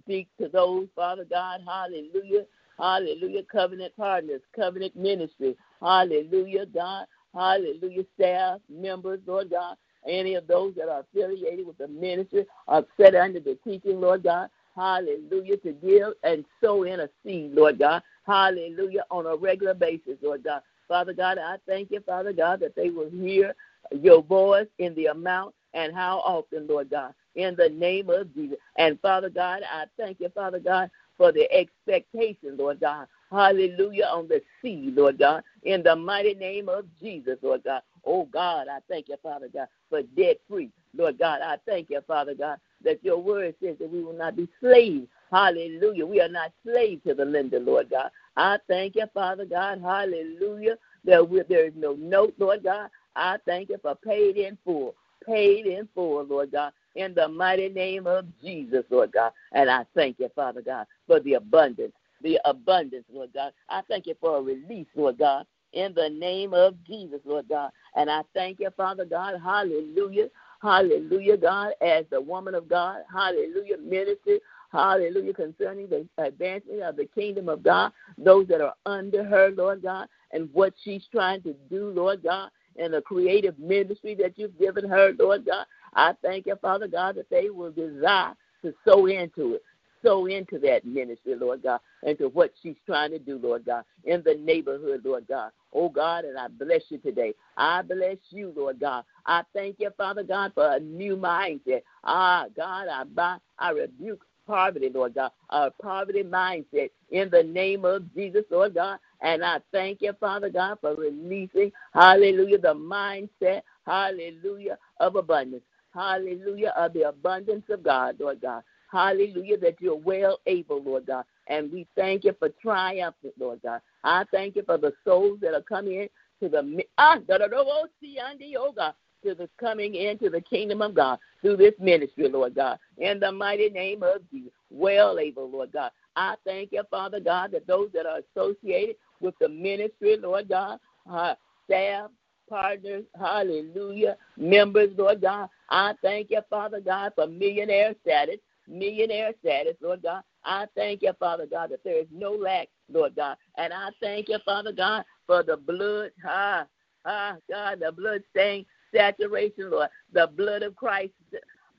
speaks 0.00 0.30
to 0.40 0.48
those, 0.48 0.86
Father 0.94 1.24
God. 1.28 1.62
Hallelujah. 1.66 2.44
Hallelujah. 2.78 3.42
Covenant 3.50 3.96
partners, 3.96 4.40
covenant 4.54 4.94
ministry. 4.94 5.56
Hallelujah, 5.82 6.66
God. 6.66 7.06
Hallelujah. 7.34 8.04
Staff, 8.14 8.60
members, 8.68 9.18
Lord 9.26 9.50
God. 9.50 9.76
Any 10.08 10.36
of 10.36 10.46
those 10.46 10.74
that 10.76 10.88
are 10.88 11.00
affiliated 11.00 11.66
with 11.66 11.76
the 11.76 11.88
ministry 11.88 12.46
are 12.68 12.84
set 12.96 13.16
under 13.16 13.40
the 13.40 13.58
teaching, 13.64 14.00
Lord 14.00 14.22
God 14.22 14.48
hallelujah, 14.80 15.58
to 15.58 15.72
give 15.72 16.14
and 16.22 16.44
sow 16.62 16.84
in 16.84 17.00
a 17.00 17.08
seed, 17.24 17.52
Lord 17.52 17.78
God, 17.78 18.02
hallelujah, 18.26 19.04
on 19.10 19.26
a 19.26 19.36
regular 19.36 19.74
basis, 19.74 20.16
Lord 20.22 20.42
God. 20.42 20.62
Father 20.88 21.12
God, 21.12 21.38
I 21.38 21.56
thank 21.66 21.90
you, 21.90 22.00
Father 22.00 22.32
God, 22.32 22.60
that 22.60 22.74
they 22.74 22.90
will 22.90 23.10
hear 23.10 23.54
your 23.92 24.22
voice 24.22 24.66
in 24.78 24.94
the 24.94 25.06
amount 25.06 25.54
and 25.74 25.94
how 25.94 26.18
often, 26.18 26.66
Lord 26.66 26.90
God, 26.90 27.14
in 27.36 27.54
the 27.56 27.68
name 27.68 28.08
of 28.08 28.34
Jesus. 28.34 28.56
And 28.76 28.98
Father 29.00 29.28
God, 29.28 29.62
I 29.70 29.84
thank 29.98 30.18
you, 30.18 30.30
Father 30.34 30.58
God, 30.58 30.90
for 31.16 31.30
the 31.30 31.46
expectation, 31.52 32.56
Lord 32.56 32.80
God. 32.80 33.06
Hallelujah, 33.30 34.06
on 34.06 34.26
the 34.26 34.42
seed, 34.60 34.96
Lord 34.96 35.18
God, 35.18 35.42
in 35.62 35.82
the 35.82 35.94
mighty 35.94 36.34
name 36.34 36.68
of 36.68 36.86
Jesus, 37.00 37.38
Lord 37.42 37.62
God. 37.64 37.82
Oh 38.04 38.24
God, 38.24 38.66
I 38.66 38.78
thank 38.88 39.08
you, 39.08 39.16
Father 39.22 39.48
God, 39.52 39.68
for 39.90 40.02
debt 40.02 40.38
free. 40.48 40.70
Lord 40.96 41.18
God, 41.18 41.40
I 41.42 41.58
thank 41.66 41.90
you, 41.90 42.00
Father 42.06 42.34
God, 42.34 42.58
that 42.84 43.02
your 43.04 43.18
word 43.18 43.54
says 43.62 43.76
that 43.78 43.90
we 43.90 44.02
will 44.02 44.16
not 44.16 44.36
be 44.36 44.48
slaves. 44.60 45.06
Hallelujah. 45.30 46.06
We 46.06 46.20
are 46.20 46.28
not 46.28 46.52
slaves 46.64 47.02
to 47.06 47.14
the 47.14 47.24
lender, 47.24 47.60
Lord 47.60 47.90
God. 47.90 48.10
I 48.36 48.58
thank 48.68 48.96
you, 48.96 49.06
Father 49.12 49.44
God. 49.44 49.80
Hallelujah. 49.80 50.76
That 51.04 51.46
there 51.48 51.66
is 51.66 51.72
no 51.76 51.94
note, 51.94 52.34
Lord 52.38 52.64
God. 52.64 52.90
I 53.16 53.38
thank 53.46 53.68
you 53.68 53.78
for 53.80 53.94
paid 53.94 54.36
in 54.36 54.58
full. 54.64 54.94
Paid 55.26 55.66
in 55.66 55.88
full, 55.94 56.24
Lord 56.24 56.52
God. 56.52 56.72
In 56.96 57.14
the 57.14 57.28
mighty 57.28 57.68
name 57.68 58.06
of 58.06 58.26
Jesus, 58.42 58.84
Lord 58.90 59.12
God. 59.12 59.32
And 59.52 59.70
I 59.70 59.84
thank 59.94 60.18
you, 60.18 60.28
Father 60.34 60.62
God, 60.62 60.86
for 61.06 61.20
the 61.20 61.34
abundance. 61.34 61.92
The 62.22 62.40
abundance, 62.44 63.04
Lord 63.12 63.30
God. 63.32 63.52
I 63.68 63.82
thank 63.88 64.06
you 64.06 64.14
for 64.20 64.38
a 64.38 64.42
release, 64.42 64.88
Lord 64.94 65.18
God 65.18 65.46
in 65.72 65.94
the 65.94 66.08
name 66.08 66.54
of 66.54 66.74
Jesus, 66.84 67.20
Lord 67.24 67.48
God. 67.48 67.70
And 67.94 68.10
I 68.10 68.22
thank 68.34 68.60
you, 68.60 68.70
Father 68.76 69.04
God, 69.04 69.40
hallelujah, 69.42 70.28
hallelujah, 70.62 71.36
God, 71.36 71.72
as 71.80 72.04
the 72.10 72.20
woman 72.20 72.54
of 72.54 72.68
God, 72.68 72.98
hallelujah, 73.12 73.78
ministry, 73.78 74.40
hallelujah, 74.72 75.34
concerning 75.34 75.88
the 75.88 76.06
advancement 76.18 76.82
of 76.82 76.96
the 76.96 77.06
kingdom 77.14 77.48
of 77.48 77.62
God, 77.62 77.92
those 78.18 78.46
that 78.48 78.60
are 78.60 78.74
under 78.86 79.24
her, 79.24 79.50
Lord 79.50 79.82
God, 79.82 80.08
and 80.32 80.48
what 80.52 80.74
she's 80.84 81.06
trying 81.10 81.42
to 81.42 81.54
do, 81.70 81.90
Lord 81.90 82.22
God, 82.22 82.50
and 82.76 82.94
the 82.94 83.00
creative 83.02 83.58
ministry 83.58 84.14
that 84.16 84.34
you've 84.36 84.58
given 84.58 84.88
her, 84.88 85.12
Lord 85.18 85.46
God. 85.46 85.66
I 85.94 86.14
thank 86.22 86.46
you, 86.46 86.56
Father 86.62 86.86
God, 86.86 87.16
that 87.16 87.30
they 87.30 87.50
will 87.50 87.72
desire 87.72 88.34
to 88.62 88.74
sow 88.84 89.06
into 89.06 89.54
it 89.54 89.62
sow 90.04 90.26
into 90.26 90.58
that 90.60 90.84
ministry, 90.84 91.34
Lord 91.36 91.62
God, 91.62 91.80
and 92.02 92.18
to 92.18 92.28
what 92.28 92.52
she's 92.62 92.76
trying 92.86 93.10
to 93.12 93.18
do, 93.18 93.38
Lord 93.42 93.64
God, 93.66 93.84
in 94.04 94.22
the 94.24 94.34
neighborhood, 94.34 95.02
Lord 95.04 95.26
God. 95.28 95.52
Oh 95.74 95.88
God, 95.88 96.24
and 96.24 96.38
I 96.38 96.48
bless 96.48 96.82
you 96.90 96.98
today. 96.98 97.34
I 97.56 97.82
bless 97.82 98.16
you, 98.30 98.52
Lord 98.56 98.80
God. 98.80 99.04
I 99.26 99.42
thank 99.54 99.76
you, 99.80 99.90
Father 99.96 100.22
God, 100.22 100.52
for 100.54 100.74
a 100.76 100.80
new 100.80 101.16
mindset. 101.16 101.82
Ah, 102.04 102.46
God, 102.56 102.88
I 102.88 103.04
buy, 103.04 103.38
I 103.58 103.70
rebuke 103.70 104.24
poverty, 104.46 104.90
Lord 104.92 105.14
God, 105.14 105.32
a 105.50 105.70
poverty 105.70 106.24
mindset 106.24 106.90
in 107.10 107.30
the 107.30 107.42
name 107.42 107.84
of 107.84 108.12
Jesus, 108.14 108.44
Lord 108.50 108.74
God. 108.74 108.98
And 109.22 109.44
I 109.44 109.58
thank 109.72 110.02
you, 110.02 110.12
Father 110.20 110.50
God, 110.50 110.78
for 110.80 110.94
releasing, 110.96 111.72
hallelujah, 111.94 112.58
the 112.58 112.74
mindset, 112.74 113.62
hallelujah, 113.86 114.78
of 115.00 115.16
abundance. 115.16 115.62
Hallelujah, 115.94 116.72
of 116.76 116.92
the 116.92 117.08
abundance 117.08 117.64
of 117.70 117.82
God, 117.82 118.16
Lord 118.20 118.40
God. 118.42 118.62
Hallelujah, 118.90 119.58
that 119.58 119.80
you're 119.80 119.96
well 119.96 120.38
able, 120.46 120.82
Lord 120.82 121.06
God. 121.06 121.24
And 121.48 121.72
we 121.72 121.86
thank 121.96 122.24
you 122.24 122.34
for 122.38 122.48
triumphant, 122.62 123.34
Lord 123.38 123.60
God. 123.62 123.80
I 124.04 124.24
thank 124.32 124.56
you 124.56 124.62
for 124.64 124.78
the 124.78 124.92
souls 125.04 125.38
that 125.42 125.54
are 125.54 125.62
coming 125.62 126.02
in 126.02 126.08
to 126.40 126.48
the 126.48 126.82
ah, 126.98 127.18
oh 127.28 128.72
God, 128.76 128.94
to 129.24 129.34
the 129.34 129.48
coming 129.60 129.94
into 129.94 130.30
the 130.30 130.40
kingdom 130.40 130.82
of 130.82 130.94
God 130.94 131.18
through 131.42 131.58
this 131.58 131.74
ministry, 131.78 132.28
Lord 132.28 132.54
God. 132.54 132.78
In 132.98 133.20
the 133.20 133.30
mighty 133.30 133.68
name 133.68 134.02
of 134.02 134.22
Jesus, 134.32 134.52
well 134.70 135.18
able, 135.18 135.50
Lord 135.50 135.72
God. 135.72 135.90
I 136.16 136.34
thank 136.44 136.72
you, 136.72 136.82
Father 136.90 137.20
God, 137.20 137.52
that 137.52 137.66
those 137.66 137.90
that 137.94 138.06
are 138.06 138.20
associated 138.34 138.96
with 139.20 139.34
the 139.40 139.48
ministry, 139.48 140.16
Lord 140.20 140.48
God, 140.48 140.78
uh, 141.10 141.34
staff, 141.66 142.10
partners, 142.48 143.04
hallelujah, 143.18 144.16
members, 144.36 144.90
Lord 144.96 145.20
God. 145.20 145.48
I 145.68 145.94
thank 146.02 146.30
you, 146.30 146.40
Father 146.50 146.80
God, 146.80 147.12
for 147.14 147.26
millionaire 147.28 147.94
status 148.02 148.38
millionaire 148.70 149.32
status, 149.40 149.74
Lord 149.82 150.02
God. 150.02 150.22
I 150.44 150.66
thank 150.74 151.02
you, 151.02 151.12
Father 151.18 151.46
God, 151.46 151.70
that 151.70 151.84
there 151.84 151.98
is 151.98 152.06
no 152.12 152.32
lack, 152.32 152.68
Lord 152.90 153.16
God. 153.16 153.36
And 153.58 153.72
I 153.72 153.88
thank 154.00 154.28
you, 154.28 154.38
Father 154.44 154.72
God, 154.72 155.04
for 155.26 155.42
the 155.42 155.56
blood, 155.56 156.12
ah, 156.26 156.64
ah, 157.04 157.36
God, 157.50 157.80
the 157.80 157.92
blood 157.92 158.22
stain 158.30 158.64
saturation, 158.94 159.70
Lord, 159.70 159.88
the 160.12 160.28
blood 160.28 160.62
of 160.62 160.76
Christ. 160.76 161.12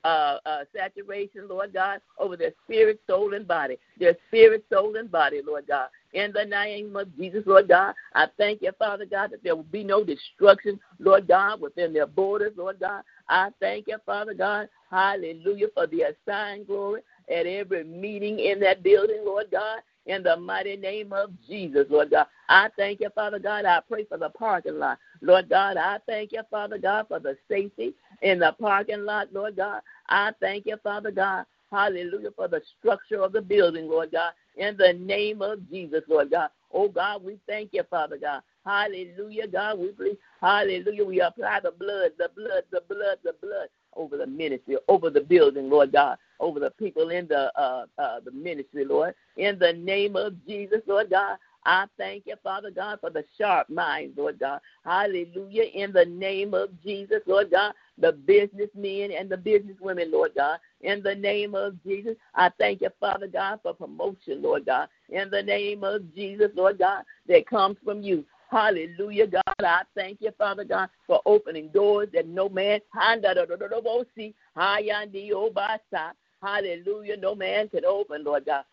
Uh, 0.04 0.38
uh, 0.46 0.64
saturation, 0.74 1.46
Lord 1.48 1.72
God, 1.72 2.00
over 2.18 2.36
their 2.36 2.52
spirit, 2.64 3.00
soul, 3.06 3.34
and 3.34 3.46
body. 3.46 3.78
Their 4.00 4.16
spirit, 4.26 4.64
soul, 4.72 4.96
and 4.96 5.08
body, 5.10 5.42
Lord 5.46 5.66
God. 5.68 5.88
In 6.12 6.32
the 6.32 6.44
name 6.44 6.94
of 6.96 7.16
Jesus, 7.16 7.44
Lord 7.46 7.68
God, 7.68 7.94
I 8.14 8.26
thank 8.36 8.62
you, 8.62 8.72
Father 8.78 9.06
God, 9.06 9.30
that 9.30 9.42
there 9.42 9.56
will 9.56 9.62
be 9.62 9.84
no 9.84 10.04
destruction, 10.04 10.78
Lord 10.98 11.26
God, 11.28 11.60
within 11.60 11.92
their 11.92 12.06
borders, 12.06 12.52
Lord 12.56 12.80
God. 12.80 13.02
I 13.28 13.50
thank 13.60 13.86
you, 13.88 13.96
Father 14.04 14.34
God, 14.34 14.68
hallelujah, 14.90 15.68
for 15.72 15.86
the 15.86 16.02
assigned 16.02 16.66
glory 16.66 17.02
at 17.30 17.46
every 17.46 17.84
meeting 17.84 18.40
in 18.40 18.60
that 18.60 18.82
building, 18.82 19.22
Lord 19.24 19.46
God, 19.50 19.80
in 20.06 20.22
the 20.22 20.36
mighty 20.36 20.76
name 20.76 21.12
of 21.12 21.30
Jesus, 21.46 21.86
Lord 21.88 22.10
God. 22.10 22.26
I 22.48 22.68
thank 22.76 23.00
you, 23.00 23.08
Father 23.14 23.38
God. 23.38 23.64
I 23.64 23.80
pray 23.88 24.04
for 24.04 24.18
the 24.18 24.30
parking 24.30 24.78
lot. 24.78 24.98
Lord 25.20 25.48
God, 25.48 25.76
I 25.76 25.98
thank 26.06 26.32
you, 26.32 26.42
Father 26.50 26.76
God, 26.76 27.06
for 27.08 27.20
the 27.20 27.36
safety 27.48 27.94
in 28.22 28.38
the 28.38 28.54
parking 28.58 29.04
lot, 29.04 29.28
Lord 29.32 29.56
God. 29.56 29.82
I 30.08 30.32
thank 30.40 30.66
you, 30.66 30.76
Father 30.82 31.10
God, 31.10 31.44
hallelujah, 31.70 32.30
for 32.34 32.48
the 32.48 32.62
structure 32.78 33.20
of 33.20 33.32
the 33.32 33.42
building, 33.42 33.88
Lord 33.88 34.12
God, 34.12 34.32
in 34.56 34.76
the 34.76 34.94
name 34.94 35.42
of 35.42 35.68
Jesus, 35.70 36.02
Lord 36.08 36.30
God. 36.30 36.50
Oh 36.72 36.88
God, 36.88 37.22
we 37.22 37.38
thank 37.46 37.70
you, 37.72 37.82
Father 37.90 38.16
God. 38.16 38.42
Hallelujah, 38.64 39.48
God. 39.48 39.78
We 39.78 39.90
believe, 39.92 40.16
hallelujah. 40.40 41.04
We 41.04 41.20
apply 41.20 41.60
the 41.62 41.72
blood, 41.72 42.12
the 42.18 42.30
blood, 42.34 42.62
the 42.70 42.82
blood, 42.88 43.18
the 43.24 43.34
blood 43.42 43.68
over 43.94 44.16
the 44.16 44.26
ministry, 44.26 44.76
over 44.88 45.10
the 45.10 45.20
building, 45.20 45.68
Lord 45.68 45.92
God, 45.92 46.16
over 46.40 46.60
the 46.60 46.70
people 46.70 47.10
in 47.10 47.26
the 47.28 47.52
uh, 47.60 47.86
uh, 47.98 48.20
the 48.20 48.30
ministry, 48.30 48.84
Lord. 48.84 49.14
In 49.36 49.58
the 49.58 49.72
name 49.72 50.16
of 50.16 50.34
Jesus, 50.46 50.80
Lord 50.86 51.10
God, 51.10 51.36
I 51.64 51.86
thank 51.96 52.26
you, 52.26 52.34
Father 52.42 52.70
God, 52.70 53.00
for 53.00 53.10
the 53.10 53.24
sharp 53.38 53.68
minds, 53.70 54.16
Lord 54.16 54.38
God. 54.38 54.60
Hallelujah. 54.84 55.64
In 55.74 55.92
the 55.92 56.04
name 56.04 56.54
of 56.54 56.70
Jesus, 56.82 57.20
Lord 57.26 57.50
God, 57.50 57.74
the 58.02 58.12
businessmen 58.12 59.12
and 59.16 59.30
the 59.30 59.36
businesswomen, 59.36 60.12
Lord 60.12 60.32
God. 60.36 60.58
In 60.80 61.02
the 61.02 61.14
name 61.14 61.54
of 61.54 61.82
Jesus, 61.84 62.16
I 62.34 62.50
thank 62.58 62.82
you, 62.82 62.90
Father 63.00 63.28
God, 63.28 63.60
for 63.62 63.72
promotion, 63.72 64.42
Lord 64.42 64.66
God. 64.66 64.88
In 65.08 65.30
the 65.30 65.42
name 65.42 65.84
of 65.84 66.12
Jesus, 66.14 66.50
Lord 66.54 66.78
God, 66.78 67.04
that 67.28 67.46
comes 67.46 67.76
from 67.84 68.02
you. 68.02 68.26
Hallelujah, 68.50 69.28
God. 69.28 69.42
I 69.60 69.82
thank 69.94 70.20
you, 70.20 70.32
Father 70.36 70.64
God, 70.64 70.90
for 71.06 71.22
opening 71.24 71.68
doors 71.68 72.08
that 72.12 72.26
no 72.26 72.48
man 72.48 72.80
Hallelujah. 76.42 77.16
No 77.16 77.36
man 77.36 77.68
can 77.68 77.84
open, 77.84 78.24
Lord 78.24 78.46
God. 78.46 78.64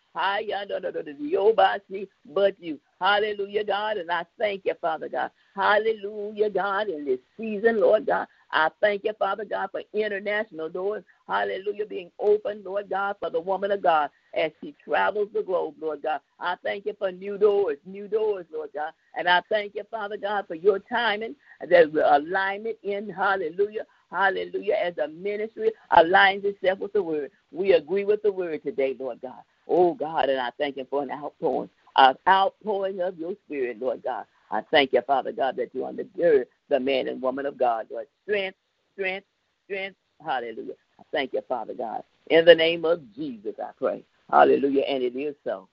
But 2.34 2.56
you. 2.60 2.80
Hallelujah, 3.00 3.64
God. 3.64 3.96
And 3.96 4.10
I 4.10 4.24
thank 4.38 4.64
you, 4.64 4.74
Father 4.80 5.08
God. 5.08 5.30
Hallelujah, 5.54 6.50
God. 6.50 6.88
In 6.88 7.04
this 7.04 7.20
season, 7.38 7.80
Lord 7.80 8.06
God, 8.06 8.26
I 8.52 8.68
thank 8.80 9.04
you, 9.04 9.12
Father 9.18 9.44
God, 9.44 9.70
for 9.70 9.82
international 9.92 10.68
doors. 10.68 11.04
Hallelujah, 11.28 11.86
being 11.86 12.10
open, 12.18 12.62
Lord 12.64 12.90
God, 12.90 13.16
for 13.20 13.30
the 13.30 13.40
woman 13.40 13.70
of 13.70 13.82
God 13.82 14.10
as 14.34 14.50
she 14.60 14.74
travels 14.84 15.28
the 15.32 15.42
globe, 15.42 15.74
Lord 15.80 16.02
God. 16.02 16.20
I 16.38 16.56
thank 16.62 16.86
you 16.86 16.94
for 16.98 17.12
new 17.12 17.38
doors, 17.38 17.78
new 17.86 18.08
doors, 18.08 18.46
Lord 18.52 18.70
God. 18.74 18.92
And 19.16 19.28
I 19.28 19.42
thank 19.48 19.74
you, 19.74 19.84
Father 19.90 20.16
God, 20.16 20.46
for 20.48 20.54
your 20.54 20.78
timing, 20.80 21.36
the 21.60 22.16
alignment 22.16 22.76
in, 22.82 23.08
hallelujah, 23.08 23.86
hallelujah, 24.10 24.74
as 24.74 24.98
a 24.98 25.08
ministry 25.08 25.70
aligns 25.92 26.44
itself 26.44 26.80
with 26.80 26.92
the 26.92 27.02
word. 27.02 27.30
We 27.52 27.72
agree 27.72 28.04
with 28.04 28.22
the 28.22 28.32
word 28.32 28.62
today, 28.62 28.96
Lord 28.98 29.20
God. 29.22 29.42
Oh, 29.68 29.94
God, 29.94 30.28
and 30.28 30.40
I 30.40 30.50
thank 30.58 30.76
you 30.76 30.86
for 30.90 31.02
an 31.02 31.12
outpouring, 31.12 31.70
an 31.96 32.16
outpouring 32.26 33.00
of 33.00 33.18
your 33.18 33.34
spirit, 33.46 33.78
Lord 33.80 34.02
God. 34.02 34.24
I 34.50 34.62
thank 34.70 34.92
you, 34.92 35.02
Father 35.06 35.32
God, 35.32 35.56
that 35.56 35.74
you 35.74 35.82
undergird 35.82 36.46
the 36.68 36.80
man 36.80 37.08
and 37.08 37.22
woman 37.22 37.46
of 37.46 37.56
God, 37.58 37.86
Lord. 37.90 38.06
Strength, 38.24 38.56
strength, 38.94 39.26
strength. 39.64 39.96
Hallelujah. 40.24 40.74
I 40.98 41.02
thank 41.12 41.32
you, 41.32 41.42
Father 41.48 41.74
God. 41.74 42.02
In 42.28 42.44
the 42.44 42.54
name 42.54 42.84
of 42.84 43.00
Jesus, 43.14 43.54
I 43.62 43.70
pray. 43.78 44.04
Hallelujah. 44.30 44.82
And 44.82 45.02
it 45.02 45.16
is 45.16 45.34
so. 45.44 45.68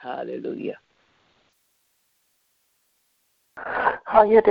Hallelujah. 0.00 0.78
ande 4.06 4.42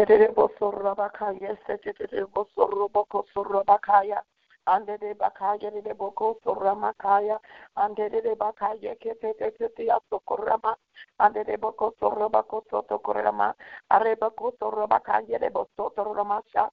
de 4.67 5.13
bakaya 5.15 5.71
de 5.71 5.93
boko 5.93 6.39
soramakaya 6.43 7.39
ande 7.75 8.09
de 8.09 8.35
bakaya 8.35 8.95
ke 8.99 9.13
te 9.21 9.33
te 9.39 9.51
te 9.57 9.67
te 9.75 9.87
asokorama 9.89 10.75
ande 11.19 11.43
de 11.45 11.57
boko 11.57 11.93
sorabako 11.99 12.63
soto 12.69 12.99
korama 12.99 13.53
areba 13.91 14.29
ko 14.35 14.53
sorabakaya 14.59 15.39
de 15.39 15.49
boso 15.49 15.91
soramasha 15.95 16.69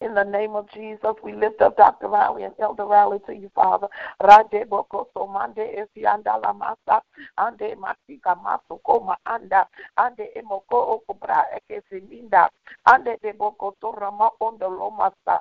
in 0.00 0.14
the 0.14 0.24
name 0.24 0.56
of 0.56 0.66
Jesus, 0.72 1.14
we 1.22 1.34
lift 1.34 1.60
up 1.62 1.76
Dr. 1.76 2.08
Riley 2.08 2.44
and 2.44 2.54
Elder 2.58 2.86
Riley 2.86 3.18
to 3.26 3.34
you, 3.34 3.50
Father. 3.54 3.88
Rade 4.22 4.64
bokoso 4.66 5.28
mande 5.28 5.60
esianda 5.76 6.40
la 6.42 6.52
masa. 6.54 7.02
Ande 7.38 7.76
masika 7.76 8.34
masoko 8.36 9.04
ma 9.04 9.16
anda. 9.26 9.68
Ande 9.98 10.28
emoko 10.36 11.00
okobra 11.04 11.44
ekeselinda 11.56 12.48
ande 12.86 13.16
de 13.22 13.32
bokoso 13.32 13.92
rama 13.92 14.30
ondo 14.40 14.68
lomasa 14.70 15.40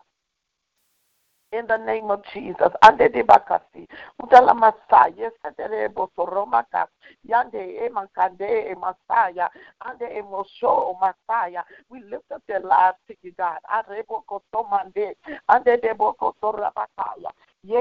in 1.52 1.68
the 1.68 1.78
name 1.78 2.12
of 2.12 2.22
Jesus. 2.34 2.72
Ande 2.84 3.10
de 3.12 3.24
bakasi. 3.24 3.88
Udala 4.22 4.54
masaya 4.54 5.32
sedere 5.42 5.90
bosoromaka. 5.90 6.88
Yande 7.28 7.60
e 7.86 7.90
mankande 7.90 8.72
e 8.72 8.76
masaya. 8.76 9.50
Ande 9.86 10.06
e 10.06 10.22
mosho 10.22 10.96
masaya. 11.02 11.64
We 11.90 12.02
lift 12.04 12.32
up 12.32 12.44
their 12.48 12.62
lives 12.62 12.98
to 13.08 13.16
you, 13.22 13.34
God. 13.38 13.60
Arebo 13.72 14.24
kosomande. 14.28 15.16
Ande 15.50 15.82
de 15.82 15.94
boko 15.94 16.36
sorabakaya. 16.42 17.32
We 17.64 17.78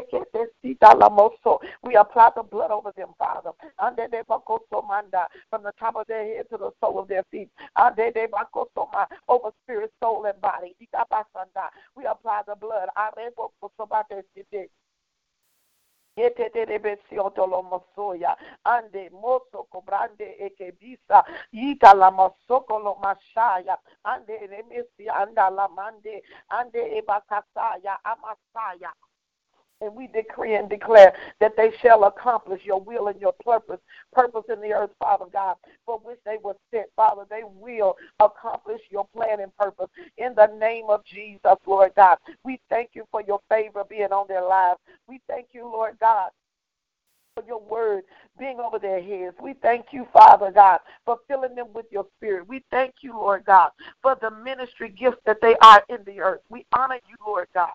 apply 1.96 2.30
the 2.36 2.42
blood 2.42 2.70
over 2.72 2.92
them, 2.96 3.10
Father. 3.18 3.52
From 5.50 5.62
the 5.62 5.72
top 5.78 5.96
of 5.96 6.06
their 6.08 6.24
head 6.24 6.46
to 6.50 6.58
the 6.58 6.70
sole 6.80 6.98
of 6.98 7.08
their 7.08 7.24
feet. 7.30 7.50
Over 9.28 9.50
spirit, 9.64 9.92
soul, 10.02 10.26
and 10.26 10.40
body. 10.40 10.74
We 11.96 12.06
apply 12.06 12.42
the 12.46 12.56
blood. 12.56 12.88
ande 18.64 19.10
moso 19.10 19.64
cobrande 19.70 20.36
ekebisa 20.46 21.24
ita 21.52 21.94
la 21.94 22.10
masoko 22.10 22.78
lo 22.78 22.94
mashaya 23.02 23.78
ande 24.04 24.38
remesi 24.46 25.08
anda 25.10 25.50
la 25.50 25.68
mande 25.68 26.22
ande 26.50 26.80
ebakasaya 26.98 27.98
amasaya 28.04 28.92
and 29.80 29.94
we 29.94 30.08
decree 30.08 30.54
and 30.54 30.68
declare 30.68 31.12
that 31.40 31.56
they 31.56 31.72
shall 31.80 32.04
accomplish 32.04 32.62
your 32.64 32.80
will 32.80 33.08
and 33.08 33.20
your 33.20 33.34
purpose, 33.44 33.80
purpose 34.12 34.44
in 34.52 34.60
the 34.60 34.72
earth, 34.72 34.90
Father 34.98 35.26
God, 35.32 35.56
for 35.86 35.98
which 35.98 36.18
they 36.24 36.36
were 36.42 36.56
sent, 36.72 36.86
Father. 36.96 37.22
They 37.30 37.42
will 37.44 37.96
accomplish 38.20 38.80
your 38.90 39.06
plan 39.14 39.40
and 39.40 39.56
purpose 39.56 39.88
in 40.16 40.34
the 40.34 40.46
name 40.58 40.86
of 40.88 41.04
Jesus, 41.04 41.40
Lord 41.66 41.92
God. 41.96 42.18
We 42.44 42.60
thank 42.68 42.90
you 42.94 43.04
for 43.10 43.22
your 43.22 43.40
favor 43.48 43.84
being 43.88 44.12
on 44.12 44.26
their 44.28 44.42
lives. 44.42 44.80
We 45.06 45.20
thank 45.28 45.48
you, 45.52 45.64
Lord 45.64 45.96
God, 46.00 46.30
your 47.46 47.60
word 47.60 48.04
being 48.38 48.60
over 48.60 48.78
their 48.78 49.02
heads. 49.02 49.36
We 49.42 49.54
thank 49.54 49.86
you, 49.92 50.06
Father 50.12 50.50
God, 50.50 50.80
for 51.04 51.18
filling 51.28 51.54
them 51.54 51.68
with 51.74 51.86
your 51.90 52.06
spirit. 52.16 52.48
We 52.48 52.64
thank 52.70 52.94
you, 53.02 53.12
Lord 53.12 53.44
God, 53.44 53.70
for 54.02 54.16
the 54.20 54.30
ministry 54.30 54.88
gifts 54.90 55.20
that 55.26 55.40
they 55.40 55.56
are 55.62 55.82
in 55.88 55.98
the 56.06 56.20
earth. 56.20 56.40
We 56.48 56.66
honor 56.72 57.00
you, 57.08 57.16
Lord 57.26 57.48
God. 57.54 57.70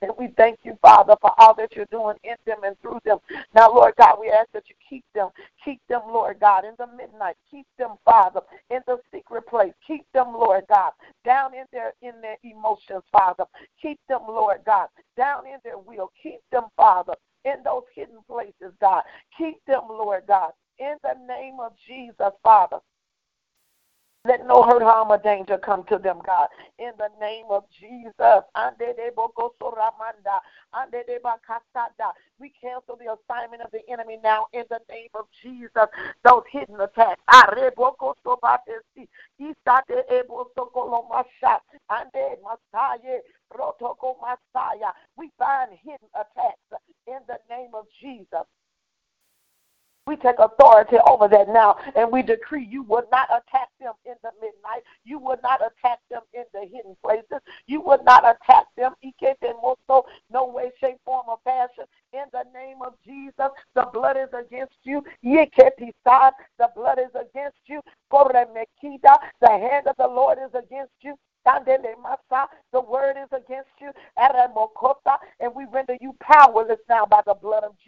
And 0.00 0.12
we 0.18 0.28
thank 0.36 0.60
you, 0.62 0.78
Father, 0.80 1.14
for 1.20 1.32
all 1.38 1.54
that 1.54 1.74
you're 1.74 1.86
doing 1.86 2.16
in 2.22 2.36
them 2.46 2.58
and 2.62 2.78
through 2.80 3.00
them. 3.04 3.18
Now, 3.54 3.72
Lord 3.72 3.94
God, 3.98 4.16
we 4.20 4.30
ask 4.30 4.48
that 4.52 4.64
you 4.68 4.76
keep 4.88 5.04
them. 5.14 5.30
Keep 5.64 5.80
them, 5.88 6.02
Lord 6.08 6.38
God, 6.40 6.64
in 6.64 6.74
the 6.78 6.86
midnight. 6.86 7.36
Keep 7.50 7.66
them, 7.78 7.96
Father, 8.04 8.40
in 8.70 8.80
the 8.86 8.98
secret 9.12 9.46
place. 9.48 9.72
Keep 9.86 10.06
them, 10.14 10.32
Lord 10.32 10.64
God, 10.68 10.92
down 11.24 11.52
in 11.54 11.64
their 11.72 11.94
in 12.02 12.20
their 12.20 12.36
emotions, 12.44 13.02
Father. 13.10 13.44
Keep 13.82 13.98
them, 14.08 14.20
Lord 14.28 14.60
God, 14.64 14.88
down 15.16 15.46
in 15.46 15.58
their 15.64 15.78
will. 15.78 16.10
Keep 16.22 16.40
them, 16.52 16.64
Father, 16.76 17.14
in 17.44 17.62
those 17.64 17.84
hidden 17.94 18.18
places, 18.28 18.72
God. 18.80 19.02
Keep 19.36 19.64
them, 19.66 19.82
Lord 19.88 20.24
God, 20.26 20.52
in 20.78 20.96
the 21.02 21.14
name 21.26 21.60
of 21.60 21.72
Jesus, 21.86 22.32
Father. 22.42 22.78
Let 24.28 24.46
no 24.46 24.62
hurt, 24.62 24.82
harm, 24.82 25.10
or 25.10 25.18
danger 25.18 25.56
come 25.56 25.84
to 25.84 25.96
them, 25.96 26.20
God. 26.26 26.48
In 26.78 26.92
the 26.98 27.08
name 27.18 27.46
of 27.48 27.64
Jesus. 27.70 28.44
We 32.38 32.52
cancel 32.60 32.96
the 32.96 33.16
assignment 33.16 33.62
of 33.62 33.70
the 33.70 33.80
enemy 33.90 34.18
now 34.22 34.48
in 34.52 34.64
the 34.68 34.80
name 34.90 35.08
of 35.14 35.26
Jesus. 35.42 35.88
Those 36.24 36.42
hidden 36.52 36.78
attacks. 36.78 37.22
We 45.16 45.30
find 45.38 45.70
hidden 45.82 46.08
attacks 46.14 46.84
in 47.06 47.18
the 47.26 47.38
name 47.48 47.70
of 47.74 47.87
Jesus. 48.00 48.46
We 50.06 50.16
take 50.16 50.38
authority 50.38 50.96
over 51.06 51.28
that 51.28 51.48
now 51.50 51.76
and 51.94 52.10
we 52.10 52.22
decree 52.22 52.64
you 52.64 52.82
will 52.82 53.04
not 53.12 53.28
attack 53.28 53.68
them 53.78 53.92
in 54.06 54.14
the 54.22 54.30
midnight. 54.40 54.82
You 55.04 55.18
will 55.18 55.36
not 55.42 55.60
attack 55.60 55.98
them 56.08 56.22
in 56.32 56.44
the 56.54 56.60
hidden 56.60 56.96
places. 57.04 57.42
You 57.66 57.82
will 57.82 58.02
not 58.04 58.24
attack 58.24 58.64
them, 58.74 58.94
no 60.30 60.46
way, 60.46 60.72
shape, 60.80 60.96
form, 61.04 61.26
or 61.28 61.38
fashion. 61.44 61.84
In 62.14 62.24
the 62.32 62.44
name 62.54 62.78
of 62.80 62.94
Jesus, 63.04 63.50
the 63.74 63.84
blood 63.92 64.16
is 64.16 64.30
against 64.32 64.76
you. 64.82 65.04
The 65.22 66.70
blood 66.74 66.98
is 66.98 67.14
against 67.14 67.58
you. 67.66 67.82
The 68.10 69.48
hand 69.50 69.88
of 69.88 69.96
the 69.98 70.08
Lord 70.08 70.38
is 70.38 70.54
against 70.54 70.94
you. 71.02 71.16
The 72.72 72.80
word 72.80 73.16
is 73.18 73.28
against 73.32 73.70
you. 73.78 73.92
And 75.40 75.54
we 75.54 75.66
render 75.70 75.96
you 76.00 76.14
powerless 76.20 76.80
now 76.88 77.04
by 77.04 77.20
the 77.26 77.34
blood 77.34 77.64
of 77.64 77.72
Jesus 77.84 77.87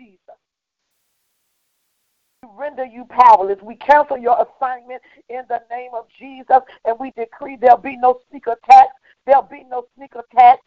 render 2.81 2.95
you 2.95 3.05
powerless. 3.07 3.59
We 3.62 3.76
cancel 3.76 4.18
your 4.18 4.37
assignment 4.47 5.03
in 5.28 5.43
the 5.49 5.61
name 5.70 5.91
of 5.95 6.07
Jesus, 6.18 6.61
and 6.85 6.99
we 6.99 7.12
decree 7.12 7.57
there'll 7.61 7.76
be 7.78 7.97
no 7.97 8.20
sneak 8.31 8.47
attacks. 8.47 8.95
There'll 9.26 9.43
be 9.43 9.64
no 9.68 9.87
sneak 9.97 10.12
attacks. 10.14 10.62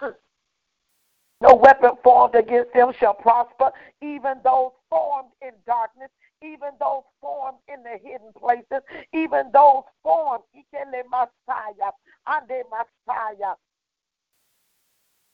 no 1.40 1.54
weapon 1.54 1.90
formed 2.02 2.34
against 2.34 2.72
them 2.72 2.92
shall 2.98 3.14
prosper, 3.14 3.70
even 4.02 4.34
those 4.42 4.72
formed 4.90 5.30
in 5.42 5.52
darkness, 5.66 6.10
even 6.42 6.70
those 6.80 7.02
formed 7.20 7.58
in 7.68 7.82
the 7.82 7.98
hidden 8.02 8.32
places, 8.38 8.84
even 9.12 9.50
those 9.52 9.82
formed, 10.02 10.44
Messiah, 11.10 11.92
Ande 12.26 12.64
Messiah, 12.70 13.54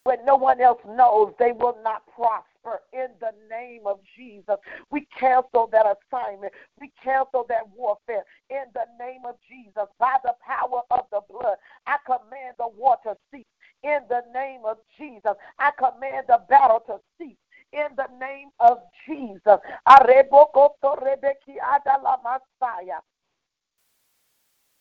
when 0.03 0.23
no 0.25 0.35
one 0.35 0.61
else 0.61 0.81
knows, 0.87 1.33
they 1.39 1.51
will 1.51 1.77
not 1.83 2.03
prosper 2.15 2.81
in 2.93 3.07
the 3.19 3.31
name 3.49 3.81
of 3.85 3.99
Jesus. 4.17 4.55
We 4.89 5.07
cancel 5.17 5.69
that 5.71 5.85
assignment. 5.85 6.53
We 6.79 6.91
cancel 7.03 7.45
that 7.49 7.69
warfare 7.75 8.23
in 8.49 8.65
the 8.73 8.85
name 8.99 9.21
of 9.27 9.35
Jesus. 9.47 9.87
By 9.99 10.17
the 10.23 10.33
power 10.45 10.81
of 10.91 11.05
the 11.11 11.21
blood, 11.29 11.57
I 11.87 11.97
command 12.05 12.55
the 12.57 12.67
war 12.67 12.97
to 13.03 13.15
cease 13.31 13.45
in 13.83 13.99
the 14.09 14.21
name 14.33 14.61
of 14.65 14.77
Jesus. 14.97 15.33
I 15.59 15.71
command 15.77 16.25
the 16.27 16.41
battle 16.49 16.81
to 16.87 16.97
cease 17.17 17.37
in 17.73 17.87
the 17.95 18.07
name 18.19 18.49
of 18.59 18.79
Jesus. 19.07 19.59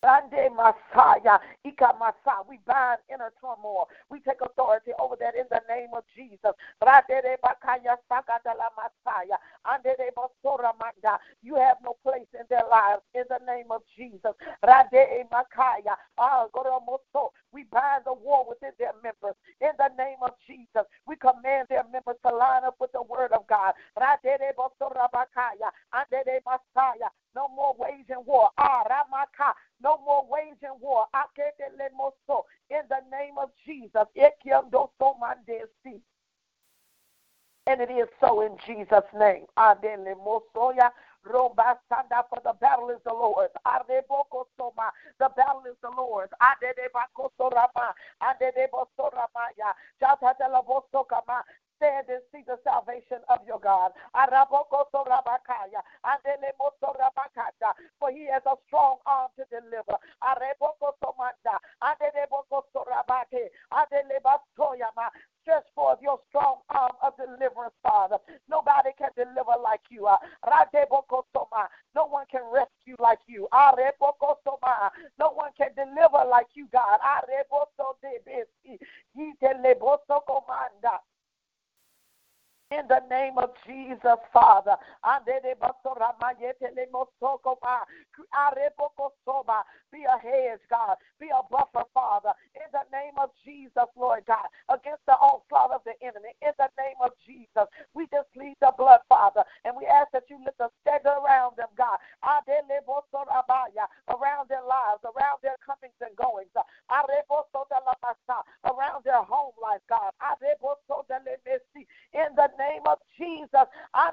Sunday 0.05 0.49
Messiah, 0.49 1.39
Ika 1.65 1.95
Messiah. 1.99 2.43
We 2.49 2.59
bind 2.67 2.99
inner 3.13 3.33
turmoil. 3.41 3.89
We 4.11 4.21
take 4.21 4.41
authority 4.41 4.93
over 4.99 5.17
that 5.21 5.35
in 5.37 5.45
the 5.51 5.61
name 5.69 5.91
of 5.95 6.05
Jesus. 6.17 6.53
You 11.43 11.55
have 11.57 11.77
no 11.85 11.97
place 12.03 12.29
in 12.35 12.47
their 12.49 12.65
lives 12.71 13.03
in 13.15 13.25
the 13.29 13.41
name 13.47 13.71
of 13.71 13.83
Jesus. 13.97 14.33
We 17.53 17.65
bind 17.65 18.03
the 18.05 18.15
war 18.15 18.47
within 18.49 18.73
their 18.79 18.93
members 19.03 19.35
in 19.61 19.71
the 19.79 19.91
name 19.99 20.19
of 20.23 20.33
Jesus. 20.47 20.85
We 21.07 21.17
command 21.17 21.69
their 21.69 21.85
members 21.93 22.17
to 22.27 22.35
line 22.35 22.65
up 22.65 22.77
with 22.81 22.93
the 22.93 23.03
word 23.03 23.33
of 23.33 23.47
God. 23.47 23.75
No 27.35 27.49
more 27.49 27.75
waging 27.79 28.25
war. 28.27 28.51
Ah, 28.59 28.83
no 29.83 29.99
more 30.05 30.27
waging 30.29 30.79
war. 30.81 31.07
In 32.71 32.83
the 32.89 33.01
name 33.11 33.39
of 33.39 33.51
Jesus. 33.65 34.07
And 37.67 37.81
it 37.81 37.91
is 37.91 38.09
so 38.21 38.41
in 38.41 38.57
Jesus' 38.67 39.05
name. 39.15 39.47
Roba 41.25 41.79
Sanda, 41.91 42.25
for 42.29 42.41
the 42.43 42.55
battle 42.61 42.89
is 42.91 43.01
the 43.05 43.13
Lord's. 43.13 43.53
Areboko 43.67 44.47
Soma, 44.57 44.91
the 45.19 45.29
battle 45.37 45.63
is 45.69 45.77
the 45.83 45.91
Lord's. 45.91 46.33
Adebako 46.41 47.31
Sorama, 47.39 47.93
Adebo 48.23 48.87
Soramaya, 48.99 49.75
Jatatela 50.01 50.65
Bosokama, 50.65 51.43
stand 51.81 52.05
and 52.13 52.21
see 52.29 52.45
the 52.47 52.61
salvation 52.63 53.25
of 53.33 53.41
your 53.49 53.59
God. 53.59 53.93
For 57.99 58.11
he 58.13 58.29
has 58.29 58.43
a 58.45 58.57
strong 58.67 58.99
arm 59.07 59.31
to 59.37 59.45
deliver. 59.49 59.97
Stretch 65.41 65.65
forth 65.75 65.99
your 66.03 66.21
strong 66.29 66.59
arm 66.69 66.93
of 67.03 67.17
deliverance, 67.17 67.73
Father. 67.83 68.19
Nobody 68.49 68.91
can 68.99 69.09
deliver 69.17 69.57
like 69.63 69.81
you. 69.89 70.07
No 71.95 72.05
one 72.07 72.27
can 72.31 72.43
rescue 72.53 72.97
like 72.99 73.21
you. 73.27 73.49
No 75.19 75.31
one 75.33 75.51
can 75.57 75.71
deliver 75.75 76.25
like 76.29 76.49
you, 76.55 76.69
God. 76.71 77.01
In 82.71 82.87
the 82.87 83.03
name 83.11 83.35
of 83.37 83.51
Jesus, 83.67 84.23
Father. 84.33 84.77
Be 89.91 90.07
a 90.07 90.19
hedge, 90.23 90.63
God. 90.71 90.95
Be 91.19 91.27
a 91.35 91.43
buffer, 91.51 91.83
Father. 91.93 92.31
In 92.55 92.71
the 92.71 92.87
name 92.95 93.19
of 93.19 93.31
Jesus, 93.45 93.91
Lord 93.99 94.23
God. 94.27 94.47
Against 94.71 95.03
the 95.07 95.19
onslaught 95.19 95.75
of 95.75 95.83
the 95.83 95.99
enemy. 96.01 96.31
In 96.43 96.53
the 96.59 96.71
name 96.79 96.95
of 97.03 97.11
Jesus. 97.27 97.67
We 97.93 98.07
just 98.15 98.31
plead 98.33 98.55
the 98.61 98.71
blood, 98.79 99.01
Father. 99.09 99.43
And 99.65 99.75
we 99.77 99.87
ask 99.87 100.13
that 100.13 100.31
you 100.31 100.39
lift 100.39 100.61
a 100.61 100.71
stagger 100.83 101.19
around 101.19 101.57
them, 101.59 101.75
God. 101.77 101.99
Around 102.23 102.47
their 104.47 104.63
lives, 104.63 105.03
around 105.03 105.43
their 105.43 105.59
comings 105.67 105.99
and 106.01 106.15
goings. 106.15 106.55
Around 108.63 109.03
their 109.05 109.23
home 109.27 109.59
life, 109.59 109.83
God. 109.89 110.13
In 112.15 112.31
the 112.37 112.49
name 112.61 112.85
of 112.85 112.99
Jesus. 113.17 113.67
I 113.95 114.13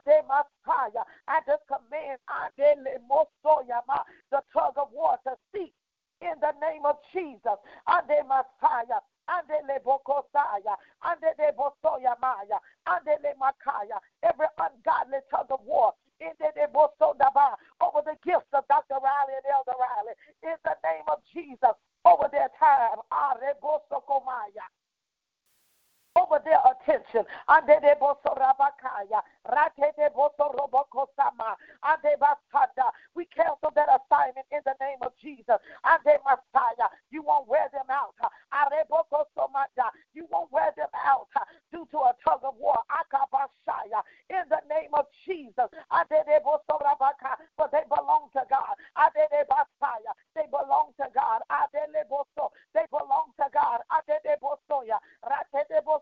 just 1.45 1.63
command 1.67 2.19
the 4.31 4.41
tug 4.53 4.73
of 4.77 4.87
war 4.91 5.17
to 5.27 5.35
cease 5.53 5.75
in 6.21 6.33
the 6.39 6.53
name 6.63 6.85
of 6.85 6.95
Jesus. 7.13 7.59
Ade 7.87 8.23
Messiah. 8.23 9.01
Andele 9.27 9.83
Bokosaya, 9.83 10.79
Andele 11.03 11.51
Bosoya 11.51 12.15
Maya, 12.21 12.59
Andele 12.87 13.35
Makaya, 13.35 13.99
every 14.23 14.47
ungodly 14.57 15.19
tug 15.29 15.47
of 15.51 15.59
war 15.65 15.93
In 16.19 16.31
the 16.39 16.49
Leboso 16.57 17.13
Davar 17.17 17.53
over 17.79 18.01
the 18.01 18.17
gifts 18.25 18.49
of 18.53 18.65
Dr. 18.67 18.97
Riley 18.97 19.37
and 19.37 19.45
Elder 19.53 19.77
Riley. 19.77 20.15
In 20.41 20.57
the 20.65 20.73
name 20.81 21.05
of 21.07 21.21
Jesus, 21.29 21.77
over 22.05 22.27
their 22.31 22.49
time 22.57 22.97
over 26.17 26.41
their 26.43 26.61
attention. 26.65 27.25
We 33.15 33.25
cancel 33.25 33.71
that 33.75 33.89
assignment 33.89 34.47
in 34.51 34.61
the 34.65 34.75
name 34.81 34.97
of 35.01 35.13
Jesus. 35.21 35.57
You 37.11 37.21
won't 37.23 37.47
wear 37.47 37.69
them 37.71 37.87
out. 37.89 38.15
You 40.13 40.27
won't 40.31 40.51
wear 40.51 40.71
them 40.75 40.89
out 41.05 41.27
due 41.71 41.87
to 41.91 41.97
a 41.99 42.13
tug 42.25 42.41
of 42.43 42.55
war. 42.57 42.77
In 44.29 44.43
the 44.49 44.61
name 44.69 44.93
of 44.93 45.05
Jesus. 45.25 45.69
But 45.89 47.71
they 47.71 47.83
belong 47.89 48.29
to 48.33 48.45
God. 48.49 48.75
They 50.35 50.45
belong 50.49 50.93
to 50.97 51.07
God. 51.13 51.43
They 52.73 52.85
belong 52.91 53.33
to 53.37 53.45
God. 53.53 53.81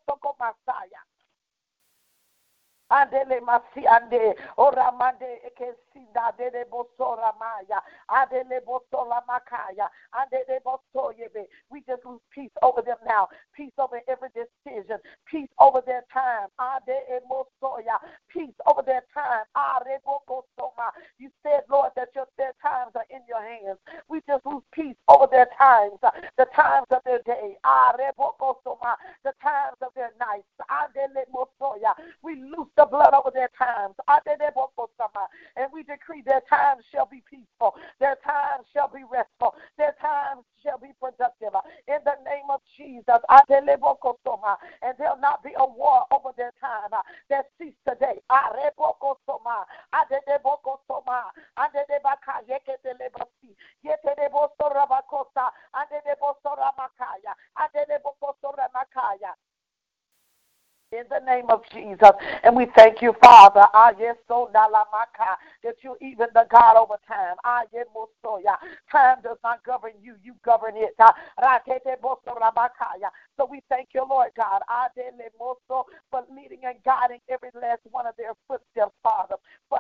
Soko 0.06 0.36
masaya. 0.40 1.02
Andele 2.92 3.40
masi 3.42 3.88
ande 3.88 4.36
oramande 4.58 5.42
ekesinda 5.48 6.32
de 6.38 6.64
bosora 6.66 7.34
maya 7.40 7.82
adele 8.08 8.62
bosora 8.62 9.24
makaya 9.28 9.90
andele 10.14 10.60
bosoyebe. 10.64 11.48
We 11.72 11.82
just 11.82 12.06
lose 12.06 12.22
peace 12.30 12.52
over 12.62 12.84
them 12.84 12.98
now. 13.08 13.28
Peace 13.56 13.74
over 13.80 14.02
every 14.08 14.30
decision. 14.30 15.00
Peace 15.26 15.50
over 15.60 15.82
their 15.84 16.04
time. 16.14 16.50
Ade 16.60 16.96
emosoya. 17.10 17.98
Peace 18.30 18.54
over 18.68 18.84
their 18.84 19.04
time. 19.12 19.46
Are 19.56 19.82
bokosoma. 20.06 20.92
You 21.18 21.32
said, 21.42 21.62
Lord, 21.70 21.92
that 21.96 22.10
your 22.16 22.28
their 22.38 22.54
times 22.62 22.92
are 22.96 23.06
in 23.10 23.22
your 23.28 23.42
hands. 23.42 23.80
We 24.08 24.22
just 24.28 24.46
lose 24.46 24.64
peace 24.72 24.96
over 25.08 25.28
their 25.32 25.48
times, 25.58 25.98
the 26.38 26.46
times 26.56 26.85
And 62.46 62.56
we 62.56 62.68
thank 62.78 63.02
you, 63.02 63.16
Father. 63.24 63.66
Ah, 63.74 63.92
that 63.92 65.76
you're 65.82 65.98
even 66.00 66.28
the 66.36 66.46
God 66.52 66.78
over 66.78 66.96
time. 67.08 67.36
Ah, 67.44 67.64
time 68.92 69.18
does 69.24 69.38
not 69.44 69.64
govern 69.66 69.94
you, 70.04 70.16
you 70.24 70.36
govern 70.46 70.74
it. 70.78 70.94
Ah, 71.00 71.16
so 73.36 73.48
we 73.50 73.62
thank 73.68 73.90
you, 73.96 74.06
Lord 74.08 74.30
God, 74.38 74.62
for 76.12 76.24
leading 76.36 76.60
and 76.66 76.78
guiding 76.86 77.20
every 77.30 77.50
last 77.60 77.82
one 77.90 78.06
of 78.06 78.14
their 78.16 78.34
footsteps, 78.48 78.94
Father. 79.02 79.38
For 79.68 79.80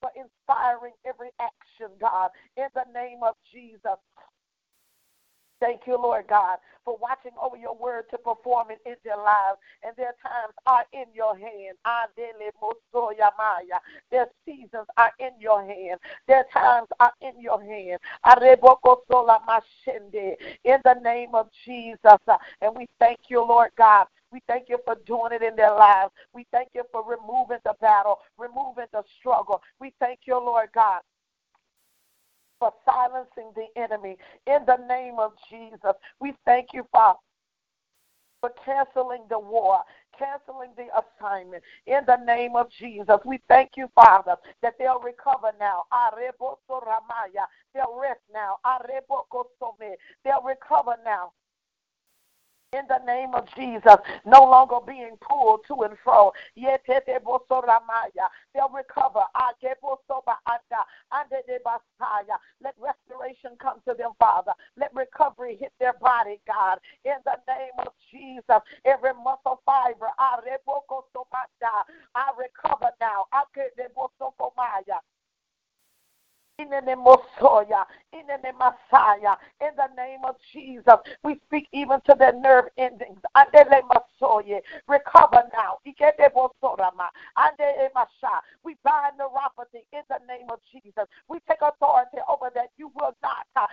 for 0.00 0.10
inspiring 0.16 0.94
every 1.06 1.30
action, 1.38 1.88
God, 2.00 2.30
in 2.56 2.68
the 2.74 2.84
name 2.94 3.22
of 3.22 3.34
Jesus. 3.52 3.98
Thank 5.62 5.82
you, 5.86 5.96
Lord 5.96 6.26
God, 6.28 6.58
for 6.84 6.98
watching 7.00 7.30
over 7.40 7.56
your 7.56 7.76
word 7.76 8.06
to 8.10 8.18
perform 8.18 8.72
it 8.72 8.80
in 8.84 8.96
their 9.04 9.16
lives. 9.16 9.58
And 9.84 9.94
their 9.96 10.14
times 10.20 10.54
are 10.66 10.84
in 10.92 11.04
your 11.14 11.38
hand. 11.38 11.78
Their 14.10 14.26
seasons 14.44 14.86
are 14.96 15.12
in 15.20 15.30
your 15.38 15.64
hand. 15.64 16.00
Their 16.26 16.44
times 16.52 16.88
are 16.98 17.12
in 17.20 17.40
your 17.40 17.61
hand. 17.72 17.98
In 20.64 20.78
the 20.84 20.94
name 21.02 21.34
of 21.34 21.48
Jesus. 21.64 22.20
And 22.60 22.76
we 22.76 22.88
thank 22.98 23.20
you, 23.28 23.40
Lord 23.40 23.70
God. 23.76 24.06
We 24.30 24.40
thank 24.46 24.68
you 24.68 24.78
for 24.84 24.96
doing 25.06 25.32
it 25.32 25.42
in 25.42 25.56
their 25.56 25.74
lives. 25.74 26.12
We 26.32 26.46
thank 26.52 26.68
you 26.74 26.84
for 26.90 27.02
removing 27.04 27.58
the 27.64 27.74
battle, 27.80 28.20
removing 28.38 28.86
the 28.92 29.02
struggle. 29.18 29.62
We 29.80 29.92
thank 30.00 30.20
you, 30.26 30.36
Lord 30.36 30.68
God 30.74 31.00
for 32.62 32.72
silencing 32.84 33.50
the 33.56 33.66
enemy. 33.76 34.16
In 34.46 34.58
the 34.68 34.76
name 34.88 35.16
of 35.18 35.32
Jesus, 35.50 35.96
we 36.20 36.32
thank 36.44 36.68
you, 36.72 36.86
Father, 36.92 37.18
for 38.40 38.52
canceling 38.64 39.24
the 39.28 39.38
war, 39.38 39.80
canceling 40.18 40.70
the 40.76 40.88
assignment. 40.96 41.62
In 41.86 42.00
the 42.06 42.16
name 42.24 42.56
of 42.56 42.70
Jesus, 42.70 43.18
we 43.24 43.40
thank 43.48 43.76
you, 43.76 43.88
Father, 43.94 44.36
that 44.62 44.74
they'll 44.78 45.00
recover 45.00 45.52
now. 45.58 45.84
They'll 47.74 47.98
rest 48.00 48.20
now. 48.32 48.58
They'll 50.24 50.42
recover 50.42 50.96
now 51.04 51.32
in 52.72 52.82
the 52.88 52.98
name 53.06 53.34
of 53.34 53.46
Jesus, 53.54 53.96
no 54.24 54.44
longer 54.44 54.78
being 54.86 55.16
pulled 55.20 55.60
to 55.68 55.82
and 55.82 55.98
fro. 56.02 56.32
They'll 56.56 56.78
recover. 58.68 59.22
Let 62.62 62.74
restoration 62.78 63.56
come 63.60 63.80
to 63.86 63.94
them, 63.94 64.12
Father. 64.18 64.52
Let 64.78 64.94
recovery 64.94 65.56
hit 65.60 65.72
their 65.78 65.92
body, 65.94 66.40
God. 66.46 66.78
In 67.04 67.16
the 67.24 67.36
name 67.46 67.72
of 67.78 67.92
Jesus, 68.10 68.62
every 68.84 69.12
muscle 69.14 69.60
fiber, 69.66 70.08
I 70.18 70.38
recover 72.38 72.90
now 73.00 73.26
in 76.62 76.70
the 76.70 76.80
name 76.80 77.06
of 77.06 77.20
Soya, 77.40 77.84
in 78.12 78.26
the 78.26 78.38
name 78.42 78.60
of 78.60 78.74
Messiah, 78.90 79.36
in 79.60 79.70
the 79.76 79.88
name 79.96 80.20
of 80.24 80.36
Jesus. 80.52 80.94
We 81.24 81.40
speak 81.46 81.68
even 81.72 82.00
to 82.06 82.14
the 82.18 82.32
nerve 82.40 82.66
endings. 82.78 83.20
Recover 84.88 85.42
now. 85.52 85.78
We 88.64 88.76
bind 88.84 89.18
neuropathy 89.18 89.82
in 89.92 90.02
the 90.08 90.18
name 90.28 90.46
of 90.50 90.60
Jesus. 90.70 91.06
We 91.28 91.38
take 91.48 91.62
authority 91.62 92.18
over 92.28 92.50
that. 92.54 92.70
You 92.76 92.90
will 92.94 93.14
not 93.22 93.46
uh, 93.56 93.66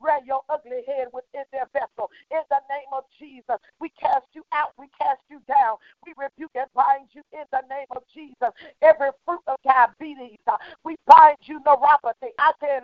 rear 0.00 0.18
your 0.26 0.42
ugly 0.48 0.82
head 0.86 1.08
within 1.12 1.44
their 1.52 1.66
vessel. 1.72 2.10
In 2.30 2.42
the 2.50 2.60
name 2.70 2.90
of 2.92 3.04
Jesus, 3.18 3.56
we 3.80 3.88
cast 4.00 4.26
you 4.32 4.44
out. 4.52 4.72
We 4.78 4.86
cast 5.00 5.20
you 5.30 5.40
down. 5.48 5.76
We 6.06 6.14
rebuke 6.16 6.52
and 6.54 6.68
bind 6.74 7.08
you 7.12 7.22
in 7.32 7.44
the 7.50 7.62
name 7.68 7.86
of 7.90 8.02
Jesus. 8.14 8.50
Every 8.82 9.10
fruit 9.24 9.40
of 9.46 9.56
diabetes, 9.64 10.38
uh, 10.46 10.56
we 10.84 10.96
bind 11.06 11.38
you 11.44 11.60
neuropathy. 11.60 12.30
I 12.38 12.52
say 12.60 12.78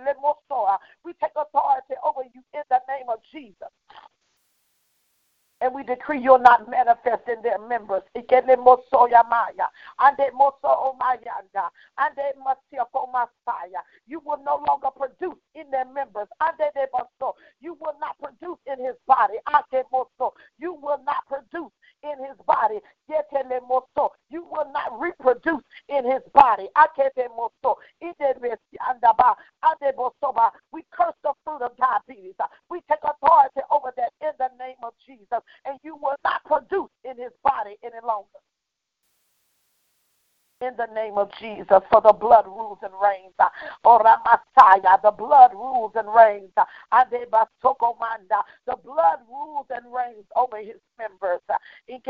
We 1.05 1.13
take 1.15 1.33
authority 1.37 1.95
over 2.05 2.23
you 2.35 2.43
in 2.55 2.63
the 2.71 2.81
name 2.89 3.09
of 3.09 3.21
Jesus. 3.31 3.69
And 5.63 5.75
we 5.75 5.83
decree 5.85 6.19
you'll 6.19 6.39
not 6.39 6.71
manifest 6.71 7.29
in 7.29 7.43
their 7.43 7.59
members. 7.59 8.03
Ande 8.17 8.57
You 14.07 14.21
will 14.25 14.39
no 14.43 14.65
longer 14.67 14.89
produce 14.97 15.39
in 15.55 15.71
their 15.71 15.85
members. 15.85 16.29
ande 16.41 16.89
Moso. 16.95 17.35
You 17.61 17.75
will 17.75 17.95
not 18.01 18.19
produce 18.19 18.59
in 18.67 18.83
his 18.83 18.97
body. 19.07 19.35
You 20.59 20.73
will 20.75 20.99
not 21.05 21.27
produce 21.29 21.73
in 22.03 22.25
his 22.25 22.37
body. 22.47 22.81
You 24.31 24.45
will 24.51 24.71
not 24.73 25.01
reproduce 25.01 25.63
in 25.89 26.05
his 26.05 26.23
body. 26.33 26.69
We 30.73 30.85
curse 30.93 31.15
the 31.23 31.33
fruit 31.45 31.63
of 31.63 31.77
diabetes. 31.77 32.35
We 32.71 32.81
take 32.89 33.01
authority 33.03 33.61
over 33.71 33.93
that 33.97 34.13
in 34.21 34.31
the 34.39 34.49
name 34.59 34.77
of 34.83 34.93
Jesus. 35.07 35.41
And 35.65 35.79
you 35.83 35.97
will 35.97 36.17
not 36.25 36.45
produce 36.45 36.91
in 37.05 37.17
his 37.17 37.33
body 37.43 37.77
any 37.83 38.01
longer. 38.07 38.29
In 40.61 40.77
the 40.77 40.87
name 40.95 41.17
of 41.17 41.31
Jesus, 41.41 41.81
for 41.91 42.03
the 42.03 42.13
blood 42.13 42.47
rules 42.47 42.79
and 42.83 42.93
reigns. 43.03 43.33
Oh, 43.85 44.01
Ora 44.01 44.19
Messiah, 44.25 44.99
the 45.03 45.11
blood 45.11 45.53
rules 45.55 45.93
and 45.95 46.09
reigns. 46.15 46.51
The 46.55 46.67
blood 48.85 49.19
rules 49.29 49.67
and 49.71 49.93
reigns 49.93 50.27
over 50.37 50.59
his 50.59 50.77
members. 50.99 51.41
We 51.89 52.01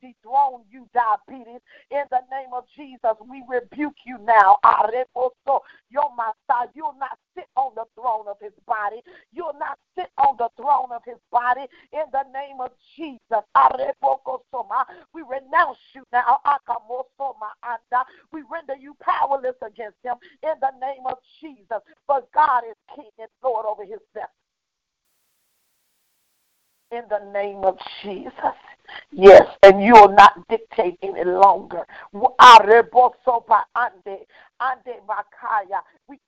dethrone 0.00 0.64
you, 0.70 0.88
diabetes, 0.92 1.60
in 1.90 2.04
the 2.10 2.20
name 2.30 2.52
of 2.52 2.64
Jesus. 2.76 3.16
We 3.28 3.42
rebuke 3.48 3.96
you 4.04 4.18
now. 4.18 4.58
Your 5.88 6.10
Messiah, 6.16 6.68
you'll 6.74 6.96
not 6.98 7.16
sit 7.36 7.48
on 7.56 7.74
the 7.76 7.84
throne 7.94 8.26
of 8.28 8.40
his 8.40 8.52
body. 8.66 9.02
You'll 9.32 9.54
not 9.58 9.78
sit 9.96 10.10
on 10.18 10.36
the 10.36 10.50
throne 10.56 10.90
of 10.92 11.02
his 11.04 11.18
body 11.30 11.68
in 11.92 12.10
the 12.12 12.24
name 12.34 12.60
of 12.60 12.72
Jesus. 12.96 13.44
We 15.14 15.22
renounce 15.22 15.78
you 15.94 16.04
now. 16.12 16.40
We 18.32 18.42
render 18.50 18.76
you 18.76 18.96
powerless 19.00 19.56
against 19.62 19.98
him 20.02 20.16
in 20.42 20.54
the 20.60 20.70
name 20.80 21.06
of 21.06 21.18
Jesus. 21.40 21.80
But 22.06 22.30
God 22.32 22.62
is 22.68 22.76
king 22.94 23.10
and 23.18 23.28
Lord 23.42 23.66
over 23.66 23.84
his 23.84 24.00
death. 24.14 24.30
In 26.92 27.02
the 27.10 27.18
name 27.32 27.64
of 27.64 27.78
Jesus. 28.02 28.54
Yes, 29.10 29.44
and 29.62 29.82
you 29.82 29.92
will 29.94 30.14
not 30.14 30.46
dictate 30.48 30.98
any 31.02 31.24
longer. 31.24 31.84
We 32.12 32.28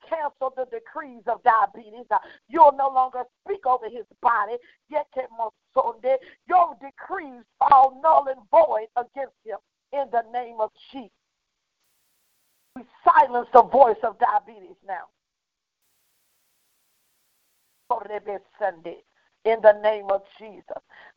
cancel 0.09 0.53
the 0.55 0.65
decrees 0.69 1.23
of 1.27 1.41
diabetes. 1.43 2.05
You'll 2.49 2.73
no 2.73 2.89
longer 2.89 3.23
speak 3.45 3.65
over 3.65 3.87
his 3.89 4.05
body. 4.21 4.57
Your 6.47 6.75
decrees 6.81 7.43
fall 7.59 8.01
null 8.03 8.27
and 8.27 8.41
void 8.51 8.87
against 8.97 9.35
him 9.45 9.59
in 9.91 10.05
the 10.11 10.23
name 10.33 10.57
of 10.59 10.71
Jesus. 10.91 11.09
We 12.75 12.83
silence 13.03 13.47
the 13.53 13.63
voice 13.63 13.97
of 14.03 14.17
diabetes 14.19 14.77
now. 14.87 15.05
In 19.45 19.61
the 19.61 19.73
name 19.81 20.05
of 20.11 20.21
Jesus. 20.37 20.63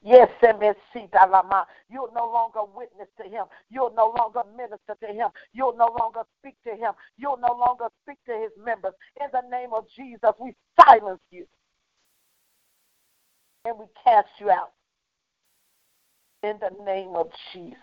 Yes, 0.02 0.28
you'll 0.40 2.12
no 2.14 2.30
longer 2.32 2.60
witness 2.74 3.08
to 3.20 3.24
him. 3.28 3.44
You'll 3.68 3.94
no 3.94 4.14
longer 4.16 4.42
minister 4.56 4.96
to 5.00 5.06
him. 5.12 5.28
You'll 5.52 5.76
no 5.76 5.94
longer 5.98 6.22
speak 6.40 6.54
to 6.66 6.70
him. 6.70 6.94
You'll 7.18 7.38
no 7.38 7.54
longer 7.54 7.88
speak 8.02 8.18
to 8.26 8.32
his 8.32 8.52
members. 8.64 8.94
In 9.20 9.26
the 9.32 9.42
name 9.50 9.70
of 9.74 9.84
Jesus, 9.94 10.32
we 10.40 10.54
silence 10.80 11.20
you. 11.30 11.46
And 13.64 13.78
we 13.78 13.86
cast 14.02 14.28
you 14.38 14.50
out. 14.50 14.72
In 16.42 16.58
the 16.60 16.70
name 16.84 17.14
of 17.14 17.30
Jesus. 17.52 17.76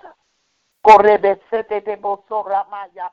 Correbesete 0.81 1.81
de 1.81 1.95
Bosorramaya. 1.97 3.11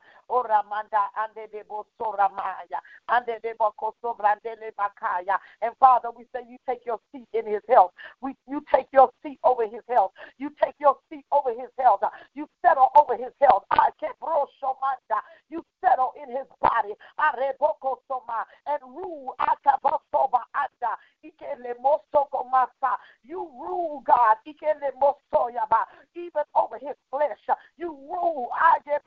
Bakaya. 4.77 5.37
And 5.61 5.73
Father, 5.79 6.09
we 6.15 6.25
say 6.33 6.41
you 6.49 6.57
take 6.67 6.85
your 6.85 6.99
seat 7.11 7.27
in 7.33 7.45
his 7.45 7.61
health. 7.69 7.91
We 8.21 8.35
you 8.47 8.63
take 8.73 8.87
your 8.93 9.09
seat 9.23 9.39
over 9.43 9.65
his 9.65 9.81
health. 9.89 10.11
You 10.37 10.51
take 10.63 10.75
your 10.79 10.97
seat 11.09 11.25
over 11.31 11.49
his 11.51 11.69
health. 11.79 12.01
You 12.35 12.47
settle 12.65 12.89
over 12.95 13.15
his 13.15 13.33
health. 13.41 13.63
I 13.71 13.89
can 13.99 14.11
You 15.49 15.63
settle 15.83 16.13
in 16.21 16.29
his 16.35 16.47
body. 16.61 16.93
And 18.67 18.81
rule 18.83 19.35
You 23.23 23.49
rule, 23.59 24.03
God, 24.05 24.35
even 24.45 26.43
over 26.55 26.77
his 26.79 26.95
flesh. 27.09 27.57
You 27.77 27.89
rule. 27.89 28.49
I 28.53 28.77
get 28.85 29.01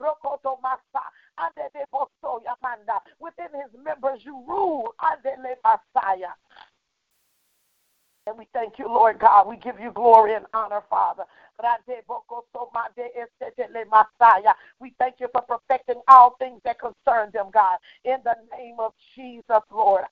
Within 3.18 3.48
his 3.61 3.84
members, 3.84 4.20
you 4.24 4.42
rule. 4.46 4.94
Messiah. 5.64 6.34
And 8.26 8.38
we 8.38 8.46
thank 8.52 8.78
you, 8.78 8.86
Lord 8.86 9.18
God. 9.18 9.48
We 9.48 9.56
give 9.56 9.80
you 9.80 9.90
glory 9.92 10.34
and 10.34 10.44
honor, 10.54 10.82
Father. 10.88 11.24
We 14.80 14.94
thank 14.98 15.14
you 15.20 15.28
for 15.32 15.42
perfecting 15.42 16.00
all 16.08 16.36
things 16.38 16.61
that 16.64 16.78
concern 16.78 17.30
them, 17.32 17.50
God. 17.52 17.78
In 18.04 18.16
the 18.24 18.34
name 18.56 18.76
of 18.78 18.92
Jesus, 19.14 19.62
Lord. 19.70 20.04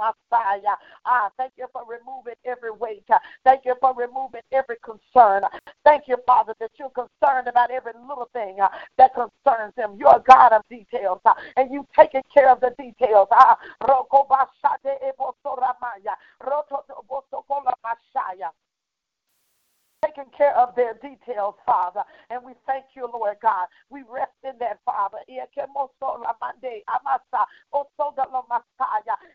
Messiah. 0.00 0.76
Ah, 1.04 1.30
thank 1.36 1.52
you 1.56 1.66
for 1.72 1.82
removing 1.88 2.34
every 2.44 2.70
weight. 2.70 3.04
Thank 3.44 3.64
you 3.64 3.74
for 3.80 3.94
removing 3.94 4.42
every 4.52 4.76
concern. 4.84 5.42
Thank 5.84 6.04
you, 6.08 6.16
Father, 6.26 6.54
that 6.60 6.70
you're 6.78 6.90
concerned 6.90 7.48
about 7.48 7.70
every 7.70 7.92
little 8.08 8.28
thing 8.32 8.60
uh, 8.60 8.68
that 8.98 9.12
concerns 9.14 9.74
them. 9.76 9.96
You're 9.98 10.16
a 10.16 10.22
God 10.26 10.52
of 10.52 10.62
details, 10.68 11.20
uh, 11.24 11.34
and 11.56 11.72
you've 11.72 11.90
taken 11.98 12.22
care 12.32 12.50
of 12.50 12.60
the 12.60 12.74
details. 12.78 13.28
Ah, 13.32 13.56
taking 20.10 20.30
care 20.36 20.56
of 20.56 20.74
their 20.74 20.94
details, 20.94 21.54
Father. 21.66 22.02
And 22.30 22.42
we 22.44 22.52
thank 22.66 22.84
you, 22.94 23.08
Lord 23.12 23.36
God. 23.42 23.66
We 23.90 24.02
rest 24.10 24.32
in 24.44 24.52
that, 24.60 24.80
Father. 24.84 25.18
Oh, 27.72 27.86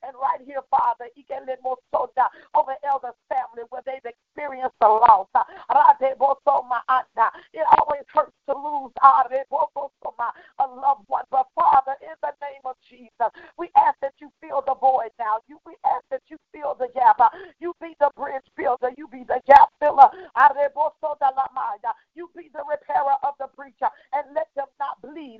and 0.03 0.15
right 0.21 0.41
here, 0.45 0.61
Father, 0.69 1.05
over 2.53 2.76
Elder's 2.88 3.15
family 3.30 3.63
where 3.69 3.82
they've 3.86 4.05
experienced 4.05 4.76
the 4.82 4.88
loss. 4.88 5.28
Uh, 5.36 5.43
it 5.99 7.65
always 7.78 8.03
hurts 8.13 8.34
to 8.47 8.55
lose 8.55 8.91
a 10.59 10.67
loved 10.67 11.03
one. 11.07 11.23
But 11.32 11.47
Father, 11.55 11.95
in 12.01 12.15
the 12.21 12.32
name 12.41 12.61
of 12.65 12.76
Jesus, 12.89 13.32
we 13.57 13.69
ask 13.78 13.97
that 14.01 14.13
you 14.19 14.32
fill 14.41 14.63
the 14.65 14.76
void 14.76 15.11
now. 15.19 15.39
You, 15.47 15.59
we 15.65 15.73
ask 15.86 16.03
that 16.11 16.21
you 16.28 16.38
fill 16.53 16.76
the 16.76 16.88
gap. 16.93 17.19
You 17.59 17.73
be 17.82 17.95
the 17.99 18.09
bridge 18.15 18.45
builder. 18.55 18.89
You 18.97 19.07
be 19.07 19.23
the 19.28 19.41
gap 19.47 19.69
filler. 19.80 20.09
You 22.16 22.30
be 22.36 22.49
the 22.53 22.63
repairer 22.70 23.16
of 23.24 23.36
the 23.39 23.47
preacher 23.47 23.89
and 24.13 24.34
let 24.34 24.47
them 24.55 24.68
not 24.80 25.01
bleed. 25.01 25.39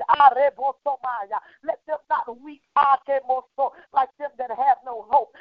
Let 1.64 1.80
them 1.88 1.98
not 2.10 2.44
weep 2.44 2.62
like 3.94 4.10
them 4.18 4.32
that 4.38 4.50
have 4.50 4.78
no 4.86 5.06
hope. 5.10 5.34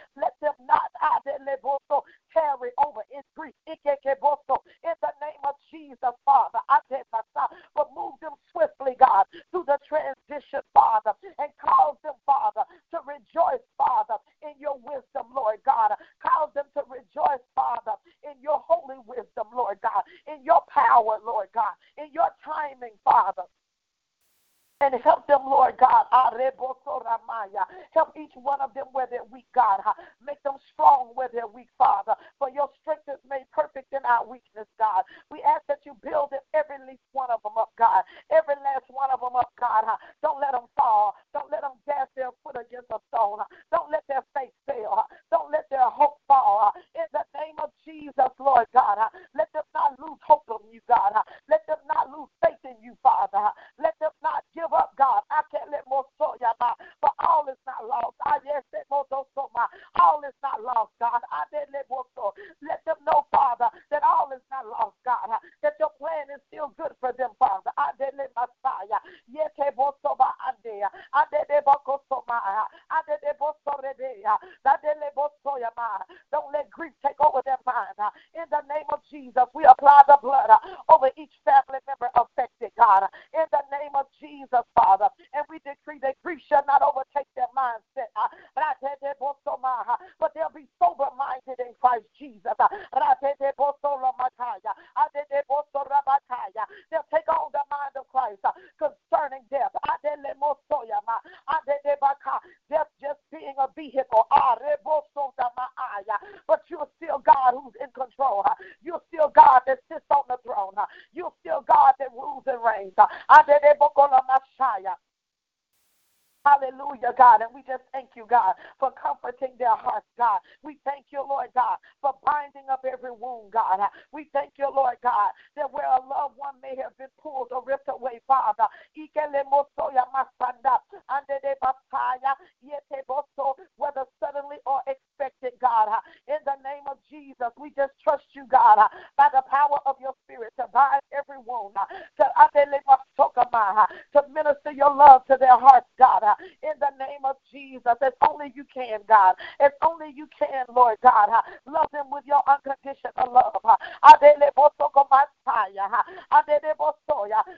In 136.27 136.41
the 136.49 136.57
name 136.65 136.89
of 136.89 136.97
Jesus, 137.11 137.53
we 137.61 137.69
just 137.77 137.93
trust 138.03 138.25
you, 138.33 138.47
God, 138.49 138.79
uh, 138.79 138.89
by 139.17 139.29
the 139.33 139.43
power 139.45 139.77
of 139.85 139.97
your 140.01 140.15
spirit 140.25 140.53
to 140.57 140.65
bind 140.73 141.03
every 141.13 141.37
wound, 141.45 141.77
uh, 141.77 141.85
to, 142.17 142.25
uh, 142.25 142.49
to 142.49 144.25
minister 144.33 144.73
your 144.73 144.95
love 144.95 145.27
to 145.27 145.37
their 145.39 145.59
hearts, 145.59 145.87
God. 145.99 146.25
In 146.63 146.73
the 146.81 146.97
name 146.99 147.25
of 147.25 147.37
Jesus, 147.53 147.93
as 148.01 148.13
only 148.27 148.53
you 148.55 148.65
can, 148.73 149.01
God. 149.07 149.37
As 149.61 149.73
only 149.83 150.13
you 150.17 150.27
can, 150.33 150.65
Lord 150.75 150.97
God. 151.03 151.29
Love 151.67 151.91
them 151.93 152.07
with 152.11 152.25
your 152.27 152.43
unconditional 152.49 153.29
love. 153.33 153.61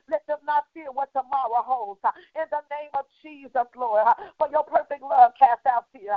Let 0.08 0.26
them 0.26 0.38
not 0.44 0.64
fear 0.74 0.90
what 0.92 1.12
tomorrow 1.12 1.62
holds. 1.62 2.00
In 2.34 2.46
the 2.50 2.62
name 2.70 2.90
of 2.98 3.06
Jesus, 3.22 3.66
Lord, 3.76 4.06
for 4.38 4.48
your 4.50 4.64
perfect 4.64 5.02
love 5.02 5.32
cast 5.38 5.64
out 5.66 5.86
fear. 5.92 6.16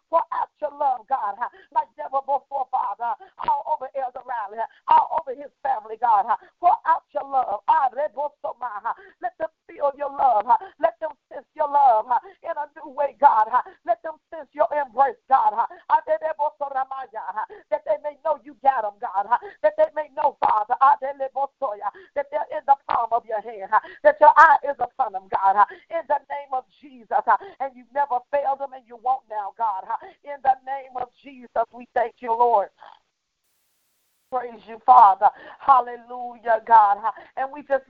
Hallelujah, 36.31 36.61
God. 36.67 36.97
And 37.37 37.49
we 37.53 37.61
just 37.63 37.80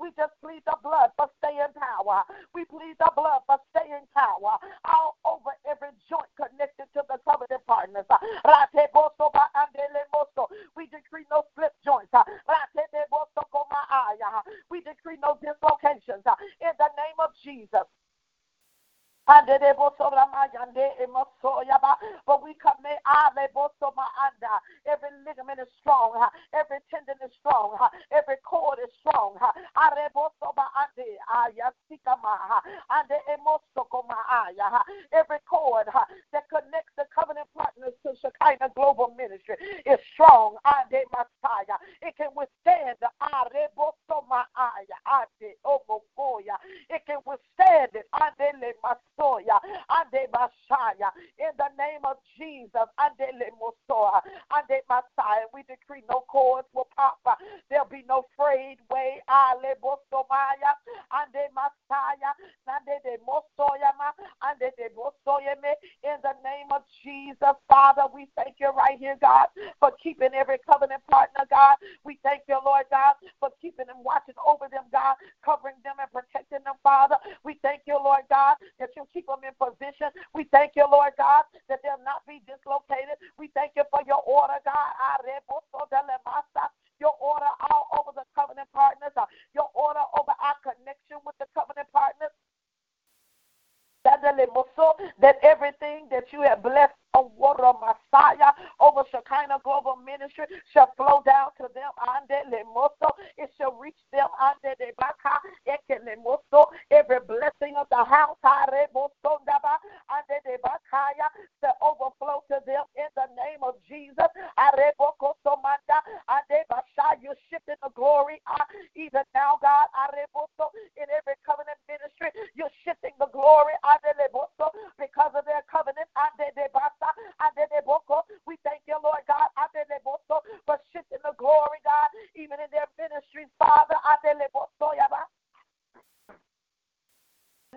We 0.00 0.10
just 0.16 0.32
plead 0.42 0.62
the 0.66 0.76
blood 0.82 1.01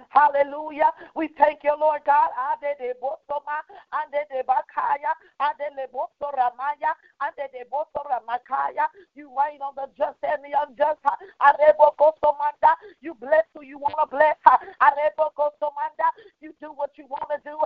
Hallelujah. 0.09 0.91
We 1.15 1.29
thank 1.37 1.63
you, 1.63 1.75
Lord 1.79 2.01
God. 2.05 2.29
You 9.15 9.29
reign 9.29 9.61
on 9.61 9.73
the 9.75 9.89
just 9.97 10.17
and 10.23 10.43
the 10.43 10.57
unjust. 10.67 10.99
You 13.01 13.13
bless 13.15 13.43
who 13.53 13.63
you 13.63 13.77
want 13.77 13.95
to 13.99 14.07
bless. 14.07 14.35
You 16.41 16.53
do 16.61 16.71
what 16.73 16.91
you 16.97 17.05
want 17.07 17.29
to 17.31 17.49
do. 17.49 17.57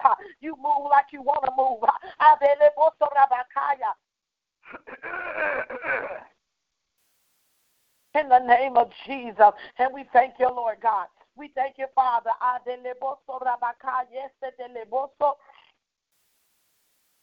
You 0.41 0.55
move 0.57 0.89
like 0.89 1.05
you 1.11 1.21
want 1.21 1.43
to 1.45 1.51
move. 1.55 1.83
In 8.15 8.27
the 8.27 8.39
name 8.39 8.75
of 8.75 8.89
Jesus. 9.05 9.51
And 9.77 9.93
we 9.93 10.03
thank 10.11 10.33
you, 10.39 10.49
Lord 10.49 10.77
God. 10.81 11.07
We 11.39 11.47
thank 11.55 11.77
you, 11.77 11.87
Father 11.95 12.31